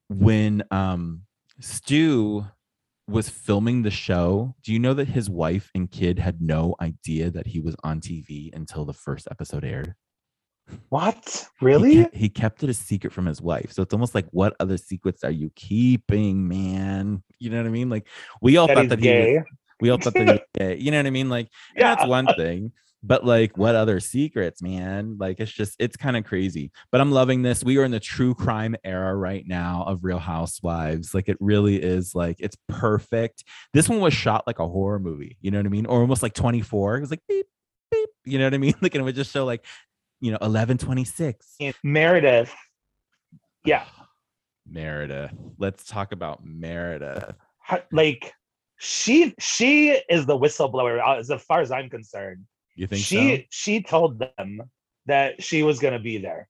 when 0.07 0.63
um, 0.71 1.21
Stu 1.59 2.43
was 3.07 3.29
filming 3.29 3.83
the 3.83 3.91
show, 3.91 4.55
do 4.63 4.73
you 4.73 4.79
know 4.79 4.95
that 4.95 5.09
his 5.09 5.29
wife 5.29 5.69
and 5.75 5.91
kid 5.91 6.17
had 6.17 6.41
no 6.41 6.73
idea 6.81 7.29
that 7.29 7.45
he 7.45 7.59
was 7.59 7.75
on 7.83 8.01
TV 8.01 8.51
until 8.55 8.85
the 8.85 8.93
first 8.93 9.27
episode 9.29 9.63
aired? 9.63 9.93
What? 10.89 11.47
He 11.59 11.65
Really? 11.65 11.95
kept, 11.97 12.15
he 12.15 12.29
kept 12.29 12.63
it 12.63 12.69
a 12.71 12.73
secret 12.73 13.13
from 13.13 13.27
his 13.27 13.43
wife. 13.43 13.71
So 13.73 13.83
it's 13.83 13.93
almost 13.93 14.15
like, 14.15 14.25
what 14.31 14.55
other 14.59 14.77
secrets 14.77 15.23
are 15.23 15.31
you 15.31 15.51
keeping, 15.55 16.47
man? 16.47 17.21
You 17.37 17.51
know 17.51 17.57
what 17.57 17.67
I 17.67 17.69
mean? 17.69 17.89
Like 17.89 18.07
we 18.41 18.57
all 18.57 18.67
That 18.67 18.75
thought 18.75 18.89
that 18.89 18.99
he 18.99 19.07
was 19.07 19.25
gay. 19.25 19.43
We 19.81 19.89
all 19.89 19.97
thought 19.97 20.13
that 20.13 20.25
he 20.27 20.31
was 20.33 20.39
gay. 20.57 20.77
You 20.77 20.91
know 20.91 20.97
what 20.97 21.07
I 21.07 21.11
mean? 21.11 21.29
Like, 21.29 21.49
Yeah. 21.75 21.95
that's 21.95 22.07
one 22.07 22.27
thing. 22.35 22.71
But 23.01 23.25
like, 23.25 23.57
what 23.57 23.75
other 23.75 24.01
secrets, 24.01 24.61
man? 24.61 25.15
Like, 25.17 25.39
it's 25.39 25.51
just, 25.53 25.77
it's 25.79 25.95
kind 25.95 26.17
of 26.17 26.25
crazy. 26.25 26.69
But 26.91 26.99
I'm 26.99 27.11
loving 27.13 27.43
this. 27.43 27.63
We 27.63 27.77
are 27.77 27.85
in 27.85 27.91
the 27.91 27.99
true 28.01 28.35
crime 28.35 28.75
era 28.83 29.15
right 29.15 29.45
now 29.47 29.85
of 29.87 30.03
Real 30.03 30.19
Housewives. 30.19 31.13
Like, 31.13 31.29
it 31.29 31.37
really 31.39 31.81
is 31.81 32.13
like, 32.13 32.35
it's 32.39 32.57
perfect. 32.67 33.45
This 33.73 33.87
one 33.87 34.01
was 34.01 34.13
shot 34.13 34.45
like 34.47 34.59
a 34.59 34.67
horror 34.67 34.99
movie. 34.99 35.37
You 35.39 35.49
know 35.51 35.59
what 35.59 35.65
I 35.65 35.69
mean? 35.69 35.85
Or 35.85 36.01
almost 36.01 36.21
like 36.21 36.33
24. 36.33 36.97
It 36.97 36.99
was 37.01 37.09
like 37.09 37.21
beep, 37.29 37.45
beep. 37.89 38.09
You 38.25 38.37
know 38.37 38.43
what 38.45 38.53
I 38.53 38.57
mean? 38.57 38.73
Like, 38.81 38.93
and 38.95 39.01
it 39.01 39.05
would 39.05 39.15
just 39.15 39.31
show 39.31 39.45
like, 39.45 39.65
you 40.19 40.31
know, 40.31 40.37
1126. 40.41 41.55
And 41.61 41.73
Meredith. 41.83 42.53
Yeah. 43.63 43.85
Meredith. 44.69 45.31
Let's 45.57 45.85
talk 45.85 46.11
about 46.11 46.43
Meredith. 46.43 47.33
Like 47.93 48.33
she 48.79 49.35
she 49.39 49.89
is 50.09 50.25
the 50.25 50.37
whistleblower 50.37 50.99
uh, 50.99 51.19
as 51.19 51.31
far 51.43 51.61
as 51.61 51.71
I'm 51.71 51.89
concerned. 51.89 52.45
You 52.75 52.87
think 52.87 53.03
she 53.03 53.37
so? 53.37 53.43
she 53.49 53.83
told 53.83 54.19
them 54.19 54.61
that 55.05 55.43
she 55.43 55.63
was 55.63 55.79
going 55.79 55.93
to 55.93 55.99
be 55.99 56.17
there 56.17 56.49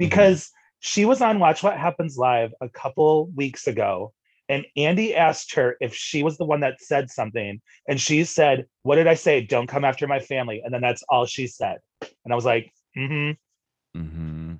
Mm-hmm. 0.00 0.08
because 0.08 0.50
she 0.78 1.04
was 1.04 1.20
on 1.20 1.38
watch 1.38 1.62
what 1.62 1.76
happens 1.76 2.16
live 2.16 2.52
a 2.62 2.68
couple 2.70 3.26
weeks 3.36 3.66
ago 3.66 4.12
and 4.48 4.64
andy 4.76 5.14
asked 5.14 5.54
her 5.54 5.76
if 5.80 5.94
she 5.94 6.22
was 6.22 6.38
the 6.38 6.44
one 6.44 6.60
that 6.60 6.80
said 6.80 7.10
something 7.10 7.60
and 7.86 8.00
she 8.00 8.24
said 8.24 8.64
what 8.82 8.96
did 8.96 9.06
i 9.06 9.12
say 9.14 9.42
don't 9.42 9.66
come 9.66 9.84
after 9.84 10.06
my 10.06 10.18
family 10.18 10.62
and 10.64 10.72
then 10.72 10.80
that's 10.80 11.04
all 11.10 11.26
she 11.26 11.46
said 11.46 11.78
and 12.00 12.32
i 12.32 12.34
was 12.34 12.46
like 12.46 12.72
mm-hmm 12.96 13.32
hmm 13.94 14.54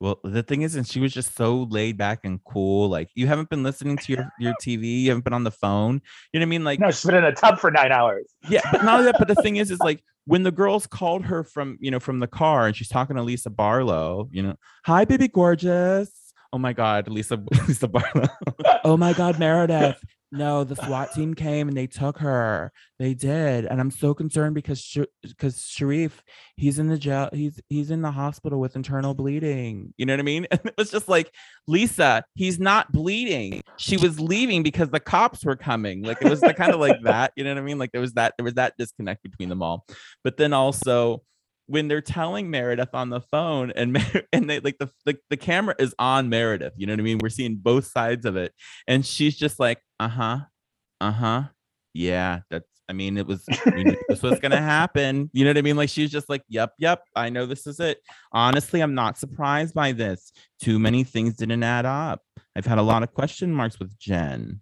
Well, 0.00 0.18
the 0.24 0.42
thing 0.42 0.62
is, 0.62 0.76
and 0.76 0.86
she 0.86 0.98
was 0.98 1.12
just 1.12 1.36
so 1.36 1.64
laid 1.64 1.98
back 1.98 2.20
and 2.24 2.42
cool. 2.44 2.88
Like 2.88 3.10
you 3.14 3.26
haven't 3.26 3.50
been 3.50 3.62
listening 3.62 3.98
to 3.98 4.12
your 4.12 4.32
your 4.38 4.54
TV, 4.54 5.02
you 5.02 5.10
haven't 5.10 5.24
been 5.24 5.34
on 5.34 5.44
the 5.44 5.50
phone. 5.50 6.00
You 6.32 6.40
know 6.40 6.44
what 6.44 6.48
I 6.48 6.50
mean? 6.50 6.64
Like, 6.64 6.80
no 6.80 6.90
she's 6.90 7.04
been 7.04 7.16
in 7.16 7.24
a 7.24 7.32
tub 7.32 7.58
for 7.58 7.70
nine 7.70 7.92
hours 7.92 8.24
yeah, 8.48 8.62
but 8.72 8.84
not 8.84 9.02
that. 9.02 9.16
But 9.18 9.28
the 9.28 9.34
thing 9.36 9.56
is, 9.56 9.70
is 9.70 9.80
like 9.80 10.02
when 10.24 10.42
the 10.42 10.50
girls 10.50 10.86
called 10.86 11.24
her 11.26 11.44
from 11.44 11.76
you 11.80 11.90
know 11.90 12.00
from 12.00 12.20
the 12.20 12.26
car 12.26 12.66
and 12.66 12.76
she's 12.76 12.88
talking 12.88 13.16
to 13.16 13.22
Lisa 13.22 13.50
Barlow. 13.50 14.28
You 14.32 14.42
know, 14.42 14.54
hi, 14.84 15.04
baby, 15.04 15.28
gorgeous. 15.28 16.10
Oh 16.52 16.58
my 16.58 16.72
God, 16.72 17.08
Lisa 17.08 17.36
Lisa 17.68 17.88
Barlow. 17.88 18.28
oh 18.84 18.96
my 18.96 19.12
God, 19.12 19.38
Meredith. 19.38 20.02
No, 20.32 20.62
the 20.62 20.76
SWAT 20.76 21.12
team 21.12 21.34
came 21.34 21.66
and 21.66 21.76
they 21.76 21.88
took 21.88 22.18
her. 22.18 22.70
They 23.00 23.14
did, 23.14 23.64
and 23.64 23.80
I'm 23.80 23.90
so 23.90 24.14
concerned 24.14 24.54
because 24.54 24.96
because 25.22 25.56
Sharrieff, 25.56 26.12
he's 26.56 26.78
in 26.78 26.86
the 26.86 26.98
jail. 26.98 27.30
He's 27.32 27.60
he's 27.68 27.90
in 27.90 28.00
the 28.00 28.12
hospital 28.12 28.60
with 28.60 28.76
internal 28.76 29.12
bleeding. 29.12 29.92
You 29.96 30.06
know 30.06 30.12
what 30.12 30.20
I 30.20 30.22
mean? 30.22 30.46
And 30.60 30.60
it 30.64 30.74
was 30.78 30.90
just 30.90 31.08
like 31.08 31.34
Lisa, 31.66 32.24
he's 32.34 32.60
not 32.60 32.92
bleeding. 32.92 33.62
She 33.76 33.96
was 33.96 34.20
leaving 34.20 34.62
because 34.62 34.90
the 34.90 35.00
cops 35.00 35.44
were 35.44 35.56
coming. 35.56 36.02
Like 36.02 36.22
it 36.22 36.30
was 36.30 36.40
the 36.40 36.54
kind 36.54 36.72
of 36.72 36.78
like 36.78 37.00
that. 37.04 37.32
You 37.34 37.42
know 37.42 37.50
what 37.50 37.58
I 37.58 37.62
mean? 37.62 37.78
Like 37.78 37.90
there 37.92 38.00
was 38.00 38.12
that 38.12 38.34
there 38.38 38.44
was 38.44 38.54
that 38.54 38.74
disconnect 38.78 39.22
between 39.24 39.48
them 39.48 39.62
all. 39.62 39.84
But 40.22 40.36
then 40.36 40.52
also 40.52 41.22
when 41.70 41.86
they're 41.88 42.00
telling 42.00 42.50
Meredith 42.50 42.94
on 42.94 43.10
the 43.10 43.20
phone 43.20 43.70
and 43.76 43.92
Mer- 43.94 44.22
and 44.32 44.50
they 44.50 44.60
like 44.60 44.78
the, 44.78 44.90
the 45.06 45.16
the 45.30 45.36
camera 45.36 45.74
is 45.78 45.94
on 45.98 46.28
Meredith, 46.28 46.74
you 46.76 46.86
know 46.86 46.92
what 46.92 47.00
I 47.00 47.04
mean? 47.04 47.18
We're 47.22 47.28
seeing 47.28 47.56
both 47.56 47.86
sides 47.86 48.26
of 48.26 48.36
it, 48.36 48.52
and 48.86 49.06
she's 49.06 49.36
just 49.36 49.60
like, 49.60 49.80
uh 50.00 50.08
huh, 50.08 50.38
uh 51.00 51.12
huh, 51.12 51.42
yeah. 51.94 52.40
That's 52.50 52.66
I 52.88 52.92
mean, 52.92 53.16
it 53.18 53.26
was 53.26 53.44
we 53.72 53.84
knew 53.84 53.96
this 54.08 54.20
was 54.20 54.40
gonna 54.40 54.60
happen. 54.78 55.30
You 55.32 55.44
know 55.44 55.50
what 55.50 55.58
I 55.58 55.62
mean? 55.62 55.76
Like 55.76 55.90
she's 55.90 56.10
just 56.10 56.28
like, 56.28 56.42
yep, 56.48 56.72
yep. 56.78 57.04
I 57.14 57.30
know 57.30 57.46
this 57.46 57.66
is 57.68 57.78
it. 57.78 57.98
Honestly, 58.32 58.80
I'm 58.80 58.94
not 58.96 59.16
surprised 59.16 59.74
by 59.74 59.92
this. 59.92 60.32
Too 60.60 60.80
many 60.80 61.04
things 61.04 61.34
didn't 61.34 61.62
add 61.62 61.86
up. 61.86 62.22
I've 62.56 62.66
had 62.66 62.78
a 62.78 62.82
lot 62.82 63.04
of 63.04 63.14
question 63.14 63.52
marks 63.54 63.78
with 63.78 63.96
Jen, 63.96 64.60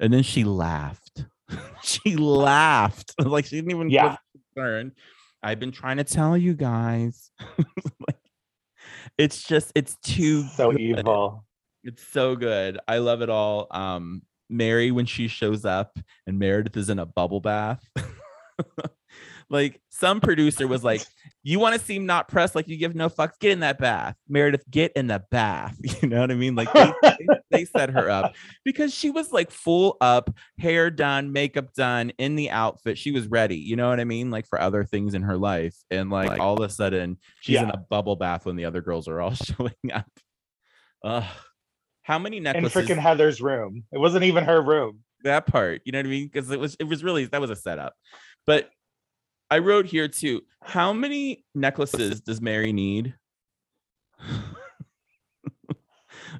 and 0.00 0.12
then 0.12 0.24
she 0.24 0.42
laughed. 0.42 1.24
she 1.84 2.16
laughed 2.16 3.14
like 3.24 3.46
she 3.46 3.56
didn't 3.56 3.70
even 3.70 3.90
Yeah. 3.90 4.16
concerned. 4.54 4.92
I've 5.42 5.60
been 5.60 5.72
trying 5.72 5.98
to 5.98 6.04
tell 6.04 6.36
you 6.36 6.54
guys. 6.54 7.30
like, 8.06 8.16
it's 9.16 9.42
just 9.42 9.72
it's 9.74 9.96
too 10.02 10.42
so 10.48 10.72
good. 10.72 10.80
evil 10.80 11.44
It's 11.84 12.06
so 12.06 12.36
good. 12.36 12.78
I 12.88 12.98
love 12.98 13.22
it 13.22 13.30
all. 13.30 13.66
Um, 13.70 14.22
Mary 14.50 14.90
when 14.90 15.06
she 15.06 15.28
shows 15.28 15.64
up 15.64 15.98
and 16.26 16.38
Meredith 16.38 16.76
is 16.76 16.88
in 16.90 16.98
a 16.98 17.06
bubble 17.06 17.40
bath. 17.40 17.84
like 19.50 19.80
some 19.88 20.20
producer 20.20 20.66
was 20.66 20.84
like, 20.84 21.02
"You 21.42 21.58
want 21.58 21.74
to 21.74 21.80
seem 21.80 22.06
not 22.06 22.28
pressed, 22.28 22.54
like 22.54 22.68
you 22.68 22.76
give 22.76 22.94
no 22.94 23.08
fucks. 23.08 23.38
Get 23.40 23.52
in 23.52 23.60
that 23.60 23.78
bath, 23.78 24.16
Meredith. 24.28 24.64
Get 24.70 24.92
in 24.94 25.06
the 25.06 25.22
bath." 25.30 25.76
You 26.02 26.08
know 26.08 26.20
what 26.20 26.30
I 26.30 26.34
mean? 26.34 26.54
Like 26.54 26.72
they, 26.72 26.92
they, 27.02 27.26
they 27.50 27.64
set 27.64 27.90
her 27.90 28.08
up 28.10 28.34
because 28.64 28.94
she 28.94 29.10
was 29.10 29.32
like 29.32 29.50
full 29.50 29.96
up, 30.00 30.30
hair 30.58 30.90
done, 30.90 31.32
makeup 31.32 31.72
done, 31.74 32.10
in 32.18 32.36
the 32.36 32.50
outfit. 32.50 32.98
She 32.98 33.10
was 33.10 33.26
ready. 33.26 33.56
You 33.56 33.76
know 33.76 33.88
what 33.88 34.00
I 34.00 34.04
mean? 34.04 34.30
Like 34.30 34.46
for 34.46 34.60
other 34.60 34.84
things 34.84 35.14
in 35.14 35.22
her 35.22 35.36
life, 35.36 35.76
and 35.90 36.10
like, 36.10 36.28
Like- 36.28 36.40
all 36.40 36.54
of 36.54 36.60
a 36.60 36.72
sudden 36.72 37.18
she's 37.40 37.58
in 37.58 37.70
a 37.70 37.76
bubble 37.76 38.16
bath 38.16 38.46
when 38.46 38.56
the 38.56 38.66
other 38.66 38.80
girls 38.80 39.08
are 39.08 39.20
all 39.20 39.34
showing 39.34 39.72
up. 39.92 40.06
Ugh. 41.04 41.24
How 42.02 42.18
many 42.18 42.40
necklaces? 42.40 42.76
in 42.76 42.96
freaking 42.96 42.98
heather's 42.98 43.40
room 43.42 43.84
it 43.92 43.98
wasn't 43.98 44.24
even 44.24 44.44
her 44.44 44.62
room 44.62 45.00
that 45.24 45.46
part. 45.46 45.82
You 45.84 45.92
know 45.92 45.98
what 45.98 46.06
I 46.06 46.10
mean? 46.10 46.26
Because 46.32 46.50
it 46.50 46.60
was 46.60 46.76
it 46.78 46.84
was 46.84 47.02
really 47.04 47.26
that 47.26 47.40
was 47.40 47.50
a 47.50 47.56
setup. 47.56 47.94
But 48.46 48.70
I 49.50 49.58
wrote 49.58 49.86
here 49.86 50.08
too. 50.08 50.42
How 50.62 50.92
many 50.92 51.44
necklaces 51.54 52.20
does 52.20 52.40
Mary 52.40 52.72
need? 52.72 53.14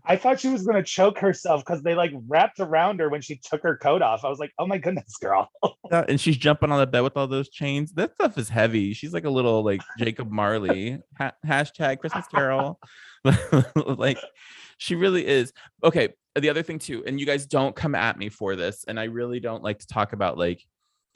I 0.04 0.16
thought 0.16 0.40
she 0.40 0.48
was 0.48 0.64
gonna 0.64 0.82
choke 0.82 1.18
herself 1.18 1.64
because 1.64 1.82
they 1.82 1.94
like 1.94 2.12
wrapped 2.26 2.60
around 2.60 3.00
her 3.00 3.08
when 3.08 3.20
she 3.20 3.36
took 3.36 3.62
her 3.62 3.76
coat 3.76 4.02
off. 4.02 4.24
I 4.24 4.28
was 4.28 4.38
like, 4.38 4.52
oh 4.58 4.66
my 4.66 4.78
goodness, 4.78 5.16
girl. 5.16 5.48
Yeah, 5.90 6.04
and 6.06 6.20
she's 6.20 6.36
jumping 6.36 6.70
on 6.70 6.78
the 6.80 6.86
bed 6.86 7.00
with 7.00 7.16
all 7.16 7.26
those 7.26 7.48
chains. 7.48 7.92
That 7.92 8.12
stuff 8.12 8.36
is 8.36 8.50
heavy. 8.50 8.92
She's 8.92 9.14
like 9.14 9.24
a 9.24 9.30
little 9.30 9.64
like 9.64 9.80
Jacob 9.98 10.30
Marley. 10.30 10.98
Ha- 11.16 11.32
hashtag 11.46 12.00
Christmas 12.00 12.26
Carol. 12.26 12.78
like 13.74 14.18
she 14.76 14.96
really 14.96 15.26
is. 15.26 15.54
Okay. 15.82 16.10
The 16.38 16.50
other 16.50 16.62
thing 16.62 16.78
too, 16.78 17.02
and 17.06 17.18
you 17.18 17.24
guys 17.24 17.46
don't 17.46 17.74
come 17.74 17.94
at 17.94 18.18
me 18.18 18.28
for 18.28 18.54
this, 18.54 18.84
and 18.86 19.00
I 19.00 19.04
really 19.04 19.40
don't 19.40 19.62
like 19.62 19.78
to 19.78 19.86
talk 19.86 20.12
about 20.12 20.36
like 20.36 20.62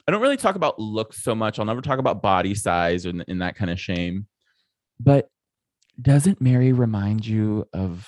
I 0.07 0.11
don't 0.11 0.21
really 0.21 0.37
talk 0.37 0.55
about 0.55 0.79
looks 0.79 1.23
so 1.23 1.33
much. 1.33 1.59
I'll 1.59 1.65
never 1.65 1.81
talk 1.81 1.99
about 1.99 2.21
body 2.21 2.55
size 2.55 3.05
and, 3.05 3.23
and 3.27 3.41
that 3.41 3.55
kind 3.55 3.71
of 3.71 3.79
shame. 3.79 4.27
But 4.99 5.29
doesn't 6.01 6.41
Mary 6.41 6.73
remind 6.73 7.25
you 7.25 7.65
of 7.73 8.07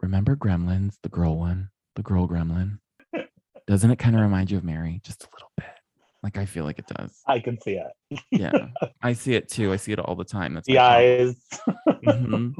remember 0.00 0.34
Gremlins, 0.36 0.94
the 1.02 1.08
girl 1.08 1.38
one, 1.38 1.70
the 1.96 2.02
girl 2.02 2.26
gremlin? 2.26 2.78
Doesn't 3.66 3.90
it 3.90 3.98
kind 4.00 4.16
of 4.16 4.22
remind 4.22 4.50
you 4.50 4.56
of 4.58 4.64
Mary 4.64 5.00
just 5.04 5.22
a 5.22 5.28
little 5.32 5.52
bit? 5.56 5.66
Like 6.22 6.36
I 6.36 6.44
feel 6.46 6.64
like 6.64 6.78
it 6.78 6.86
does. 6.86 7.20
I 7.26 7.38
can 7.38 7.60
see 7.60 7.78
it. 7.78 8.20
Yeah, 8.30 8.68
I 9.02 9.12
see 9.12 9.34
it 9.34 9.48
too. 9.48 9.72
I 9.72 9.76
see 9.76 9.92
it 9.92 10.00
all 10.00 10.16
the 10.16 10.24
time. 10.24 10.54
That's 10.54 10.66
The 10.66 10.78
eyes. 10.78 11.36
Mhm. 12.04 12.54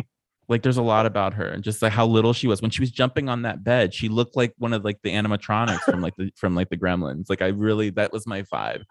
Like 0.51 0.63
there's 0.63 0.77
a 0.77 0.83
lot 0.83 1.07
about 1.07 1.35
her 1.35 1.47
and 1.47 1.63
just 1.63 1.81
like 1.81 1.93
how 1.93 2.05
little 2.05 2.33
she 2.33 2.49
was 2.49 2.61
when 2.61 2.73
she 2.73 2.83
was 2.83 2.91
jumping 2.91 3.29
on 3.29 3.43
that 3.43 3.63
bed. 3.63 3.95
She 3.95 4.09
looked 4.09 4.37
like 4.37 4.53
one 4.59 4.73
of 4.73 4.85
like 4.85 4.99
the 5.03 5.11
animatronics 5.11 5.83
from 5.83 6.01
like 6.01 6.17
the 6.17 6.33
from 6.37 6.57
like 6.57 6.69
the 6.69 6.77
Gremlins. 6.77 7.31
Like 7.31 7.41
I 7.41 7.47
really 7.47 7.91
that 7.91 8.13
was 8.13 8.27
my 8.27 8.43
vibe. 8.43 8.83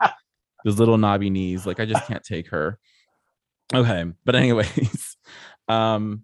Those 0.64 0.80
little 0.80 0.98
knobby 0.98 1.30
knees. 1.30 1.66
Like 1.66 1.82
I 1.82 1.86
just 1.86 2.08
can't 2.08 2.24
take 2.24 2.50
her. 2.50 2.80
Okay, 3.74 4.06
but 4.24 4.36
anyways, 4.36 5.18
um, 5.68 6.24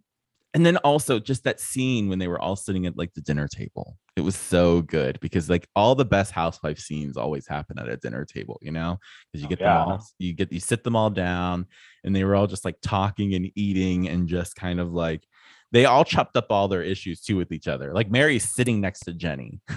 and 0.55 0.65
then 0.65 0.77
also 0.77 1.19
just 1.19 1.43
that 1.43 1.59
scene 1.59 2.07
when 2.09 2.17
they 2.17 2.27
were 2.29 2.41
all 2.41 2.55
sitting 2.55 2.85
at 2.87 2.97
like 2.97 3.13
the 3.13 3.21
dinner 3.21 3.47
table. 3.47 3.97
It 4.15 4.21
was 4.21 4.35
so 4.37 4.81
good 4.81 5.19
because 5.19 5.49
like 5.49 5.67
all 5.75 5.93
the 5.95 6.05
best 6.05 6.31
housewife 6.31 6.79
scenes 6.79 7.17
always 7.17 7.45
happen 7.45 7.77
at 7.77 7.89
a 7.89 7.97
dinner 7.97 8.23
table, 8.23 8.57
you 8.61 8.71
know, 8.71 8.97
because 9.31 9.41
you 9.41 9.47
Oh, 9.47 9.49
get 9.49 9.59
yeah. 9.59 9.79
them 9.79 9.87
all, 9.89 10.05
you 10.17 10.31
get 10.33 10.51
you 10.53 10.61
sit 10.61 10.85
them 10.85 10.95
all 10.95 11.09
down, 11.09 11.67
and 12.05 12.15
they 12.15 12.23
were 12.23 12.35
all 12.35 12.47
just 12.47 12.63
like 12.65 12.77
talking 12.81 13.35
and 13.35 13.51
eating 13.55 14.07
and 14.07 14.27
just 14.29 14.55
kind 14.55 14.79
of 14.79 14.93
like 14.93 15.27
they 15.73 15.83
all 15.83 16.05
chopped 16.05 16.37
up 16.37 16.47
all 16.49 16.69
their 16.69 16.83
issues 16.83 17.19
too 17.21 17.35
with 17.35 17.51
each 17.51 17.67
other. 17.67 17.93
Like 17.93 18.09
Mary's 18.09 18.49
sitting 18.49 18.79
next 18.79 19.01
to 19.01 19.13
Jennie. 19.13 19.59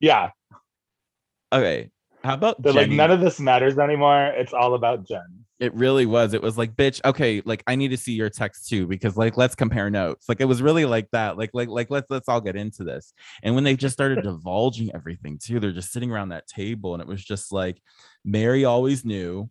Yeah. 0.00 0.30
okay, 1.52 1.90
how 2.22 2.34
about 2.34 2.62
They're 2.62 2.72
like 2.72 2.88
none 2.88 3.10
of 3.10 3.20
this 3.20 3.40
matters 3.40 3.78
anymore. 3.78 4.26
It's 4.28 4.52
all 4.52 4.74
about 4.74 5.08
Jen. 5.08 5.37
It 5.60 5.74
really 5.74 6.06
was. 6.06 6.34
It 6.34 6.42
was 6.42 6.56
like, 6.56 6.76
bitch, 6.76 7.00
okay, 7.04 7.42
like 7.44 7.64
I 7.66 7.74
need 7.74 7.88
to 7.88 7.96
see 7.96 8.12
your 8.12 8.30
text 8.30 8.68
too, 8.68 8.86
because 8.86 9.16
like 9.16 9.36
let's 9.36 9.56
compare 9.56 9.90
notes. 9.90 10.28
Like 10.28 10.40
it 10.40 10.44
was 10.44 10.62
really 10.62 10.84
like 10.84 11.10
that. 11.10 11.36
Like, 11.36 11.50
like, 11.52 11.68
like 11.68 11.90
let's 11.90 12.08
let's 12.10 12.28
all 12.28 12.40
get 12.40 12.54
into 12.54 12.84
this. 12.84 13.12
And 13.42 13.56
when 13.56 13.64
they 13.64 13.74
just 13.74 13.92
started 13.92 14.22
divulging 14.22 14.94
everything 14.94 15.38
too, 15.38 15.58
they're 15.58 15.72
just 15.72 15.92
sitting 15.92 16.12
around 16.12 16.28
that 16.28 16.46
table, 16.46 16.94
and 16.94 17.02
it 17.02 17.08
was 17.08 17.24
just 17.24 17.50
like 17.52 17.82
Mary 18.24 18.64
always 18.64 19.04
knew, 19.04 19.50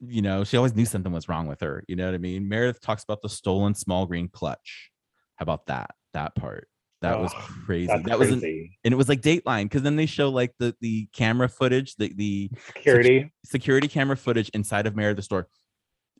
you 0.00 0.22
know, 0.22 0.44
she 0.44 0.56
always 0.56 0.74
knew 0.74 0.86
something 0.86 1.12
was 1.12 1.28
wrong 1.28 1.46
with 1.46 1.60
her. 1.60 1.84
You 1.86 1.96
know 1.96 2.06
what 2.06 2.14
I 2.14 2.18
mean? 2.18 2.48
Meredith 2.48 2.80
talks 2.80 3.04
about 3.04 3.20
the 3.22 3.28
stolen 3.28 3.74
small 3.74 4.06
green 4.06 4.28
clutch. 4.28 4.90
How 5.36 5.44
about 5.44 5.66
that? 5.66 5.90
That 6.14 6.34
part. 6.34 6.68
That 7.02 7.20
was 7.20 7.32
crazy. 7.66 7.92
That 8.04 8.18
was 8.18 8.30
an, 8.30 8.40
crazy. 8.40 8.78
and 8.84 8.92
it 8.92 8.96
was 8.96 9.08
like 9.08 9.20
Dateline 9.20 9.64
because 9.64 9.82
then 9.82 9.96
they 9.96 10.06
show 10.06 10.30
like 10.30 10.54
the 10.58 10.74
the 10.80 11.06
camera 11.12 11.48
footage, 11.48 11.96
the 11.96 12.12
the 12.14 12.50
Security. 12.66 13.32
security 13.44 13.88
camera 13.88 14.16
footage 14.16 14.48
inside 14.50 14.86
of 14.86 14.96
Meredith's 14.96 15.26
store. 15.26 15.48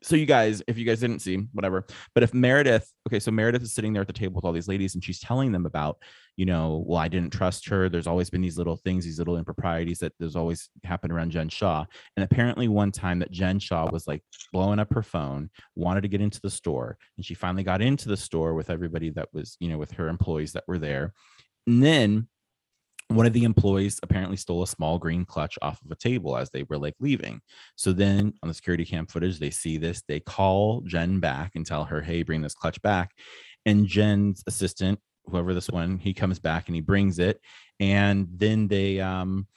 So 0.03 0.17
you 0.17 0.25
guys, 0.25 0.61
if 0.67 0.77
you 0.77 0.85
guys 0.85 0.99
didn't 0.99 1.19
see, 1.19 1.37
whatever. 1.53 1.85
But 2.13 2.23
if 2.23 2.33
Meredith, 2.33 2.91
okay, 3.07 3.19
so 3.21 3.31
Meredith 3.31 3.63
is 3.63 3.73
sitting 3.73 3.93
there 3.93 4.01
at 4.01 4.07
the 4.07 4.13
table 4.13 4.35
with 4.35 4.43
all 4.43 4.51
these 4.51 4.67
ladies, 4.67 4.95
and 4.95 5.03
she's 5.03 5.19
telling 5.19 5.53
them 5.53 5.65
about, 5.65 5.97
you 6.35 6.45
know, 6.45 6.83
well, 6.87 6.99
I 6.99 7.07
didn't 7.07 7.31
trust 7.31 7.67
her. 7.69 7.89
There's 7.89 8.07
always 8.07 8.29
been 8.29 8.41
these 8.41 8.57
little 8.57 8.77
things, 8.77 9.05
these 9.05 9.19
little 9.19 9.37
improprieties 9.37 9.99
that 9.99 10.13
there's 10.19 10.35
always 10.35 10.69
happened 10.83 11.13
around 11.13 11.31
Jen 11.31 11.49
Shah. 11.49 11.85
And 12.17 12.23
apparently, 12.23 12.67
one 12.67 12.91
time 12.91 13.19
that 13.19 13.31
Jen 13.31 13.59
Shah 13.59 13.89
was 13.91 14.07
like 14.07 14.23
blowing 14.51 14.79
up 14.79 14.93
her 14.93 15.03
phone, 15.03 15.49
wanted 15.75 16.01
to 16.01 16.07
get 16.07 16.21
into 16.21 16.41
the 16.41 16.49
store, 16.49 16.97
and 17.17 17.25
she 17.25 17.33
finally 17.33 17.63
got 17.63 17.81
into 17.81 18.09
the 18.09 18.17
store 18.17 18.53
with 18.53 18.69
everybody 18.69 19.09
that 19.11 19.29
was, 19.33 19.57
you 19.59 19.69
know, 19.69 19.77
with 19.77 19.91
her 19.91 20.07
employees 20.07 20.53
that 20.53 20.65
were 20.67 20.79
there. 20.79 21.13
And 21.67 21.83
then 21.83 22.27
one 23.09 23.25
of 23.25 23.33
the 23.33 23.43
employees 23.43 23.99
apparently 24.01 24.37
stole 24.37 24.63
a 24.63 24.67
small 24.67 24.97
green 24.97 25.25
clutch 25.25 25.57
off 25.61 25.79
of 25.83 25.91
a 25.91 25.95
table 25.95 26.37
as 26.37 26.49
they 26.49 26.63
were 26.63 26.77
like 26.77 26.95
leaving. 26.99 27.41
So 27.75 27.93
then 27.93 28.33
on 28.41 28.47
the 28.47 28.53
security 28.53 28.85
cam 28.85 29.05
footage, 29.05 29.39
they 29.39 29.49
see 29.49 29.77
this. 29.77 30.01
They 30.07 30.19
call 30.19 30.81
Jen 30.81 31.19
back 31.19 31.51
and 31.55 31.65
tell 31.65 31.83
her, 31.85 32.01
hey, 32.01 32.23
bring 32.23 32.41
this 32.41 32.55
clutch 32.55 32.81
back. 32.81 33.11
And 33.65 33.85
Jen's 33.85 34.43
assistant, 34.47 34.99
whoever 35.29 35.53
this 35.53 35.69
one, 35.69 35.97
he 35.97 36.13
comes 36.13 36.39
back 36.39 36.67
and 36.67 36.75
he 36.75 36.81
brings 36.81 37.19
it. 37.19 37.39
And 37.79 38.27
then 38.31 38.67
they, 38.67 38.99
um, 38.99 39.47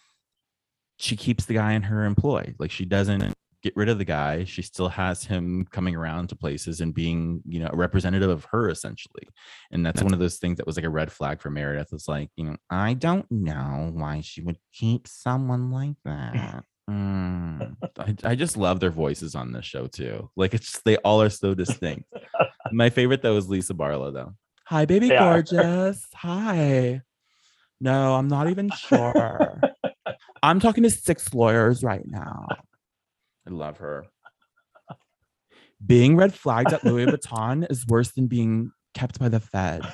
she 0.99 1.17
keeps 1.17 1.45
the 1.45 1.55
guy 1.55 1.73
in 1.73 1.83
her 1.83 2.05
employ. 2.05 2.55
Like 2.59 2.71
she 2.71 2.85
doesn't 2.85 3.35
get 3.63 3.77
rid 3.77 3.89
of 3.89 3.99
the 3.99 4.05
guy. 4.05 4.45
She 4.45 4.63
still 4.63 4.89
has 4.89 5.25
him 5.25 5.67
coming 5.71 5.97
around 5.97 6.29
to 6.29 6.37
places 6.37 6.81
and 6.81 6.95
being, 6.95 7.43
you 7.47 7.61
know, 7.61 7.71
a 7.73 7.77
representative 7.77 8.31
of 8.31 8.45
her 8.47 8.71
essentially. 8.71 9.29
And 9.71 9.85
that's 9.85 10.03
one 10.03 10.13
of 10.13 10.21
those 10.21 10.39
things 10.39 10.59
that 10.59 10.67
was 10.67 10.77
like 10.77 10.85
a 10.85 10.91
red 10.91 11.11
flag 11.11 11.41
for 11.41 11.51
Meredith. 11.51 11.89
It's 11.93 12.09
like, 12.09 12.31
you 12.37 12.45
know, 12.45 12.57
I 12.71 12.95
don't 12.95 13.31
know 13.31 13.91
why 13.93 14.21
she 14.21 14.41
would 14.41 14.59
keep 14.73 15.09
someone 15.09 15.71
like 15.71 15.97
that. 16.05 16.65
Mm. 16.89 17.75
I, 17.99 18.15
I 18.23 18.35
just 18.37 18.57
love 18.57 18.79
their 18.79 18.93
voices 18.93 19.35
on 19.35 19.51
this 19.51 19.65
show 19.65 19.89
too. 19.89 20.31
Like 20.37 20.55
it's 20.55 20.71
just, 20.71 20.85
they 20.85 20.97
all 20.99 21.21
are 21.21 21.31
so 21.31 21.53
distinct. 21.53 22.05
My 22.73 22.91
favorite 22.91 23.23
though 23.23 23.37
is 23.37 23.49
Lisa 23.49 23.75
Barlow 23.75 24.13
though. 24.13 24.35
Hi, 24.67 24.85
baby 24.85 25.09
They 25.09 25.17
are. 25.17 25.43
gorgeous. 25.43 26.05
Hi. 26.15 27.03
No, 27.81 28.15
I'm 28.15 28.27
not 28.27 28.49
even 28.49 28.69
sure. 28.71 29.63
I'm 30.43 30.61
talking 30.61 30.83
to 30.83 30.91
six 30.91 31.33
lawyers 31.33 31.85
right 31.85 32.05
now. 32.05 32.49
I 33.47 33.51
love 33.51 33.79
her. 33.79 34.07
Being 35.85 36.17
red 36.17 36.35
flagged 36.35 36.73
at 36.73 36.85
Louis 36.85 37.07
Vuitton 37.07 37.71
is 37.71 37.87
worse 37.87 38.11
than 38.13 38.27
being 38.27 38.73
kept 38.95 39.21
by 39.21 39.29
the 39.29 39.39
feds. 39.39 39.87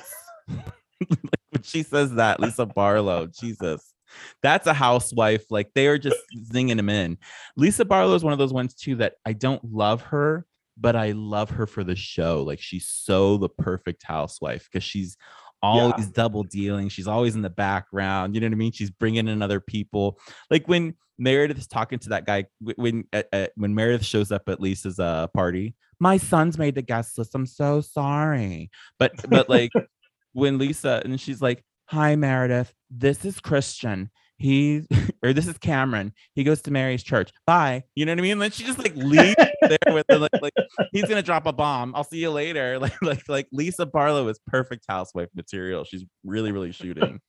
like 0.49 0.73
when 1.49 1.61
she 1.61 1.83
says 1.83 2.13
that, 2.15 2.39
Lisa 2.39 2.65
Barlow, 2.65 3.27
Jesus. 3.27 3.93
That's 4.41 4.65
a 4.65 4.73
housewife. 4.73 5.45
Like 5.51 5.71
they 5.75 5.87
are 5.87 5.99
just 5.99 6.17
zinging 6.51 6.79
him 6.79 6.89
in. 6.89 7.17
Lisa 7.57 7.85
Barlow 7.85 8.15
is 8.15 8.23
one 8.23 8.33
of 8.33 8.39
those 8.39 8.53
ones 8.53 8.73
too 8.73 8.95
that 8.95 9.13
I 9.25 9.33
don't 9.33 9.63
love 9.71 10.01
her, 10.03 10.45
but 10.77 10.95
I 10.95 11.11
love 11.11 11.51
her 11.51 11.67
for 11.67 11.83
the 11.83 11.95
show. 11.95 12.43
Like 12.43 12.59
she's 12.59 12.87
so 12.87 13.37
the 13.37 13.49
perfect 13.49 14.03
housewife 14.03 14.67
because 14.71 14.83
she's 14.83 15.17
always 15.61 16.09
double 16.09 16.43
dealing. 16.43 16.89
She's 16.89 17.07
always 17.07 17.35
in 17.35 17.41
the 17.41 17.49
background. 17.49 18.35
You 18.35 18.41
know 18.41 18.47
what 18.47 18.53
I 18.53 18.57
mean? 18.57 18.71
She's 18.71 18.91
bringing 18.91 19.27
in 19.27 19.41
other 19.41 19.59
people. 19.59 20.19
Like 20.49 20.67
when 20.67 20.95
Meredith 21.17 21.57
is 21.57 21.67
talking 21.67 21.99
to 21.99 22.09
that 22.09 22.25
guy, 22.25 22.45
when 22.59 23.05
uh, 23.13 23.47
when 23.55 23.73
Meredith 23.73 24.05
shows 24.05 24.31
up 24.31 24.43
at 24.47 24.59
Lisa's 24.59 24.99
uh, 24.99 25.27
party, 25.27 25.75
my 25.99 26.17
son's 26.17 26.57
made 26.57 26.75
the 26.75 26.81
guest 26.81 27.17
list. 27.17 27.35
I'm 27.35 27.45
so 27.45 27.81
sorry, 27.81 28.69
but 28.99 29.13
but 29.29 29.49
like 29.49 29.71
when 30.33 30.57
Lisa 30.57 31.01
and 31.05 31.19
she's 31.19 31.41
like, 31.41 31.63
"Hi 31.85 32.15
Meredith, 32.15 32.73
this 32.89 33.25
is 33.25 33.39
Christian." 33.39 34.09
He 34.43 34.81
or 35.23 35.31
this 35.31 35.47
is 35.47 35.57
Cameron. 35.57 36.11
He 36.35 36.43
goes 36.43 36.61
to 36.63 36.71
Mary's 36.71 37.01
church. 37.01 37.31
Bye. 37.47 37.85
You 37.95 38.05
know 38.05 38.11
what 38.11 38.19
I 38.19 38.23
mean? 38.23 38.39
Then 38.39 38.51
she 38.51 38.65
just 38.65 38.77
like 38.77 38.93
leaves 38.93 39.35
there 39.61 39.77
with 39.87 40.05
the, 40.09 40.19
like, 40.19 40.31
like 40.41 40.53
he's 40.91 41.05
gonna 41.05 41.23
drop 41.23 41.45
a 41.45 41.53
bomb. 41.53 41.95
I'll 41.95 42.03
see 42.03 42.17
you 42.17 42.29
later. 42.29 42.77
Like 42.83 43.01
like 43.01 43.29
like 43.29 43.47
Lisa 43.53 43.85
Barlow 43.85 44.27
is 44.27 44.37
perfect 44.47 44.83
housewife 44.89 45.29
material. 45.33 45.85
She's 45.85 46.03
really 46.25 46.51
really 46.51 46.73
shooting 46.73 47.21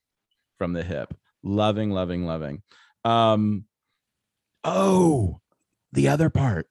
from 0.59 0.73
the 0.73 0.83
hip. 0.83 1.15
Loving, 1.45 1.91
loving, 1.91 2.27
loving. 2.27 2.63
Um. 3.05 3.67
Oh, 4.65 5.41
the 5.93 6.09
other 6.09 6.31
part. 6.31 6.67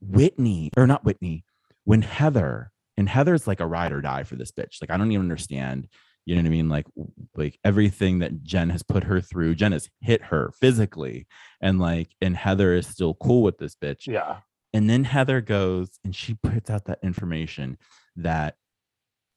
Whitney 0.00 0.72
or 0.76 0.88
not 0.88 1.04
Whitney. 1.04 1.44
When 1.84 2.02
Heather 2.02 2.72
and 2.96 3.08
Heather's 3.08 3.46
like 3.46 3.60
a 3.60 3.66
ride 3.66 3.92
or 3.92 4.00
die 4.00 4.24
for 4.24 4.34
this 4.34 4.50
bitch. 4.50 4.78
Like 4.80 4.90
I 4.90 4.96
don't 4.96 5.12
even 5.12 5.22
understand. 5.22 5.86
You 6.24 6.36
know 6.36 6.42
what 6.42 6.46
I 6.46 6.50
mean? 6.50 6.68
Like 6.68 6.86
like 7.34 7.58
everything 7.64 8.20
that 8.20 8.42
Jen 8.44 8.70
has 8.70 8.82
put 8.82 9.04
her 9.04 9.20
through. 9.20 9.56
Jen 9.56 9.72
has 9.72 9.88
hit 10.00 10.22
her 10.24 10.52
physically, 10.60 11.26
and 11.60 11.80
like 11.80 12.10
and 12.20 12.36
Heather 12.36 12.74
is 12.74 12.86
still 12.86 13.14
cool 13.14 13.42
with 13.42 13.58
this 13.58 13.74
bitch. 13.74 14.06
Yeah. 14.06 14.38
And 14.72 14.88
then 14.88 15.04
Heather 15.04 15.40
goes 15.40 15.98
and 16.04 16.14
she 16.14 16.34
puts 16.42 16.70
out 16.70 16.84
that 16.86 17.00
information 17.02 17.76
that 18.16 18.56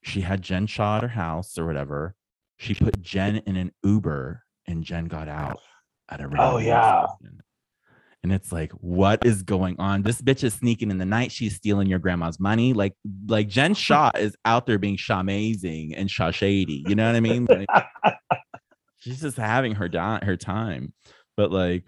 she 0.04 0.22
had 0.22 0.42
Jen 0.42 0.68
shot 0.68 0.98
at 0.98 1.02
her 1.04 1.08
house 1.16 1.58
or 1.58 1.66
whatever. 1.66 2.16
She 2.58 2.74
put 2.76 3.02
Jen 3.02 3.38
in 3.46 3.56
an 3.58 3.72
Uber 3.84 4.44
and 4.68 4.84
Jen 4.84 5.06
got 5.06 5.28
out 5.28 5.60
at 6.10 6.22
a 6.22 6.28
random 6.28 6.40
Oh, 6.54 6.58
yeah. 6.60 7.08
station. 7.18 7.42
And 8.26 8.34
it's 8.34 8.51
like, 8.51 8.71
what 8.82 9.23
is 9.23 9.43
going 9.43 9.76
on? 9.78 10.01
This 10.01 10.19
bitch 10.19 10.43
is 10.43 10.55
sneaking 10.55 10.89
in 10.89 10.97
the 10.97 11.05
night. 11.05 11.32
She's 11.32 11.55
stealing 11.55 11.88
your 11.88 11.99
grandma's 11.99 12.39
money. 12.39 12.73
Like, 12.73 12.93
like 13.28 13.47
Jen 13.47 13.73
Shaw 13.76 14.09
is 14.17 14.36
out 14.45 14.65
there 14.65 14.80
being 14.80 14.95
Shaw 14.97 15.19
amazing 15.19 15.93
and 15.93 16.09
Shaw 16.09 16.32
shady. 16.32 16.84
You 16.88 16.95
know 16.95 17.05
what 17.05 17.15
I 17.15 17.19
mean? 17.19 17.45
Like, 17.47 17.67
she's 18.97 19.21
just 19.21 19.38
having 19.38 19.76
her 19.76 19.88
di- 19.88 20.21
her 20.23 20.36
time. 20.38 20.91
But 21.38 21.51
like, 21.51 21.86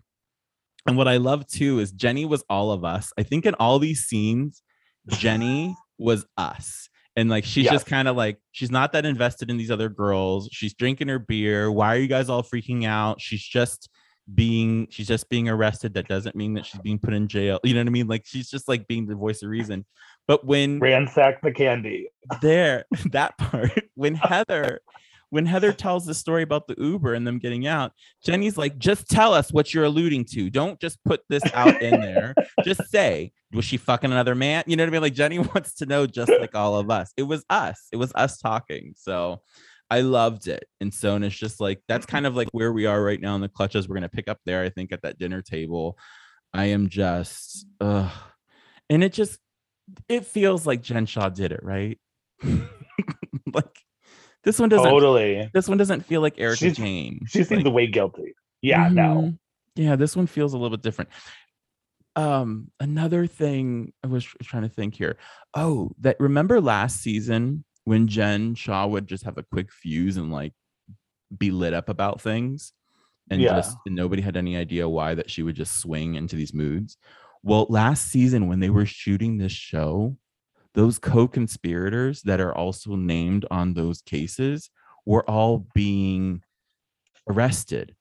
and 0.85 0.95
what 0.95 1.07
I 1.07 1.17
love 1.17 1.47
too 1.47 1.79
is 1.79 1.91
Jennie 1.91 2.25
was 2.25 2.43
all 2.51 2.71
of 2.71 2.85
us. 2.85 3.11
I 3.17 3.23
think 3.23 3.47
in 3.47 3.55
all 3.55 3.79
these 3.79 4.01
scenes, 4.05 4.61
Jennie 5.07 5.75
was 5.97 6.23
us. 6.38 6.88
And 7.15 7.31
like 7.31 7.45
she's 7.45 7.65
Yes. 7.65 7.73
just 7.73 7.85
kind 7.88 8.07
of 8.07 8.15
like 8.15 8.38
she's 8.51 8.69
not 8.69 8.91
that 8.91 9.07
invested 9.07 9.49
in 9.49 9.57
these 9.57 9.71
other 9.71 9.89
girls. 9.89 10.49
She's 10.51 10.75
drinking 10.75 11.07
her 11.07 11.17
beer. 11.17 11.71
Why 11.71 11.95
are 11.95 11.99
you 11.99 12.07
guys 12.07 12.29
all 12.29 12.43
freaking 12.43 12.85
out? 12.85 13.19
She's 13.19 13.41
just 13.41 13.89
being 14.34 14.88
she's 14.89 15.07
just 15.07 15.30
being 15.30 15.49
arrested. 15.49 15.93
That 15.93 16.07
doesn't 16.07 16.36
mean 16.36 16.53
that 16.55 16.65
she's 16.65 16.82
being 16.82 16.99
put 16.99 17.13
in 17.13 17.28
jail. 17.28 17.59
You 17.63 17.73
know 17.73 17.82
what 17.82 17.88
I 17.88 17.91
mean? 17.91 18.07
Like 18.07 18.25
she's 18.25 18.49
just 18.49 18.67
like 18.67 18.88
being 18.88 19.05
the 19.05 19.15
voice 19.15 19.41
of 19.41 19.49
reason. 19.49 19.86
But 20.28 20.45
when 20.45 20.80
Ransack 20.80 21.41
the 21.41 21.51
candy. 21.51 22.09
there 22.41 22.86
that 23.11 23.38
part 23.38 23.71
when 23.95 24.15
heather 24.15 24.82
when 25.30 25.45
heather 25.45 25.73
tells 25.73 26.05
the 26.05 26.13
story 26.13 26.41
about 26.41 26.67
the 26.67 26.75
uber 26.78 27.13
and 27.13 27.28
them 27.28 27.38
getting 27.38 27.67
out 27.67 27.91
jennie's 28.25 28.57
like 28.57 28.78
just 28.78 29.09
tell 29.09 29.34
us 29.34 29.51
what 29.51 29.73
you're 29.73 29.84
alluding 29.84 30.23
to 30.23 30.49
don't 30.49 30.80
just 30.80 31.03
put 31.03 31.21
this 31.28 31.43
out 31.53 31.82
in 31.82 31.99
there 31.99 32.34
just 32.63 32.89
say 32.89 33.32
was 33.51 33.65
she 33.65 33.75
fucking 33.75 34.09
another 34.09 34.36
man 34.36 34.63
you 34.67 34.78
know 34.78 34.84
what 34.84 34.89
i 34.89 34.91
mean 34.91 35.01
like 35.01 35.13
jennie 35.13 35.39
wants 35.39 35.73
to 35.73 35.86
know 35.86 36.07
just 36.07 36.32
like 36.39 36.55
all 36.55 36.78
of 36.78 36.89
us 36.89 37.11
it 37.17 37.23
was 37.23 37.43
us 37.49 37.88
it 37.91 37.97
was 37.97 38.13
us 38.15 38.38
talking 38.38 38.93
so 38.95 39.41
i 39.89 40.01
loved 40.01 40.47
it 40.47 40.65
and 40.81 40.93
so 40.93 41.15
and 41.15 41.23
it's 41.25 41.35
just 41.38 41.59
like 41.61 41.81
that's 41.88 42.05
kind 42.05 42.25
of 42.25 42.35
like 42.35 42.49
where 42.51 42.73
we 42.73 42.85
are 42.85 43.01
right 43.01 43.21
now 43.21 43.35
in 43.35 43.41
the 43.41 43.49
clutches 43.49 43.88
we're 43.88 43.95
going 43.95 44.01
to 44.01 44.09
pick 44.09 44.27
up 44.27 44.39
there 44.45 44.63
i 44.63 44.69
think 44.69 44.91
at 44.91 45.01
that 45.01 45.17
dinner 45.17 45.41
table 45.41 45.97
i 46.53 46.65
am 46.65 46.89
just 46.89 47.65
uh 47.81 48.09
and 48.89 49.03
it 49.03 49.13
just 49.13 49.39
it 50.09 50.25
feels 50.25 50.65
like 50.67 50.81
jen 50.81 51.05
shah 51.05 51.29
did 51.29 51.51
it 51.51 51.61
right 51.63 51.97
like 53.53 53.79
this 54.43 54.59
one 54.59 54.69
doesn't 54.69 54.89
Totally. 54.89 55.49
this 55.53 55.67
one 55.67 55.77
doesn't 55.77 56.05
feel 56.05 56.21
like 56.21 56.35
Erika 56.39 56.57
She's- 56.57 56.77
Jayne. 56.77 57.19
She 57.27 57.43
seems 57.43 57.63
Like, 57.65 57.73
way 57.73 57.88
guilty. 57.88 58.33
Yeah, 58.61 58.88
no. 58.88 59.03
mhm. 59.03 59.38
Yeah, 59.75 59.95
this 59.97 60.15
one 60.15 60.25
feels 60.27 60.53
a 60.53 60.57
little 60.57 60.75
bit 60.77 60.83
different. 60.83 61.09
Um, 62.15 62.71
another 62.79 63.27
thing 63.27 63.91
I 64.03 64.07
was 64.07 64.23
trying 64.43 64.63
to 64.63 64.69
think 64.69 64.95
here. 64.95 65.17
Oh, 65.53 65.91
that 65.99 66.15
remember 66.19 66.61
last 66.61 67.01
season 67.01 67.63
when 67.88 68.05
Jen 68.09 68.53
Shah 68.53 68.85
would 68.85 69.07
just 69.07 69.23
have 69.23 69.38
a 69.38 69.43
quick 69.43 69.71
fuse 69.71 70.17
and 70.17 70.29
like 70.29 70.51
be 71.38 71.51
lit 71.51 71.73
up 71.73 71.88
about 71.88 72.19
things 72.19 72.73
and 73.31 73.41
Yeah. 73.41 73.55
just 73.55 73.77
and 73.85 73.95
nobody 73.95 74.21
had 74.21 74.35
any 74.35 74.57
idea 74.57 74.89
why 74.89 75.15
that 75.15 75.29
she 75.31 75.41
would 75.41 75.55
just 75.55 75.79
swing 75.79 76.15
into 76.15 76.35
these 76.35 76.53
moods. 76.53 76.97
Well, 77.43 77.65
last 77.69 78.09
season 78.09 78.47
when 78.49 78.59
they 78.59 78.69
were 78.69 78.85
shooting 78.85 79.38
this 79.38 79.53
show, 79.53 80.17
those 80.73 80.99
co-conspirators 80.99 82.23
that 82.23 82.41
are 82.41 82.53
also 82.53 82.97
named 82.97 83.45
on 83.49 83.73
those 83.73 84.01
cases 84.01 84.69
were 85.05 85.23
all 85.29 85.65
being 85.73 86.43
arrested. 87.29 87.95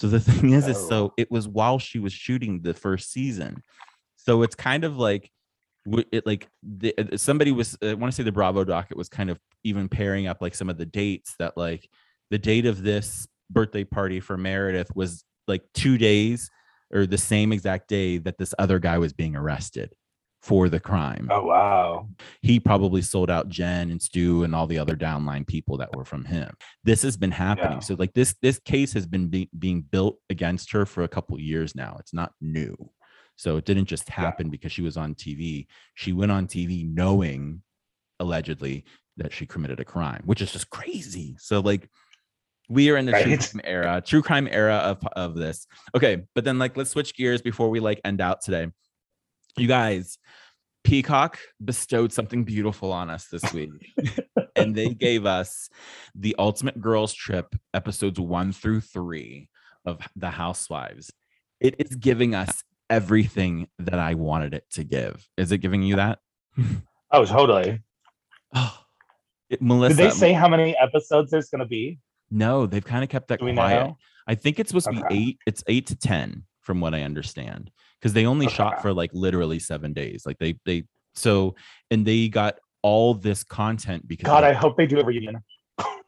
So 0.00 0.08
the 0.08 0.18
thing 0.28 0.50
is, 0.54 0.66
is 0.66 0.76
Oh. 0.76 0.88
so 0.88 1.12
it 1.16 1.30
was 1.30 1.46
while 1.46 1.78
she 1.78 2.00
was 2.00 2.12
shooting 2.12 2.62
the 2.62 2.74
first 2.74 3.12
season. 3.12 3.62
So 4.16 4.42
it's 4.42 4.56
kind 4.56 4.82
of 4.82 4.96
like 4.96 5.30
it 6.12 6.26
like 6.26 6.48
the, 6.62 6.94
uh, 6.98 7.16
somebody 7.16 7.52
was 7.52 7.76
I 7.82 7.94
want 7.94 8.12
to 8.12 8.16
say 8.16 8.22
the 8.22 8.32
Bravo 8.32 8.64
docket 8.64 8.96
was 8.96 9.08
kind 9.08 9.30
of 9.30 9.38
even 9.64 9.88
pairing 9.88 10.26
up 10.26 10.38
like 10.40 10.54
some 10.54 10.70
of 10.70 10.78
the 10.78 10.86
dates 10.86 11.34
that 11.38 11.56
like 11.56 11.88
the 12.30 12.38
date 12.38 12.66
of 12.66 12.82
this 12.82 13.26
birthday 13.50 13.84
party 13.84 14.20
for 14.20 14.36
Meredith 14.36 14.94
was 14.96 15.24
like 15.46 15.62
two 15.74 15.98
days 15.98 16.50
or 16.92 17.06
the 17.06 17.18
same 17.18 17.52
exact 17.52 17.88
day 17.88 18.18
that 18.18 18.38
this 18.38 18.54
other 18.58 18.78
guy 18.78 18.98
was 18.98 19.12
being 19.12 19.36
arrested 19.36 19.92
for 20.42 20.68
the 20.68 20.80
crime 20.80 21.26
Oh 21.30 21.44
wow. 21.44 22.08
he 22.42 22.60
probably 22.60 23.00
sold 23.00 23.30
out 23.30 23.48
Jen 23.48 23.90
and 23.90 24.00
Stu 24.00 24.44
and 24.44 24.54
all 24.54 24.66
the 24.66 24.78
other 24.78 24.94
downline 24.94 25.46
people 25.46 25.78
that 25.78 25.96
were 25.96 26.04
from 26.04 26.24
him. 26.26 26.54
This 26.82 27.00
has 27.00 27.16
been 27.16 27.30
happening. 27.30 27.78
Yeah. 27.78 27.80
So 27.80 27.94
like 27.98 28.12
this 28.12 28.34
this 28.42 28.58
case 28.58 28.92
has 28.92 29.06
been 29.06 29.28
be- 29.28 29.48
being 29.58 29.80
built 29.82 30.18
against 30.28 30.72
her 30.72 30.84
for 30.84 31.02
a 31.02 31.08
couple 31.08 31.38
years 31.40 31.74
now. 31.74 31.96
It's 31.98 32.12
not 32.12 32.32
new. 32.42 32.76
So 33.36 33.56
it 33.56 33.64
didn't 33.64 33.86
just 33.86 34.08
happen 34.08 34.48
because 34.48 34.72
she 34.72 34.82
was 34.82 34.96
on 34.96 35.14
TV. 35.14 35.66
She 35.94 36.12
went 36.12 36.32
on 36.32 36.46
TV 36.46 36.88
knowing 36.88 37.62
allegedly 38.20 38.84
that 39.16 39.32
she 39.32 39.46
committed 39.46 39.80
a 39.80 39.84
crime, 39.84 40.22
which 40.24 40.40
is 40.40 40.52
just 40.52 40.70
crazy. 40.70 41.36
So 41.38 41.60
like 41.60 41.88
we 42.68 42.90
are 42.90 42.96
in 42.96 43.06
the 43.06 43.12
true 43.12 43.36
crime 43.36 43.60
era, 43.64 44.02
true 44.04 44.22
crime 44.22 44.48
era 44.50 44.76
of 44.76 45.06
of 45.16 45.34
this. 45.34 45.66
Okay, 45.94 46.24
but 46.34 46.44
then 46.44 46.58
like 46.58 46.76
let's 46.76 46.90
switch 46.90 47.14
gears 47.16 47.42
before 47.42 47.70
we 47.70 47.80
like 47.80 48.00
end 48.04 48.20
out 48.20 48.40
today. 48.40 48.68
You 49.56 49.68
guys, 49.68 50.18
Peacock 50.82 51.38
bestowed 51.64 52.12
something 52.12 52.44
beautiful 52.44 52.92
on 52.92 53.10
us 53.10 53.26
this 53.26 53.52
week. 53.52 53.70
and 54.56 54.74
they 54.74 54.88
gave 54.88 55.26
us 55.26 55.68
the 56.14 56.34
Ultimate 56.38 56.80
Girls 56.80 57.12
Trip 57.12 57.54
episodes 57.72 58.20
1 58.20 58.52
through 58.52 58.80
3 58.80 59.48
of 59.84 60.06
The 60.16 60.30
Housewives. 60.30 61.12
It 61.60 61.76
is 61.78 61.96
giving 61.96 62.34
us 62.34 62.64
everything 62.90 63.68
that 63.78 63.98
I 63.98 64.14
wanted 64.14 64.54
it 64.54 64.64
to 64.72 64.84
give. 64.84 65.26
Is 65.36 65.52
it 65.52 65.58
giving 65.58 65.82
you 65.82 65.96
that? 65.96 66.18
Oh, 67.10 67.24
totally. 67.24 67.80
Oh, 68.54 68.78
it, 69.50 69.62
Melissa. 69.62 69.96
Did 69.96 70.04
they 70.04 70.10
say 70.10 70.32
how 70.32 70.48
many 70.48 70.76
episodes 70.78 71.30
there's 71.30 71.48
gonna 71.48 71.66
be? 71.66 71.98
No, 72.30 72.66
they've 72.66 72.84
kind 72.84 73.04
of 73.04 73.10
kept 73.10 73.28
that 73.28 73.38
quiet. 73.38 73.56
know? 73.56 73.98
I 74.26 74.34
think 74.34 74.58
it's 74.58 74.70
supposed 74.70 74.86
to 74.86 74.92
be 74.92 75.02
eight. 75.10 75.38
It's 75.46 75.62
eight 75.66 75.86
to 75.88 75.96
ten, 75.96 76.44
from 76.62 76.80
what 76.80 76.94
I 76.94 77.02
understand, 77.02 77.70
because 78.00 78.12
they 78.12 78.26
only 78.26 78.48
shot 78.48 78.82
for 78.82 78.92
like 78.92 79.10
literally 79.12 79.58
seven 79.58 79.92
days. 79.92 80.24
Like 80.26 80.38
they 80.38 80.56
they 80.64 80.84
so 81.14 81.54
and 81.90 82.06
they 82.06 82.28
got 82.28 82.56
all 82.82 83.14
this 83.14 83.44
content 83.44 84.06
because 84.06 84.26
God, 84.26 84.44
I 84.44 84.52
hope 84.52 84.76
they 84.76 84.86
do 84.86 85.00
a 85.00 85.04
reunion. 85.04 85.42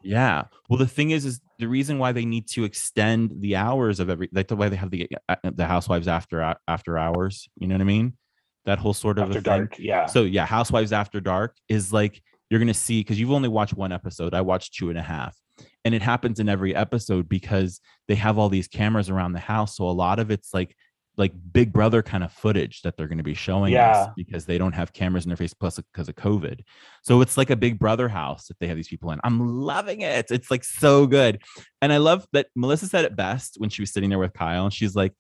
Yeah. 0.07 0.45
Well, 0.69 0.79
the 0.79 0.87
thing 0.87 1.11
is, 1.11 1.25
is 1.25 1.41
the 1.59 1.69
reason 1.69 1.99
why 1.99 2.13
they 2.13 2.25
need 2.25 2.49
to 2.49 2.65
extend 2.65 3.33
the 3.41 3.57
hours 3.57 4.01
of 4.01 4.09
every 4.09 4.29
like 4.33 4.49
the 4.49 4.57
way 4.57 4.69
they 4.69 4.77
have 4.77 4.91
the 4.91 5.09
uh, 5.29 5.37
the 5.43 5.67
housewives 5.67 6.09
after 6.09 6.57
after 6.69 6.99
hours. 6.99 7.49
You 7.57 7.67
know 7.69 7.75
what 7.75 7.81
I 7.81 7.85
mean? 7.85 8.17
That 8.65 8.79
whole 8.79 8.95
sort 8.95 9.19
of 9.19 9.29
After 9.29 9.41
dark. 9.41 9.79
Yeah. 9.79 10.07
So 10.07 10.23
yeah, 10.23 10.47
Housewives 10.47 10.93
After 10.93 11.21
Dark 11.21 11.57
is 11.69 11.93
like 11.93 12.23
you're 12.51 12.61
gonna 12.61 12.75
see 12.75 13.01
because 13.01 13.19
you've 13.19 13.33
only 13.33 13.49
watched 13.49 13.75
one 13.75 13.93
episode. 13.93 14.35
I 14.35 14.41
watched 14.41 14.75
two 14.75 14.91
and 14.91 14.99
a 14.99 15.03
half, 15.03 15.37
and 15.85 15.95
it 15.95 16.03
happens 16.03 16.41
in 16.41 16.49
every 16.49 16.75
episode 16.75 17.29
because 17.29 17.81
they 18.09 18.15
have 18.17 18.39
all 18.39 18.49
these 18.49 18.69
cameras 18.69 19.11
around 19.11 19.33
the 19.33 19.41
house. 19.41 19.77
So 19.77 19.85
a 19.89 19.91
lot 19.91 20.19
of 20.19 20.31
it's 20.31 20.55
like 20.55 20.77
like 21.17 21.33
Big 21.53 21.73
Brother 21.73 22.03
kind 22.03 22.23
of 22.23 22.33
footage 22.33 22.83
that 22.83 22.97
they're 22.97 23.09
going 23.09 23.19
to 23.19 23.25
be 23.25 23.35
showing 23.35 23.75
us 23.77 24.09
because 24.17 24.45
they 24.45 24.59
don't 24.59 24.75
have 24.75 24.93
cameras 24.93 25.25
in 25.25 25.31
their 25.31 25.37
face 25.37 25.55
plus 25.55 25.77
because 25.77 26.09
of 26.09 26.15
COVID. 26.17 26.61
So 27.03 27.21
it's 27.21 27.37
like 27.37 27.51
a 27.51 27.57
Big 27.57 27.79
Brother 27.79 28.09
house 28.09 28.49
that 28.49 28.59
they 28.61 28.67
have 28.67 28.77
these 28.77 28.89
people 28.89 29.11
in. 29.11 29.21
I'm 29.25 29.49
loving 29.61 30.03
it. 30.03 30.27
It's 30.31 30.51
like 30.51 30.65
so 30.65 31.07
good, 31.07 31.43
and 31.81 31.93
I 31.93 31.97
love 31.99 32.27
that 32.33 32.49
Melissa 32.55 32.87
said 32.87 33.05
it 33.05 33.17
best 33.17 33.57
when 33.59 33.71
she 33.71 33.83
was 33.83 33.93
sitting 33.93 34.11
there 34.11 34.19
with 34.19 34.33
Kyle, 34.33 34.65
and 34.65 34.73
she's 34.73 34.95
like. 34.97 35.13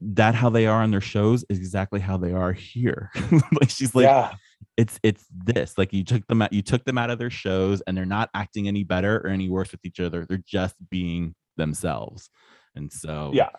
That 0.00 0.34
how 0.34 0.50
they 0.50 0.66
are 0.66 0.82
on 0.82 0.90
their 0.90 1.00
shows 1.00 1.44
is 1.48 1.58
exactly 1.58 2.00
how 2.00 2.16
they 2.16 2.32
are 2.32 2.52
here. 2.52 3.12
like 3.60 3.70
she's 3.70 3.94
like, 3.94 4.02
yeah. 4.02 4.34
it's 4.76 4.98
it's 5.04 5.24
this 5.32 5.78
like 5.78 5.92
you 5.92 6.02
took 6.02 6.26
them 6.26 6.42
out 6.42 6.52
you 6.52 6.60
took 6.60 6.84
them 6.84 6.98
out 6.98 7.08
of 7.08 7.20
their 7.20 7.30
shows 7.30 7.82
and 7.86 7.96
they're 7.96 8.04
not 8.04 8.28
acting 8.34 8.66
any 8.66 8.82
better 8.82 9.18
or 9.18 9.28
any 9.28 9.48
worse 9.48 9.70
with 9.70 9.84
each 9.84 10.00
other 10.00 10.24
they're 10.24 10.42
just 10.44 10.74
being 10.90 11.36
themselves 11.56 12.30
and 12.74 12.92
so 12.92 13.30
Yeah. 13.32 13.50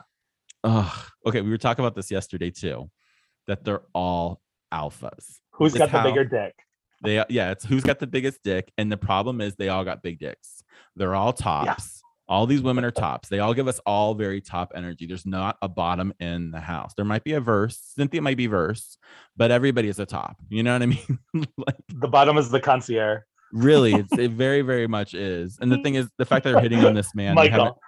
Oh 0.64 1.08
okay 1.26 1.42
we 1.42 1.50
were 1.50 1.58
talking 1.58 1.84
about 1.84 1.96
this 1.96 2.10
yesterday 2.12 2.50
too 2.52 2.90
that 3.48 3.64
they're 3.64 3.84
all 3.94 4.42
alphas. 4.74 5.38
Who's 5.52 5.74
It's 5.74 5.80
got 5.80 5.92
the 5.92 5.98
how- 6.00 6.04
bigger 6.04 6.26
dick? 6.26 6.54
they 7.04 7.24
yeah 7.30 7.52
it's 7.52 7.64
who's 7.64 7.84
got 7.84 8.00
the 8.00 8.08
biggest 8.08 8.42
dick 8.44 8.72
and 8.78 8.92
the 8.92 8.98
problem 8.98 9.40
is 9.40 9.56
they 9.56 9.70
all 9.70 9.84
got 9.86 10.02
big 10.02 10.18
dicks. 10.20 10.64
They're 10.96 11.16
all 11.16 11.32
tops. 11.34 12.02
All 12.30 12.46
these 12.46 12.62
women 12.62 12.84
are 12.84 12.92
tops. 12.92 13.30
They 13.30 13.40
all 13.40 13.54
give 13.54 13.68
us 13.70 13.80
all 13.86 14.14
very 14.16 14.42
top 14.42 14.74
energy. 14.76 15.06
There's 15.06 15.26
not 15.26 15.58
a 15.62 15.70
bottom 15.70 16.12
in 16.20 16.52
the 16.52 16.60
house. 16.60 16.94
There 16.96 17.06
might 17.06 17.24
be 17.24 17.34
a 17.34 17.40
verse. 17.40 17.80
Cynthia 17.96 18.22
might 18.22 18.36
be 18.38 18.48
verse 18.48 18.98
but 19.38 19.52
everybody 19.52 19.88
is 19.88 20.00
a 20.00 20.06
top. 20.06 20.36
You 20.50 20.64
know 20.64 20.74
what 20.74 20.82
i 20.82 20.86
mean? 20.88 21.20
Like 21.58 21.76
The 21.94 22.08
bottom 22.08 22.38
is 22.38 22.50
the 22.50 22.60
concierge. 22.60 23.22
really 23.54 23.94
it's, 24.02 24.18
it 24.18 24.32
very 24.32 24.62
very 24.64 24.88
much 24.88 25.14
is. 25.14 25.60
And 25.62 25.72
the 25.72 25.78
thing 25.84 25.96
is 25.96 26.10
the 26.18 26.26
fact 26.26 26.44
that 26.46 26.54
they're 26.54 26.62
hitting 26.62 26.84
on 26.84 26.96
this 26.96 27.14
man 27.16 27.36
Michael. 27.36 27.80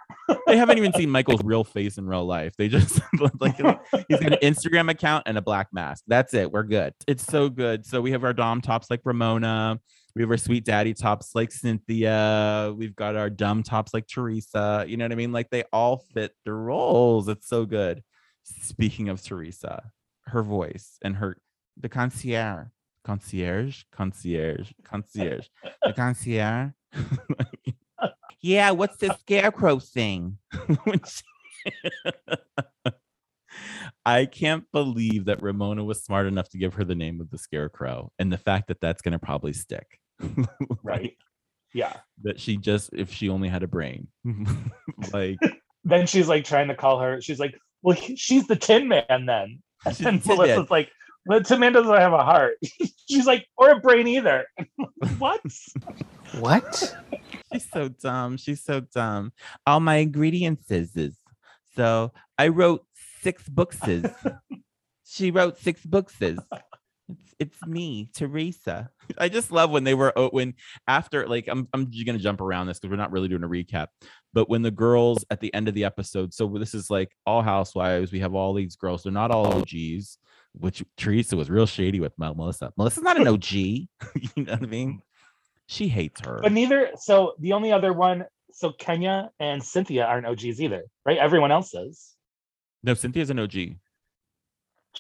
They 0.47 0.57
haven't 0.57 0.77
even 0.77 0.93
seen 0.93 1.09
michael's 1.09 1.43
real 1.43 1.63
face 1.63 1.97
in 1.97 2.07
real 2.07 2.25
life. 2.25 2.53
They 2.57 2.67
just 2.67 3.01
like 3.39 3.55
he's 3.57 4.19
got 4.19 4.33
an 4.33 4.39
instagram 4.41 4.89
account 4.89 5.23
and 5.25 5.37
a 5.37 5.41
black 5.41 5.67
mask. 5.71 6.03
That's 6.07 6.33
it. 6.33 6.51
We're 6.51 6.63
good. 6.63 6.93
It's 7.07 7.23
so 7.23 7.49
good. 7.49 7.85
So 7.85 8.01
we 8.01 8.11
have 8.11 8.23
our 8.23 8.33
dom 8.33 8.61
tops 8.61 8.89
like 8.89 9.01
ramona. 9.03 9.79
We 10.15 10.23
have 10.23 10.31
our 10.31 10.37
sweet 10.37 10.65
daddy 10.65 10.93
tops 10.93 11.35
like 11.35 11.51
cynthia. 11.51 12.73
We've 12.75 12.95
got 12.95 13.15
our 13.15 13.29
dumb 13.29 13.63
tops 13.63 13.93
like 13.93 14.07
teresa. 14.07 14.85
You 14.87 14.97
know 14.97 15.05
what 15.05 15.11
i 15.11 15.15
mean? 15.15 15.31
Like 15.31 15.49
they 15.49 15.63
all 15.71 16.03
fit 16.13 16.33
the 16.45 16.53
roles. 16.53 17.27
It's 17.27 17.47
so 17.47 17.65
good. 17.65 18.03
Speaking 18.43 19.09
of 19.09 19.23
teresa 19.23 19.91
her 20.29 20.43
voice 20.43 20.97
and 21.01 21.15
her 21.17 21.37
the 21.77 21.89
concierge 21.89 22.67
concierge 23.03 23.83
concierge 23.91 24.71
concierge 24.83 25.47
the 25.83 25.93
concierge 25.93 26.69
yeah 28.41 28.71
what's 28.71 28.97
the 28.97 29.15
scarecrow 29.19 29.79
thing 29.79 30.37
I 34.05 34.25
can't 34.25 34.63
believe 34.71 35.25
that 35.25 35.41
Ramona 35.41 35.83
was 35.83 36.03
smart 36.03 36.25
enough 36.25 36.49
to 36.49 36.57
give 36.57 36.73
her 36.75 36.83
the 36.83 36.95
name 36.95 37.19
of 37.21 37.29
the 37.29 37.37
scarecrow 37.37 38.11
and 38.17 38.31
the 38.31 38.37
fact 38.37 38.67
that 38.69 38.79
that's 38.81 39.01
going 39.01 39.11
to 39.13 39.19
probably 39.19 39.53
stick. 39.53 39.99
Right. 40.83 41.15
Yeah. 41.73 41.97
that 42.23 42.39
she 42.39 42.57
just 42.57 42.89
if 42.93 43.11
she 43.13 43.29
only 43.29 43.47
had 43.49 43.61
a 43.63 43.67
brain. 43.67 44.07
like 45.13 45.37
Then 45.83 46.07
she's 46.07 46.27
like 46.27 46.45
trying 46.45 46.69
to 46.69 46.75
call 46.75 46.99
her. 46.99 47.21
She's 47.21 47.39
like, 47.39 47.55
"Well, 47.83 47.95
he- 47.95 48.15
she's 48.15 48.47
the 48.47 48.55
Tin 48.55 48.87
Man 48.87 49.25
then." 49.27 49.61
And 49.85 49.95
She's 49.95 50.03
then 50.03 50.15
the 50.17 50.21
Tin 50.23 50.37
Melissa's 50.37 50.57
Man. 50.57 50.67
like, 50.71 50.89
"The 51.25 51.39
Tin 51.41 51.59
Man 51.59 51.73
doesn't 51.73 51.93
have 51.93 52.13
a 52.13 52.23
heart." 52.23 52.55
she's 53.09 53.27
like, 53.27 53.45
"Or 53.57 53.71
a 53.71 53.79
brain 53.79 54.07
either." 54.07 54.45
what? 55.19 55.41
What? 56.39 56.95
She's 57.53 57.69
so 57.69 57.89
dumb. 57.89 58.37
She's 58.37 58.63
so 58.63 58.81
dumb. 58.81 59.33
All 59.65 59.79
my 59.79 59.97
ingredients 59.97 60.69
is 60.71 60.95
so 61.75 62.11
I 62.37 62.49
wrote 62.49 62.85
six 63.21 63.47
books. 63.47 63.79
she 65.05 65.31
wrote 65.31 65.57
six 65.57 65.85
books. 65.85 66.15
It's, 66.19 66.41
it's 67.39 67.65
me, 67.65 68.09
Teresa. 68.13 68.89
I 69.17 69.29
just 69.29 69.51
love 69.51 69.71
when 69.71 69.83
they 69.83 69.93
were 69.93 70.11
oh, 70.15 70.29
when 70.29 70.55
after 70.87 71.27
like 71.27 71.47
I'm 71.47 71.67
I'm 71.73 71.89
just 71.91 72.05
gonna 72.05 72.19
jump 72.19 72.41
around 72.41 72.67
this 72.67 72.79
because 72.79 72.91
we're 72.91 72.97
not 72.97 73.11
really 73.11 73.27
doing 73.27 73.43
a 73.43 73.47
recap. 73.47 73.87
But 74.33 74.49
when 74.49 74.61
the 74.61 74.71
girls 74.71 75.23
at 75.31 75.39
the 75.39 75.53
end 75.53 75.67
of 75.67 75.73
the 75.73 75.85
episode, 75.85 76.33
so 76.33 76.47
this 76.47 76.73
is 76.73 76.89
like 76.89 77.11
all 77.25 77.41
housewives. 77.41 78.11
We 78.11 78.19
have 78.19 78.35
all 78.35 78.53
these 78.53 78.75
girls. 78.75 79.03
They're 79.03 79.11
not 79.11 79.31
all 79.31 79.47
OGs, 79.47 80.17
which 80.53 80.83
Teresa 80.97 81.37
was 81.37 81.49
real 81.49 81.65
shady 81.65 81.99
with 81.99 82.17
Mel- 82.19 82.35
Melissa. 82.35 82.73
Melissa's 82.77 83.03
not 83.03 83.19
an 83.19 83.27
OG. 83.27 83.51
you 83.53 83.87
know 84.35 84.53
what 84.53 84.63
I 84.63 84.65
mean? 84.65 85.01
She 85.71 85.87
hates 85.87 86.19
her. 86.25 86.39
But 86.41 86.51
neither. 86.51 86.89
So 86.97 87.33
the 87.39 87.53
only 87.53 87.71
other 87.71 87.93
one. 87.93 88.25
So 88.51 88.71
Kenya 88.71 89.29
and 89.39 89.63
Cynthia 89.63 90.03
aren't 90.03 90.25
OGs 90.25 90.59
either, 90.59 90.83
right? 91.05 91.19
Everyone 91.19 91.51
else 91.51 91.75
is. 91.75 92.15
No, 92.81 92.95
Cynthia's 92.95 93.29
an 93.29 93.37
OG. 93.37 93.53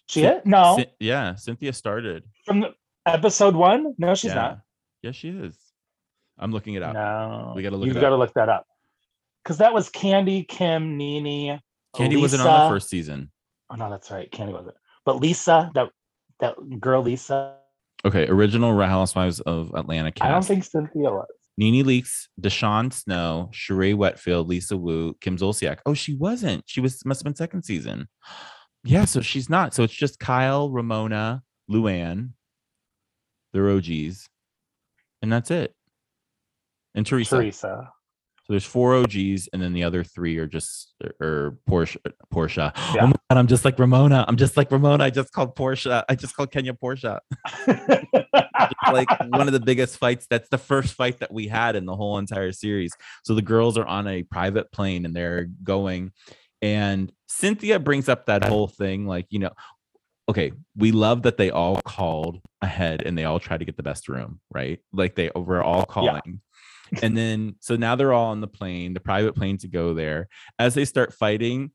She 0.07 0.23
is? 0.23 0.41
No, 0.45 0.77
Cyn- 0.77 0.91
yeah, 0.99 1.33
Cynthia 1.35 1.73
started. 1.73 2.23
from 2.45 2.59
the 2.59 2.73
episode 3.07 3.55
one. 3.55 3.95
No, 3.97 4.13
she's 4.13 4.29
yeah. 4.29 4.35
not. 4.35 4.59
Yeah, 5.01 5.11
she 5.11 5.29
is. 5.29 5.57
I'm 6.37 6.51
looking 6.51 6.75
it 6.75 6.83
up. 6.83 6.93
No, 6.93 7.53
We 7.55 7.63
gotta 7.63 7.75
look 7.75 7.87
You 7.87 7.93
got 7.95 8.01
to 8.09 8.13
up. 8.13 8.19
look 8.19 8.33
that 8.35 8.47
up 8.47 8.67
because 9.43 9.57
that 9.57 9.73
was 9.73 9.89
Kandi, 9.89 10.47
Kim, 10.47 10.97
NeNe. 10.97 11.59
Kandi 11.95 12.21
wasn't 12.21 12.43
on 12.43 12.65
the 12.65 12.73
first 12.75 12.89
season. 12.89 13.31
Oh 13.71 13.75
no, 13.75 13.89
that's 13.89 14.11
right. 14.11 14.31
Kandi 14.31 14.53
wasn't. 14.53 14.75
But 15.03 15.19
Lisa, 15.19 15.71
that 15.73 15.89
that 16.41 16.55
girl 16.79 17.01
Lisa. 17.01 17.55
Okay, 18.05 18.27
original 18.27 18.73
Real 18.73 18.87
Housewives 18.87 19.39
of 19.41 19.71
Atlanta 19.75 20.11
cast. 20.11 20.27
I 20.27 20.31
don't 20.31 20.45
think 20.45 20.63
Cynthia 20.63 21.09
was. 21.09 21.27
NeNe 21.57 21.83
Leakes, 21.85 22.27
DeShawn 22.39 22.93
Snow, 22.93 23.49
Sheree 23.53 23.93
Whitfield, 23.93 24.47
Lisa 24.47 24.77
Wu, 24.77 25.13
Kim 25.19 25.37
Zolciak. 25.37 25.79
Oh, 25.85 25.93
she 25.93 26.15
wasn't. 26.15 26.63
She 26.65 26.79
was 26.79 27.05
must 27.05 27.19
have 27.19 27.25
been 27.25 27.35
second 27.35 27.63
season. 27.63 28.07
Yeah, 28.85 29.03
so 29.03 29.19
she's 29.19 29.49
not. 29.49 29.73
So 29.73 29.83
it's 29.83 29.93
just 29.93 30.19
Kyle, 30.19 30.71
Ramona, 30.71 31.43
Luann. 31.69 32.29
They're 33.51 33.69
OGs, 33.69 34.25
and 35.21 35.29
that's 35.29 35.51
it. 35.51 35.73
And 36.95 37.05
Teresa. 37.05 37.35
Teresa. 37.35 37.91
So 38.49 38.53
there's 38.53 38.65
four 38.65 38.95
OGs, 38.95 39.47
and 39.53 39.61
then 39.61 39.73
the 39.73 39.83
other 39.83 40.03
three 40.03 40.39
are 40.39 40.47
just 40.47 40.95
or 41.21 41.59
Porsha. 41.69 41.97
Uh, 42.03 42.09
Porsha. 42.33 42.75
Yeah. 42.95 43.03
Oh 43.03 43.07
my 43.07 43.13
god, 43.29 43.37
I'm 43.37 43.45
just 43.45 43.63
like 43.63 43.77
Ramona. 43.77 44.25
I'm 44.27 44.37
just 44.37 44.57
like 44.57 44.71
Ramona. 44.71 45.03
I 45.03 45.11
just 45.11 45.31
called 45.31 45.55
Porsha. 45.55 46.03
I 46.09 46.15
just 46.15 46.35
called 46.35 46.49
Kenya 46.51 46.73
Porsha. 46.73 47.19
like 48.91 49.07
one 49.29 49.45
of 49.45 49.53
the 49.53 49.59
biggest 49.59 49.99
fights. 49.99 50.25
That's 50.31 50.49
the 50.49 50.57
first 50.57 50.95
fight 50.95 51.19
that 51.19 51.31
we 51.31 51.47
had 51.47 51.75
in 51.75 51.85
the 51.85 51.95
whole 51.95 52.17
entire 52.17 52.51
series. 52.51 52.91
So 53.23 53.35
the 53.35 53.43
girls 53.43 53.77
are 53.77 53.85
on 53.85 54.07
a 54.07 54.23
private 54.23 54.71
plane 54.71 55.05
and 55.05 55.15
they're 55.15 55.47
going, 55.63 56.11
and 56.59 57.11
Cynthia 57.27 57.77
brings 57.77 58.09
up 58.09 58.25
that 58.25 58.43
whole 58.43 58.67
thing, 58.67 59.05
like 59.05 59.27
you 59.29 59.37
know. 59.37 59.51
Okay, 60.27 60.53
we 60.75 60.91
love 60.91 61.21
that 61.23 61.37
they 61.37 61.51
all 61.51 61.81
called 61.81 62.39
ahead 62.61 63.03
and 63.03 63.15
they 63.15 63.25
all 63.25 63.39
tried 63.39 63.59
to 63.59 63.65
get 63.65 63.77
the 63.77 63.83
best 63.83 64.09
room, 64.09 64.39
right? 64.51 64.79
Like 64.91 65.13
they 65.13 65.29
were 65.35 65.63
all 65.63 65.85
calling. 65.85 66.41
And 67.01 67.15
then 67.15 67.55
so 67.59 67.75
now 67.75 67.95
they're 67.95 68.13
all 68.13 68.31
on 68.31 68.41
the 68.41 68.47
plane, 68.47 68.93
the 68.93 68.99
private 68.99 69.35
plane 69.35 69.57
to 69.59 69.67
go 69.67 69.93
there. 69.93 70.27
As 70.57 70.73
they 70.73 70.85
start 70.85 71.13
fighting, 71.13 71.71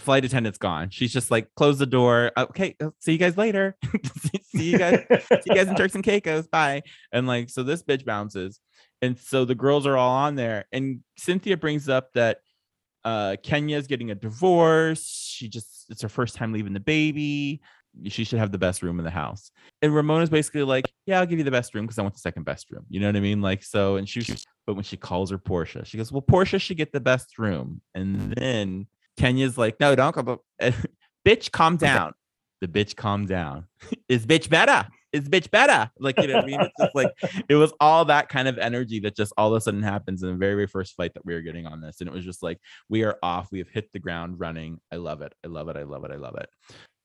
flight 0.00 0.24
attendant's 0.24 0.58
gone. 0.58 0.90
She's 0.90 1.12
just 1.12 1.30
like, 1.30 1.48
close 1.54 1.78
the 1.78 1.86
door. 1.86 2.32
Okay, 2.36 2.76
see 3.00 3.12
you 3.12 3.18
guys 3.18 3.36
later. 3.36 3.76
see 4.44 4.70
you 4.70 4.78
guys 4.78 5.04
see 5.08 5.40
you 5.46 5.54
guys 5.54 5.68
in 5.68 5.76
Turks 5.76 5.94
and 5.94 6.04
Caicos. 6.04 6.48
Bye. 6.48 6.82
And 7.12 7.26
like, 7.26 7.50
so 7.50 7.62
this 7.62 7.82
bitch 7.82 8.04
bounces. 8.04 8.60
And 9.02 9.18
so 9.18 9.44
the 9.44 9.54
girls 9.54 9.86
are 9.86 9.96
all 9.96 10.16
on 10.16 10.34
there. 10.34 10.66
And 10.72 11.00
Cynthia 11.16 11.56
brings 11.56 11.88
up 11.88 12.12
that 12.14 12.38
uh 13.04 13.36
Kenya's 13.42 13.86
getting 13.86 14.10
a 14.10 14.14
divorce. 14.14 15.04
She 15.06 15.48
just 15.48 15.86
it's 15.88 16.02
her 16.02 16.08
first 16.08 16.34
time 16.34 16.52
leaving 16.52 16.72
the 16.72 16.80
baby. 16.80 17.60
She 18.08 18.24
should 18.24 18.38
have 18.38 18.52
the 18.52 18.58
best 18.58 18.82
room 18.82 18.98
in 18.98 19.04
the 19.04 19.10
house. 19.10 19.50
And 19.82 19.94
Ramona's 19.94 20.30
basically 20.30 20.62
like, 20.62 20.90
Yeah, 21.06 21.20
I'll 21.20 21.26
give 21.26 21.38
you 21.38 21.44
the 21.44 21.50
best 21.50 21.74
room 21.74 21.86
because 21.86 21.98
I 21.98 22.02
want 22.02 22.14
the 22.14 22.20
second 22.20 22.44
best 22.44 22.70
room. 22.70 22.84
You 22.88 23.00
know 23.00 23.06
what 23.06 23.16
I 23.16 23.20
mean? 23.20 23.40
Like, 23.40 23.62
so 23.62 23.96
and 23.96 24.08
she 24.08 24.20
was, 24.20 24.44
but 24.66 24.74
when 24.74 24.84
she 24.84 24.96
calls 24.96 25.30
her 25.30 25.38
Porsha, 25.38 25.84
she 25.84 25.96
goes, 25.96 26.12
Well, 26.12 26.22
Porsha 26.22 26.60
should 26.60 26.76
get 26.76 26.92
the 26.92 27.00
best 27.00 27.38
room. 27.38 27.80
And 27.94 28.32
then 28.34 28.86
Kenya's 29.18 29.58
like, 29.58 29.80
No, 29.80 29.94
don't 29.94 30.14
go. 30.14 30.42
bitch, 31.26 31.50
calm 31.50 31.76
down. 31.76 32.12
The 32.60 32.68
bitch 32.68 32.94
calm 32.94 33.26
down. 33.26 33.66
Is 34.08 34.26
bitch 34.26 34.48
better? 34.48 34.86
Is 35.12 35.28
bitch 35.28 35.50
better? 35.50 35.90
Like, 35.98 36.20
you 36.20 36.28
know 36.28 36.36
what 36.36 36.44
I 36.44 36.46
mean? 36.46 36.60
It's 36.60 36.76
just 36.78 36.94
like 36.94 37.10
it 37.48 37.56
was 37.56 37.72
all 37.80 38.04
that 38.04 38.28
kind 38.28 38.46
of 38.46 38.58
energy 38.58 39.00
that 39.00 39.16
just 39.16 39.32
all 39.36 39.52
of 39.52 39.56
a 39.56 39.60
sudden 39.60 39.82
happens 39.82 40.22
in 40.22 40.30
the 40.30 40.36
very, 40.36 40.54
very 40.54 40.66
first 40.68 40.94
fight 40.94 41.14
that 41.14 41.24
we 41.24 41.34
were 41.34 41.40
getting 41.40 41.66
on 41.66 41.80
this. 41.80 42.00
And 42.00 42.08
it 42.08 42.12
was 42.12 42.24
just 42.24 42.42
like, 42.42 42.58
we 42.88 43.02
are 43.02 43.16
off. 43.22 43.48
We 43.50 43.58
have 43.58 43.68
hit 43.68 43.90
the 43.92 43.98
ground 43.98 44.38
running. 44.38 44.78
I 44.92 44.96
love 44.96 45.20
it. 45.22 45.34
I 45.44 45.48
love 45.48 45.68
it. 45.68 45.76
I 45.76 45.82
love 45.82 46.04
it. 46.04 46.12
I 46.12 46.16
love 46.16 46.36
it. 46.36 46.48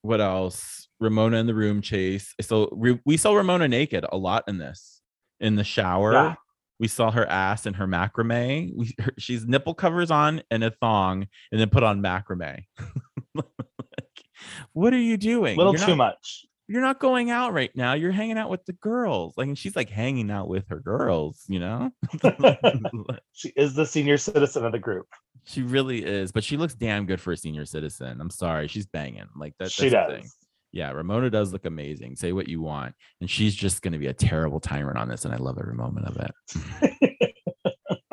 What 0.06 0.20
else? 0.20 0.88
Ramona 1.00 1.36
in 1.38 1.46
the 1.46 1.54
room 1.54 1.82
chase. 1.82 2.32
So 2.40 2.70
we, 2.72 2.98
we 3.04 3.16
saw 3.16 3.34
Ramona 3.34 3.68
naked 3.68 4.06
a 4.10 4.16
lot 4.16 4.44
in 4.48 4.56
this. 4.58 5.02
In 5.40 5.56
the 5.56 5.64
shower, 5.64 6.12
Yeah. 6.12 6.34
we 6.80 6.88
saw 6.88 7.10
her 7.10 7.26
ass 7.28 7.66
and 7.66 7.76
her 7.76 7.86
macrame. 7.86 8.70
We, 8.74 8.94
her, 9.00 9.12
she's 9.18 9.44
nipple 9.46 9.74
covers 9.74 10.10
on 10.10 10.42
and 10.50 10.64
a 10.64 10.70
thong, 10.70 11.26
and 11.52 11.60
then 11.60 11.68
put 11.68 11.82
on 11.82 12.00
macrame. 12.00 12.64
Like, 13.34 14.24
what 14.72 14.94
are 14.94 14.98
you 15.00 15.16
doing? 15.18 15.54
A 15.54 15.58
little 15.58 15.74
You're 15.76 15.84
too 15.84 15.96
not- 15.96 16.14
much. 16.16 16.45
You're 16.68 16.82
not 16.82 16.98
going 16.98 17.30
out 17.30 17.52
right 17.52 17.70
now. 17.74 17.92
You're 17.94 18.12
hanging 18.12 18.38
out 18.38 18.50
with 18.50 18.64
the 18.64 18.72
girls. 18.72 19.34
Like 19.36 19.48
and 19.48 19.58
she's 19.58 19.76
like 19.76 19.88
hanging 19.88 20.30
out 20.30 20.48
with 20.48 20.64
her 20.68 20.80
girls, 20.80 21.44
you 21.48 21.60
know? 21.60 21.90
She 23.32 23.50
is 23.50 23.74
the 23.74 23.84
senior 23.84 24.16
citizen 24.16 24.64
of 24.64 24.72
the 24.72 24.78
group. 24.78 25.06
she 25.44 25.62
really 25.62 26.02
is, 26.04 26.32
but 26.32 26.42
she 26.42 26.56
looks 26.56 26.74
damn 26.74 27.04
good 27.04 27.20
for 27.20 27.32
a 27.32 27.36
senior 27.36 27.66
citizen. 27.66 28.18
I'm 28.20 28.30
sorry, 28.30 28.66
she's 28.66 28.86
banging. 28.86 29.26
Like 29.36 29.52
that, 29.58 29.70
she 29.70 29.90
that's 29.90 30.08
the 30.08 30.14
does. 30.14 30.22
thing. 30.22 30.30
Yeah, 30.72 30.90
Ramona 30.90 31.30
does 31.30 31.52
look 31.52 31.66
amazing. 31.66 32.16
Say 32.16 32.32
what 32.32 32.48
you 32.48 32.60
want, 32.62 32.94
and 33.20 33.30
she's 33.30 33.54
just 33.54 33.82
going 33.82 33.92
to 33.92 33.98
be 33.98 34.08
a 34.08 34.12
terrible 34.14 34.58
tyrant 34.58 34.98
on 34.98 35.08
this, 35.08 35.24
and 35.24 35.32
I 35.34 35.36
love 35.36 35.58
every 35.58 35.74
moment 35.74 36.06
of 36.06 36.16
it. 36.16 37.36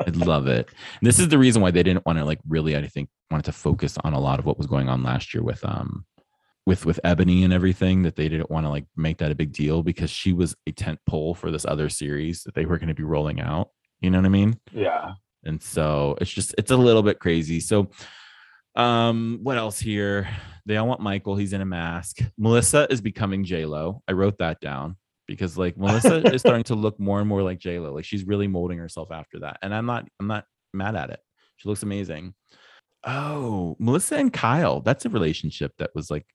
I 0.00 0.10
love 0.10 0.46
it. 0.46 0.68
And 0.68 0.76
this 1.02 1.18
is 1.18 1.28
the 1.28 1.38
reason 1.38 1.62
why 1.62 1.70
they 1.70 1.82
didn't 1.82 2.06
want 2.06 2.18
to 2.18 2.24
like 2.24 2.40
really, 2.48 2.76
I 2.76 2.86
think, 2.86 3.08
wanted 3.30 3.44
to 3.46 3.52
focus 3.52 3.96
on 4.04 4.12
a 4.12 4.20
lot 4.20 4.38
of 4.38 4.46
what 4.46 4.58
was 4.58 4.66
going 4.66 4.88
on 4.88 5.02
last 5.02 5.34
year 5.34 5.42
with 5.42 5.64
um 5.64 6.04
with 6.66 6.86
with 6.86 7.00
Eboni 7.04 7.44
and 7.44 7.52
everything 7.52 8.02
that 8.02 8.16
they 8.16 8.28
didn't 8.28 8.50
want 8.50 8.64
to 8.66 8.70
like 8.70 8.86
make 8.96 9.18
that 9.18 9.30
a 9.30 9.34
big 9.34 9.52
deal 9.52 9.82
because 9.82 10.10
she 10.10 10.32
was 10.32 10.56
a 10.66 10.72
tent 10.72 10.98
pole 11.06 11.34
for 11.34 11.50
this 11.50 11.66
other 11.66 11.88
series 11.88 12.42
that 12.44 12.54
they 12.54 12.64
were 12.64 12.78
going 12.78 12.88
to 12.88 12.94
be 12.94 13.02
rolling 13.02 13.40
out. 13.40 13.68
You 14.00 14.10
know 14.10 14.18
what 14.18 14.26
I 14.26 14.30
mean? 14.30 14.58
yeah. 14.72 15.12
and 15.44 15.62
so 15.62 16.16
it's 16.20 16.30
just 16.30 16.54
it's 16.58 16.70
a 16.70 16.76
little 16.76 17.02
bit 17.02 17.18
crazy 17.20 17.60
so 17.60 17.88
um 18.76 19.38
what 19.42 19.56
else 19.56 19.78
here 19.78 20.28
they 20.66 20.76
all 20.76 20.88
want 20.88 21.00
michael 21.00 21.36
he's 21.36 21.52
in 21.52 21.60
a 21.60 21.66
mask 21.66 22.18
melissa 22.36 22.86
is 22.90 23.00
becoming 23.00 23.44
j-lo 23.44 24.02
i 24.08 24.12
wrote 24.12 24.36
that 24.38 24.60
down 24.60 24.96
because 25.28 25.56
like 25.56 25.76
melissa 25.76 26.16
is 26.34 26.40
starting 26.40 26.64
to 26.64 26.74
look 26.74 26.98
more 26.98 27.20
and 27.20 27.28
more 27.28 27.42
like 27.42 27.58
j-lo 27.58 27.92
like 27.94 28.04
she's 28.04 28.24
really 28.24 28.48
molding 28.48 28.78
herself 28.78 29.12
after 29.12 29.38
that 29.38 29.58
and 29.62 29.74
i'm 29.74 29.86
not 29.86 30.08
i'm 30.18 30.26
not 30.26 30.44
mad 30.72 30.96
at 30.96 31.10
it 31.10 31.20
she 31.56 31.68
looks 31.68 31.82
amazing 31.82 32.34
oh 33.04 33.76
melissa 33.78 34.16
and 34.16 34.32
kyle 34.32 34.80
that's 34.80 35.04
a 35.04 35.10
relationship 35.10 35.72
that 35.78 35.90
was 35.94 36.10
like 36.10 36.26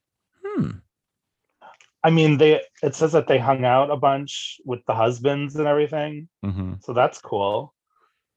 hmm 0.62 0.78
I 2.02 2.10
mean, 2.12 2.38
they 2.38 2.62
it 2.82 2.96
says 2.96 3.12
that 3.12 3.28
they 3.28 3.38
hung 3.40 3.66
out 3.66 3.92
a 3.92 3.98
bunch 3.98 4.62
with 4.66 4.80
the 4.88 4.94
husbands 4.96 5.56
and 5.58 5.68
everything. 5.68 6.30
hmm 6.44 6.74
So 6.82 6.94
that's 6.94 7.20
cool. 7.20 7.74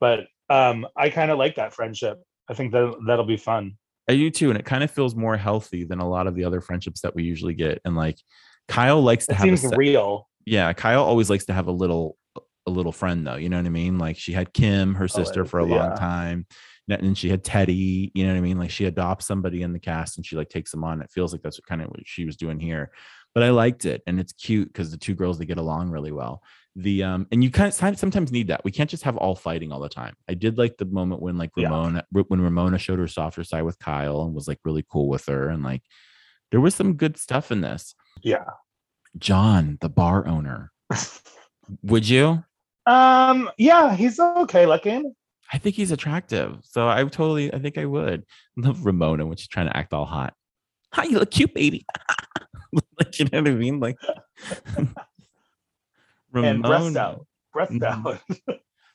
But 0.01 0.27
um 0.51 0.87
I 0.97 1.11
kind 1.11 1.31
of 1.31 1.39
like 1.39 1.57
that 1.57 1.73
friendship. 1.75 2.21
I 2.49 2.55
think 2.55 2.73
that 2.73 2.95
that'll 3.07 3.25
be 3.25 3.37
fun. 3.37 3.79
I 4.11 4.15
do 4.17 4.31
too, 4.31 4.51
and 4.51 4.59
it 4.59 4.65
kind 4.65 4.83
of 4.83 4.91
feels 4.91 5.15
more 5.15 5.37
healthy 5.37 5.85
than 5.85 6.01
a 6.01 6.09
lot 6.09 6.27
of 6.27 6.35
the 6.35 6.45
other 6.45 6.61
friendships 6.61 7.03
that 7.03 7.15
we 7.15 7.23
usually 7.23 7.55
get. 7.55 7.81
And 7.85 7.95
like, 7.95 8.19
Kyle 8.67 9.01
likes 9.01 9.27
to 9.27 9.33
It 9.33 9.37
have 9.37 9.45
a 9.49 9.57
seems 9.57 9.61
se- 9.61 9.77
real. 9.77 10.29
yeah 10.45 10.73
kyle 10.73 11.05
always 11.05 11.31
likes 11.31 11.45
to 11.47 11.53
have 11.53 11.69
a 11.69 11.73
little 11.73 12.17
a 12.67 12.71
little 12.71 12.91
friend 12.93 13.25
though 13.27 13.37
you 13.37 13.49
know 13.49 13.57
what 13.59 13.67
i 13.67 13.69
mean 13.69 13.97
like 13.99 14.17
she 14.19 14.33
had 14.33 14.53
kim 14.53 14.95
her 14.97 15.07
sister 15.09 15.41
Always, 15.43 15.51
for 15.51 15.59
a 15.61 15.65
long 15.65 15.95
time 15.97 16.47
and 16.89 17.03
then 17.03 17.15
she 17.15 17.29
had 17.29 17.45
teddi 17.45 18.11
you 18.15 18.25
know 18.27 18.33
what 18.33 18.39
i 18.39 18.41
mean 18.41 18.59
like 18.59 18.71
she 18.71 18.85
adopts 18.87 19.27
somebody 19.27 19.63
in 19.63 19.73
the 19.73 19.79
cast 19.79 20.17
and 20.17 20.27
she 20.27 20.37
like 20.37 20.49
takes 20.49 20.71
them 20.71 20.85
on 20.85 21.01
it 21.01 21.11
feels 21.11 21.33
like 21.33 21.43
that's 21.43 21.59
what 21.59 21.67
kind 21.67 21.83
of 21.83 21.89
what 21.89 22.01
she 22.05 22.25
was 22.25 22.37
doing 22.37 22.59
here 22.59 22.91
but 23.35 23.43
i 23.43 23.51
liked 23.51 23.85
it 23.85 24.03
and 24.07 24.19
it's 24.19 24.33
cute 24.33 24.69
because 24.69 24.91
the 24.91 24.97
two 24.97 25.15
girls 25.15 25.39
they 25.39 25.47
get 25.47 25.59
along 25.59 25.91
really 25.91 26.13
well 26.13 26.43
the 26.77 27.03
um 27.03 27.27
and 27.31 27.45
you 27.45 27.51
kind 27.51 27.69
of 27.69 27.75
sometimes 27.99 28.33
need 28.33 28.49
that 28.49 28.65
we 28.65 28.71
can't 28.71 28.91
just 28.91 29.03
have 29.03 29.17
all 29.19 29.35
fighting 29.35 29.71
all 29.71 29.81
the 29.81 29.89
time 29.89 30.15
i 30.29 30.35
did 30.35 30.59
like 30.59 30.77
the 30.77 30.85
moment 30.87 31.21
when 31.23 31.37
like 31.37 31.51
Yeah. 31.57 31.69
ramona 31.69 32.05
when 32.11 32.41
ramona 32.41 32.79
showed 32.79 32.99
her 32.99 33.09
softer 33.09 33.45
side 33.45 33.63
with 33.63 33.79
kyle 33.79 34.23
and 34.23 34.35
was 34.35 34.49
like 34.49 34.59
really 34.65 34.85
cool 34.91 35.09
with 35.09 35.27
her 35.27 35.49
and 35.51 35.63
like 35.63 35.83
there 36.51 36.61
was 36.61 36.75
some 36.75 36.95
good 36.95 37.17
stuff 37.17 37.53
in 37.53 37.61
this 37.61 37.95
Yeah. 38.23 38.45
john 39.19 39.79
the 39.81 39.89
bar 39.89 40.27
owner 40.27 40.73
would 41.83 42.09
you? 42.09 42.45
Um, 42.87 43.49
yeah, 43.57 43.95
he's 43.95 44.19
okay 44.19 44.67
looking. 44.67 45.15
I 45.53 45.59
think 45.59 45.77
he's 45.77 45.91
attractive. 45.91 46.59
So 46.63 46.89
I 46.89 47.03
totally, 47.05 47.53
I 47.53 47.59
think 47.59 47.77
I 47.79 47.85
would 47.85 48.25
love 48.57 48.85
Ramona 48.87 49.27
when 49.27 49.37
she's 49.37 49.49
trying 49.49 49.67
to 49.67 49.77
act 49.77 49.93
all 49.93 50.07
hot. 50.07 50.35
Hi, 50.93 51.05
you 51.05 51.19
look 51.19 51.31
cute, 51.31 51.55
baby. 51.55 51.85
like, 52.99 53.19
you 53.19 53.27
know 53.33 53.41
what 53.41 53.49
I 53.49 53.55
mean? 53.55 53.81
Like, 53.81 53.97
And 56.35 56.63
breast 56.63 56.97
out. 56.97 57.27
Breast 57.53 57.73
Mhm. 57.73 57.83
out. 58.07 58.21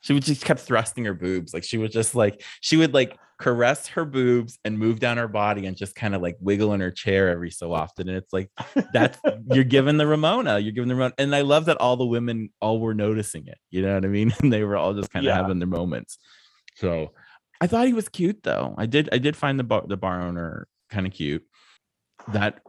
She 0.01 0.13
would 0.13 0.23
just 0.23 0.43
kept 0.45 0.59
thrusting 0.61 1.05
her 1.05 1.13
boobs. 1.13 1.53
Like 1.53 1.63
she 1.63 1.77
would 1.77 1.91
just 1.91 2.15
like 2.15 2.41
she 2.61 2.77
would 2.77 2.93
like 2.93 3.17
caress 3.39 3.87
her 3.89 4.05
boobs 4.05 4.57
and 4.65 4.79
move 4.79 4.99
down 4.99 5.17
her 5.17 5.27
body 5.27 5.65
and 5.67 5.77
just 5.77 5.93
kind 5.95 6.15
of 6.15 6.21
like 6.23 6.35
wiggle 6.39 6.73
in 6.73 6.79
her 6.79 6.89
chair 6.91 7.29
every 7.29 7.51
so 7.51 7.73
often. 7.73 8.07
And 8.09 8.17
it's 8.17 8.33
like 8.33 8.49
that's 8.93 9.19
you're 9.51 9.63
giving 9.63 9.97
the 9.97 10.07
Ramona. 10.07 10.57
You're 10.59 10.71
giving 10.71 10.87
the 10.87 10.95
Ramona. 10.95 11.13
And 11.19 11.35
I 11.35 11.41
love 11.41 11.65
that 11.65 11.77
all 11.77 11.95
the 11.97 12.05
women 12.07 12.49
all 12.61 12.79
were 12.79 12.93
noticing 12.95 13.45
it. 13.47 13.57
You 13.69 13.83
know 13.83 13.93
what 13.95 14.05
I 14.05 14.07
mean? 14.07 14.33
And 14.41 14.51
they 14.51 14.63
were 14.63 14.77
all 14.77 14.93
just 14.95 15.11
kind 15.11 15.25
of 15.25 15.29
Yeah. 15.29 15.35
having 15.35 15.59
their 15.59 15.67
moments. 15.67 16.17
So 16.77 17.11
I 17.61 17.67
thought 17.67 17.87
he 17.87 17.93
was 17.93 18.09
cute 18.09 18.43
though. 18.43 18.75
I 18.77 18.85
did 18.85 19.09
I 19.11 19.17
did 19.17 19.35
find 19.35 19.59
the 19.59 19.63
bar 19.63 19.83
the 19.87 19.97
bar 19.97 20.21
owner 20.21 20.67
kind 20.89 21.05
of 21.07 21.13
cute. 21.13 21.43
That 22.33 22.59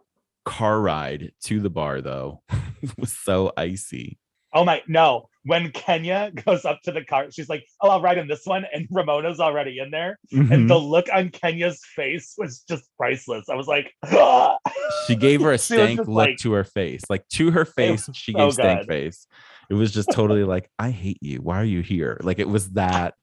car 0.45 0.81
ride 0.81 1.33
to 1.45 1.61
the 1.61 1.71
bar 1.71 2.01
though 2.01 2.43
was 2.99 3.13
so 3.13 3.53
icy. 3.57 4.19
Oh 4.55 4.65
my 4.65 4.83
no. 4.89 5.29
When 5.45 5.71
Kenya 5.73 6.31
goes 6.47 6.65
up 6.65 6.81
to 6.85 6.93
the 6.93 7.05
car, 7.05 7.31
she's 7.31 7.49
like, 7.49 7.65
Oh, 7.83 7.89
I'll 7.91 8.01
ride 8.03 8.19
in 8.19 8.29
this 8.29 8.43
one. 8.45 8.65
And 8.73 8.87
Ramona's 8.93 9.41
already 9.41 9.79
in 9.79 9.91
there. 9.91 10.19
Mhm. 10.33 10.51
And 10.53 10.71
the 10.71 10.79
look 10.79 11.07
on 11.13 11.29
Kenya's 11.31 11.81
face 11.97 12.35
was 12.39 12.65
just 12.69 12.85
priceless. 12.99 13.49
I 13.51 13.55
was 13.55 13.67
like, 13.67 13.93
"Ah." 14.07 14.57
she 15.07 15.15
gave 15.17 15.41
her 15.43 15.53
a 15.53 15.59
stank 15.59 15.99
look 16.01 16.09
like- 16.09 16.39
to 16.39 16.53
her 16.53 16.65
face 16.65 17.03
like 17.11 17.27
to 17.29 17.51
her 17.51 17.65
face 17.67 18.09
she 18.15 18.33
so 18.33 18.39
gave 18.39 18.53
stank 18.55 18.81
good. 18.81 18.89
face 18.89 19.27
it 19.71 19.75
was 19.75 19.93
just 19.93 20.11
totally 20.13 20.45
like 20.45 20.71
i 20.79 20.91
hate 20.91 21.19
you. 21.21 21.39
Why 21.43 21.61
are 21.61 21.65
you 21.65 21.81
here? 21.83 22.19
Like 22.23 22.39
it 22.39 22.49
was 22.49 22.71
that 22.71 23.15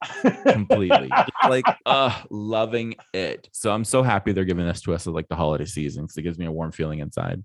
completely. 0.48 1.10
Like 1.50 1.66
uh 1.86 2.22
loving 2.32 2.96
it. 3.14 3.50
So 3.52 3.72
i'm 3.72 3.84
so 3.84 4.02
happy 4.04 4.32
they're 4.32 4.46
giving 4.46 4.66
this 4.66 4.82
to 4.82 4.94
us 4.94 5.06
at 5.08 5.14
like 5.14 5.28
the 5.28 5.36
holiday 5.36 5.66
season 5.66 6.04
because 6.04 6.18
it 6.18 6.24
gives 6.24 6.38
me 6.40 6.46
a 6.46 6.52
warm 6.52 6.72
feeling 6.72 7.00
inside. 7.00 7.44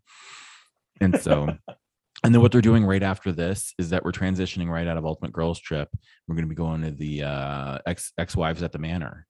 And 1.00 1.20
so 1.20 1.48
and 2.24 2.34
then 2.34 2.40
what 2.42 2.52
they're 2.52 2.60
doing 2.60 2.84
right 2.84 3.02
after 3.02 3.32
this 3.32 3.72
is 3.78 3.90
that 3.90 4.04
we're 4.04 4.12
transitioning 4.12 4.68
right 4.68 4.86
out 4.86 4.96
of 4.98 5.04
ultimate 5.06 5.32
girls 5.32 5.58
trip. 5.60 5.88
We're 6.28 6.34
going 6.34 6.44
to 6.46 6.48
be 6.48 6.54
going 6.54 6.82
to 6.82 6.90
the 6.90 7.22
uh 7.24 7.78
ex 7.86 8.12
ex-wives 8.18 8.62
at 8.62 8.72
the 8.72 8.78
manor 8.78 9.26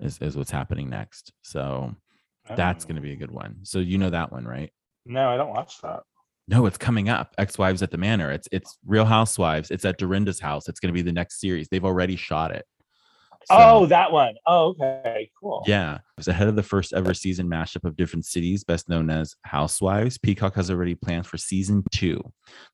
is, 0.00 0.18
is 0.18 0.36
what's 0.36 0.50
happening 0.50 0.88
next. 0.90 1.32
So 1.42 1.94
that's 2.56 2.84
Oh. 2.84 2.88
going 2.88 2.96
to 2.96 3.02
be 3.02 3.12
a 3.12 3.16
good 3.16 3.30
one. 3.30 3.58
So 3.64 3.78
you 3.80 3.98
know 3.98 4.10
that 4.10 4.30
one 4.32 4.44
right? 4.44 4.70
No, 5.04 5.28
I 5.28 5.36
don't 5.36 5.50
watch 5.50 5.80
that. 5.82 6.00
No, 6.48 6.66
it's 6.66 6.78
coming 6.78 7.08
up. 7.08 7.34
Ex-wives 7.38 7.82
at 7.82 7.90
the 7.90 7.98
manor. 7.98 8.30
It's 8.30 8.48
it's 8.52 8.78
Real 8.86 9.04
Housewives. 9.04 9.70
It's 9.70 9.84
at 9.84 9.98
Dorinda's 9.98 10.38
house. 10.38 10.68
It's 10.68 10.78
going 10.78 10.92
to 10.92 10.94
be 10.94 11.02
the 11.02 11.12
next 11.12 11.40
series. 11.40 11.68
They've 11.68 11.84
already 11.84 12.16
shot 12.16 12.52
it. 12.52 12.64
So, 13.48 13.54
oh, 13.56 13.86
that 13.86 14.10
one. 14.10 14.34
Oh, 14.44 14.70
okay, 14.80 15.30
cool. 15.40 15.62
yeah. 15.68 15.94
It 15.94 16.00
was 16.16 16.26
ahead 16.26 16.48
of 16.48 16.56
the 16.56 16.64
first 16.64 16.92
ever 16.92 17.14
season 17.14 17.48
mashup 17.48 17.84
of 17.84 17.96
different 17.96 18.26
cities, 18.26 18.64
best 18.64 18.88
known 18.88 19.08
as 19.08 19.36
Housewives. 19.42 20.18
Peacock 20.18 20.56
has 20.56 20.68
already 20.68 20.96
planned 20.96 21.26
for 21.26 21.36
season 21.36 21.84
two. 21.92 22.20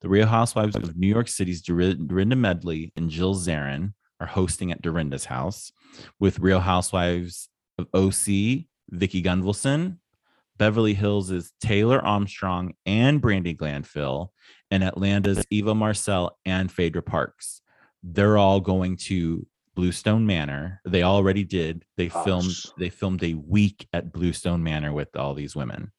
The 0.00 0.08
Real 0.08 0.26
Housewives 0.26 0.74
of 0.76 0.96
New 0.96 1.08
York 1.08 1.28
City's 1.28 1.60
Dori- 1.60 1.94
Dorinda 1.94 2.36
Medley 2.36 2.90
and 2.96 3.10
Jill 3.10 3.34
Zarin 3.34 3.92
are 4.18 4.26
hosting 4.26 4.72
at 4.72 4.80
Dorinda's 4.80 5.26
house, 5.26 5.72
with 6.18 6.38
Real 6.38 6.60
Housewives 6.60 7.50
of 7.76 7.88
OC, 7.92 8.64
Vicki 8.88 9.22
Gunvalson, 9.22 9.98
Beverly 10.62 10.94
Hills 10.94 11.32
is 11.32 11.52
Taylor 11.60 12.00
Armstrong 12.00 12.74
and 12.86 13.20
Brandi 13.20 13.56
Glanville, 13.56 14.32
and 14.70 14.84
Atlanta's 14.84 15.44
Eva 15.50 15.74
Marcille 15.74 16.30
and 16.44 16.70
Phaedra 16.70 17.02
Parks. 17.02 17.62
They're 18.04 18.38
all 18.38 18.60
going 18.60 18.96
to 19.08 19.44
Bluestone 19.74 20.24
Manor. 20.24 20.80
They 20.84 21.02
already 21.02 21.42
did. 21.42 21.84
They 21.96 22.10
filmed. 22.10 22.46
Gosh. 22.46 22.66
They 22.78 22.90
filmed 22.90 23.24
a 23.24 23.34
week 23.34 23.88
at 23.92 24.12
Bluestone 24.12 24.62
Manor 24.62 24.92
with 24.92 25.16
all 25.16 25.34
these 25.34 25.56
women, 25.56 25.90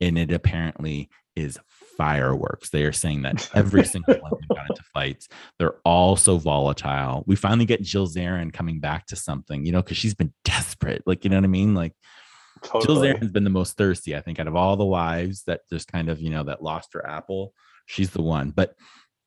and 0.00 0.16
it 0.16 0.32
apparently 0.32 1.10
is 1.36 1.58
fireworks. 1.98 2.70
They 2.70 2.84
are 2.84 2.92
saying 2.92 3.20
that 3.24 3.50
every 3.54 3.84
single 3.84 4.14
one 4.14 4.32
of 4.32 4.38
them 4.38 4.56
got 4.56 4.70
into 4.70 4.84
fights. 4.94 5.28
They're 5.58 5.80
all 5.84 6.16
so 6.16 6.38
volatile. 6.38 7.24
We 7.26 7.36
finally 7.36 7.66
get 7.66 7.82
Jill 7.82 8.08
Zarin 8.08 8.54
coming 8.54 8.80
back 8.80 9.04
to 9.08 9.16
something, 9.16 9.66
you 9.66 9.72
know, 9.72 9.82
because 9.82 9.98
she's 9.98 10.14
been 10.14 10.32
desperate. 10.46 11.02
Like, 11.04 11.24
you 11.24 11.30
know 11.30 11.36
what 11.36 11.44
I 11.44 11.48
mean? 11.48 11.74
Like. 11.74 11.92
Jill 12.62 12.80
Totally. 12.80 13.08
Zarin's 13.12 13.30
been 13.32 13.44
the 13.44 13.50
most 13.50 13.76
thirsty, 13.76 14.16
I 14.16 14.20
think, 14.20 14.38
out 14.38 14.46
of 14.48 14.56
all 14.56 14.76
the 14.76 14.84
wives 14.84 15.42
that 15.46 15.60
just 15.70 15.90
kind 15.90 16.08
of, 16.08 16.20
you 16.20 16.30
know, 16.30 16.44
that 16.44 16.62
lost 16.62 16.90
her 16.94 17.06
apple. 17.06 17.52
She's 17.86 18.10
the 18.10 18.22
one. 18.22 18.50
But 18.50 18.74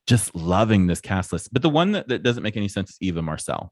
just 0.07 0.33
loving 0.35 0.87
this 0.87 1.01
cast 1.01 1.31
list. 1.31 1.53
But 1.53 1.61
the 1.61 1.69
one 1.69 1.91
that, 1.93 2.07
that 2.09 2.23
doesn't 2.23 2.43
make 2.43 2.57
any 2.57 2.67
sense 2.67 2.91
is 2.91 2.97
Eva 3.01 3.21
Marcille. 3.21 3.71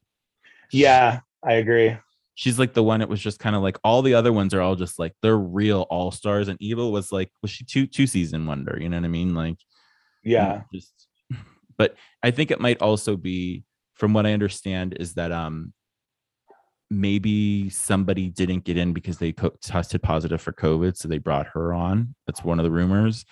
Yeah, 0.72 1.20
I 1.44 1.54
agree. 1.54 1.96
She's 2.34 2.58
like 2.58 2.72
the 2.72 2.82
one. 2.82 3.02
It 3.02 3.08
was 3.08 3.20
just 3.20 3.38
kind 3.38 3.54
of 3.56 3.62
like 3.62 3.78
all 3.84 4.02
the 4.02 4.14
other 4.14 4.32
ones 4.32 4.54
are 4.54 4.60
all 4.60 4.76
just 4.76 4.98
like 4.98 5.12
they're 5.22 5.36
real 5.36 5.82
all 5.90 6.10
stars. 6.10 6.48
And 6.48 6.60
Eva 6.62 6.88
was 6.88 7.12
like, 7.12 7.30
was 7.42 7.50
she 7.50 7.64
two 7.64 7.86
two 7.86 8.06
season 8.06 8.46
wonder? 8.46 8.78
You 8.80 8.88
know 8.88 8.96
what 8.96 9.04
I 9.04 9.08
mean? 9.08 9.34
Like, 9.34 9.58
Yeah. 10.24 10.62
just 10.72 10.92
but 11.78 11.94
i 12.22 12.30
think 12.30 12.50
it 12.50 12.60
might 12.60 12.82
also 12.82 13.16
be 13.16 13.64
from 13.94 14.12
what 14.12 14.26
i 14.26 14.34
understand 14.34 14.94
is 15.00 15.14
that 15.14 15.32
um 15.32 15.72
maybe 16.90 17.70
somebody 17.70 18.28
didn't 18.28 18.64
get 18.64 18.76
in 18.76 18.92
because 18.92 19.18
they 19.18 19.32
co- 19.32 19.54
tested 19.62 20.02
positive 20.02 20.40
for 20.40 20.52
covid 20.52 20.96
so 20.96 21.08
they 21.08 21.18
brought 21.18 21.46
her 21.48 21.72
on. 21.72 22.14
That's 22.26 22.44
one 22.44 22.58
of 22.58 22.64
the 22.64 22.70
rumors. 22.70 23.24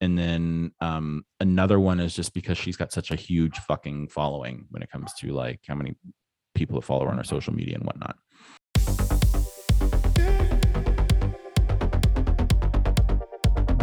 And 0.00 0.18
then 0.18 0.72
um 0.80 1.24
another 1.40 1.78
one 1.78 2.00
is 2.00 2.14
just 2.14 2.34
because 2.34 2.58
she's 2.58 2.76
got 2.76 2.92
such 2.92 3.10
a 3.10 3.16
huge 3.16 3.58
fucking 3.58 4.08
following 4.08 4.66
when 4.70 4.82
it 4.82 4.90
comes 4.90 5.12
to 5.20 5.32
like 5.32 5.60
how 5.66 5.74
many 5.74 5.94
people 6.54 6.80
that 6.80 6.86
follow 6.86 7.04
her 7.04 7.10
on 7.10 7.18
her 7.18 7.24
social 7.24 7.54
media 7.54 7.76
and 7.76 7.84
whatnot 7.84 8.16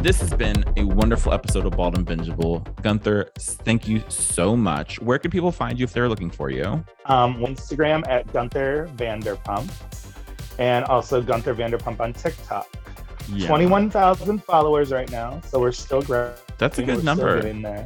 This 0.02 0.20
has 0.22 0.34
been 0.34 0.64
a 0.78 0.84
wonderful 0.84 1.32
episode 1.32 1.66
of 1.68 1.74
Bald 1.78 1.96
and 1.96 2.08
Bingeable. 2.08 2.66
Gunther, 2.82 3.30
thank 3.38 3.88
you 3.88 4.02
so 4.10 4.56
much. 4.58 5.00
Where 5.00 5.20
can 5.20 5.30
people 5.30 5.52
find 5.52 5.78
you 5.78 5.84
if 5.84 5.94
they're 5.94 6.10
looking 6.10 6.32
for 6.32 6.50
you? 6.50 6.84
Um, 7.06 7.36
Instagram 7.38 8.04
at 8.08 8.32
Gunther 8.34 8.90
Vanderpump, 8.96 9.72
and 10.58 10.86
also 10.86 11.22
Gunther 11.22 11.54
Vanderpump 11.54 12.00
on 12.00 12.14
TikTok. 12.14 12.68
Yeah. 13.32 13.46
Twenty-one 13.48 13.92
thousand 13.92 14.44
followers 14.44 14.92
right 14.92 15.10
now, 15.12 15.40
so 15.48 15.60
we're 15.60 15.72
still 15.72 16.02
growing. 16.02 16.34
That's 16.58 16.80
a 16.80 16.82
We're 16.82 16.86
good 16.88 17.02
still 17.02 17.06
number. 17.06 17.36
getting 17.42 17.62
there. 17.62 17.86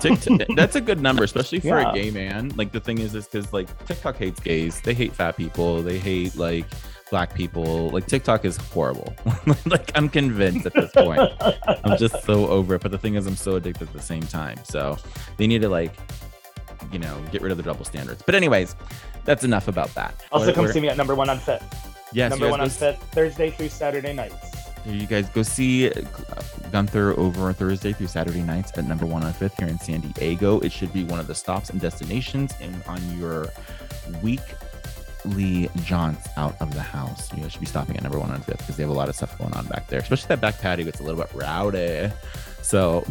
TikTok, 0.00 0.40
that's 0.56 0.76
a 0.76 0.80
good 0.80 1.00
number, 1.00 1.24
especially 1.24 1.58
for 1.58 1.66
Yeah. 1.80 1.90
a 1.90 1.94
gay 1.94 2.10
man. 2.12 2.52
Like 2.54 2.70
the 2.70 2.80
thing 2.80 2.98
is, 2.98 3.14
is 3.16 3.26
because 3.26 3.52
like 3.52 3.86
TikTok 3.86 4.16
hates 4.16 4.38
gays. 4.38 4.80
They 4.80 4.94
hate 4.94 5.12
fat 5.12 5.36
people. 5.36 5.82
They 5.82 5.98
hate 5.98 6.36
like 6.36 6.66
black 7.10 7.34
people. 7.34 7.90
Like 7.90 8.06
TikTok 8.06 8.44
is 8.44 8.56
horrible. 8.56 9.14
like 9.66 9.90
I'm 9.94 10.08
convinced 10.08 10.66
at 10.66 10.74
this 10.74 10.90
point. 10.92 11.20
I'm 11.84 11.96
just 11.98 12.22
so 12.24 12.46
over 12.48 12.74
it. 12.74 12.82
But 12.82 12.90
the 12.90 12.98
thing 12.98 13.14
is, 13.14 13.26
I'm 13.26 13.36
so 13.36 13.56
addicted 13.56 13.88
at 13.88 13.94
the 13.94 14.02
same 14.02 14.22
time. 14.22 14.58
So 14.64 14.96
they 15.36 15.46
need 15.46 15.62
to 15.62 15.68
like, 15.68 15.92
you 16.92 16.98
know, 16.98 17.18
get 17.32 17.42
rid 17.42 17.50
of 17.52 17.56
the 17.58 17.62
double 17.62 17.84
standards. 17.84 18.22
But 18.24 18.34
anyways, 18.34 18.76
that's 19.24 19.44
enough 19.44 19.68
about 19.68 19.94
that. 19.94 20.14
Also, 20.32 20.46
What- 20.46 20.54
come 20.54 20.68
see 20.68 20.80
me 20.80 20.88
at 20.88 20.96
number 20.96 21.14
one 21.14 21.30
on 21.30 21.38
Fifth. 21.38 21.90
Yes, 22.12 22.30
number 22.30 22.48
one 22.48 22.60
on 22.60 22.68
guys 22.68 22.78
go 22.78 22.86
s- 22.88 22.96
Fifth, 22.96 23.10
Thursday 23.12 23.50
through 23.50 23.68
Saturday 23.68 24.12
nights. 24.12 24.36
You 24.86 25.06
guys 25.06 25.28
go 25.30 25.42
see 25.42 25.90
uh, 25.90 26.02
Gunther 26.70 27.18
over 27.18 27.52
Thursday 27.54 27.92
through 27.94 28.08
Saturday 28.08 28.42
nights 28.42 28.70
at 28.76 28.84
number 28.84 29.06
one 29.06 29.24
on 29.24 29.32
fifth 29.32 29.58
here 29.58 29.66
in 29.66 29.78
San 29.78 30.00
Diego. 30.00 30.60
It 30.60 30.72
should 30.72 30.92
be 30.92 31.04
one 31.04 31.18
of 31.18 31.26
the 31.26 31.34
stops 31.34 31.70
and 31.70 31.80
destinations 31.80 32.52
in 32.60 32.82
on 32.86 33.00
your 33.18 33.48
weekly 35.26 35.70
jaunts 35.82 36.28
out 36.36 36.56
of 36.60 36.72
the 36.74 36.82
house. 36.82 37.32
You 37.32 37.42
guys 37.42 37.52
should 37.52 37.60
be 37.60 37.66
stopping 37.66 37.96
at 37.96 38.02
number 38.02 38.18
one 38.18 38.30
on 38.30 38.40
fifth 38.40 38.58
because 38.58 38.76
they 38.76 38.82
have 38.82 38.90
a 38.90 38.94
lot 38.94 39.08
of 39.08 39.14
stuff 39.16 39.36
going 39.38 39.52
on 39.54 39.66
back 39.66 39.88
there, 39.88 40.00
especially 40.00 40.28
that 40.28 40.40
back 40.40 40.60
patio. 40.60 40.86
It's 40.86 41.00
a 41.00 41.02
little 41.02 41.20
bit 41.20 41.30
rowdy. 41.34 42.10
So, 42.62 43.04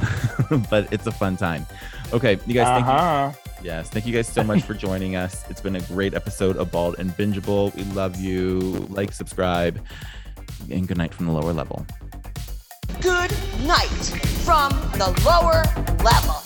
but 0.69 0.91
it's 0.91 1.05
a 1.07 1.11
fun 1.11 1.37
time. 1.37 1.65
Okay, 2.11 2.39
you 2.45 2.53
guys, 2.53 2.67
thank 2.67 2.85
you 2.85 2.91
Uh-huh. 2.91 3.31
Yes, 3.61 3.89
thank 3.89 4.05
you 4.05 4.13
guys 4.13 4.27
so 4.27 4.43
much 4.43 4.63
for 4.63 4.73
joining 4.73 5.15
us. 5.15 5.49
It's 5.49 5.61
been 5.61 5.75
a 5.77 5.81
great 5.81 6.13
episode 6.13 6.57
of 6.57 6.69
Bald 6.71 6.95
and 6.99 7.11
Bingeable. 7.11 7.73
We 7.75 7.83
love 7.93 8.19
you. 8.19 8.59
Like, 8.89 9.13
subscribe, 9.13 9.79
and 10.69 10.87
good 10.87 10.97
night 10.97 11.13
from 11.13 11.27
the 11.27 11.31
lower 11.31 11.53
level. 11.53 11.85
Good 12.99 13.31
night 13.65 13.87
from 14.43 14.69
the 14.97 15.13
lower 15.25 15.63
level. 16.03 16.43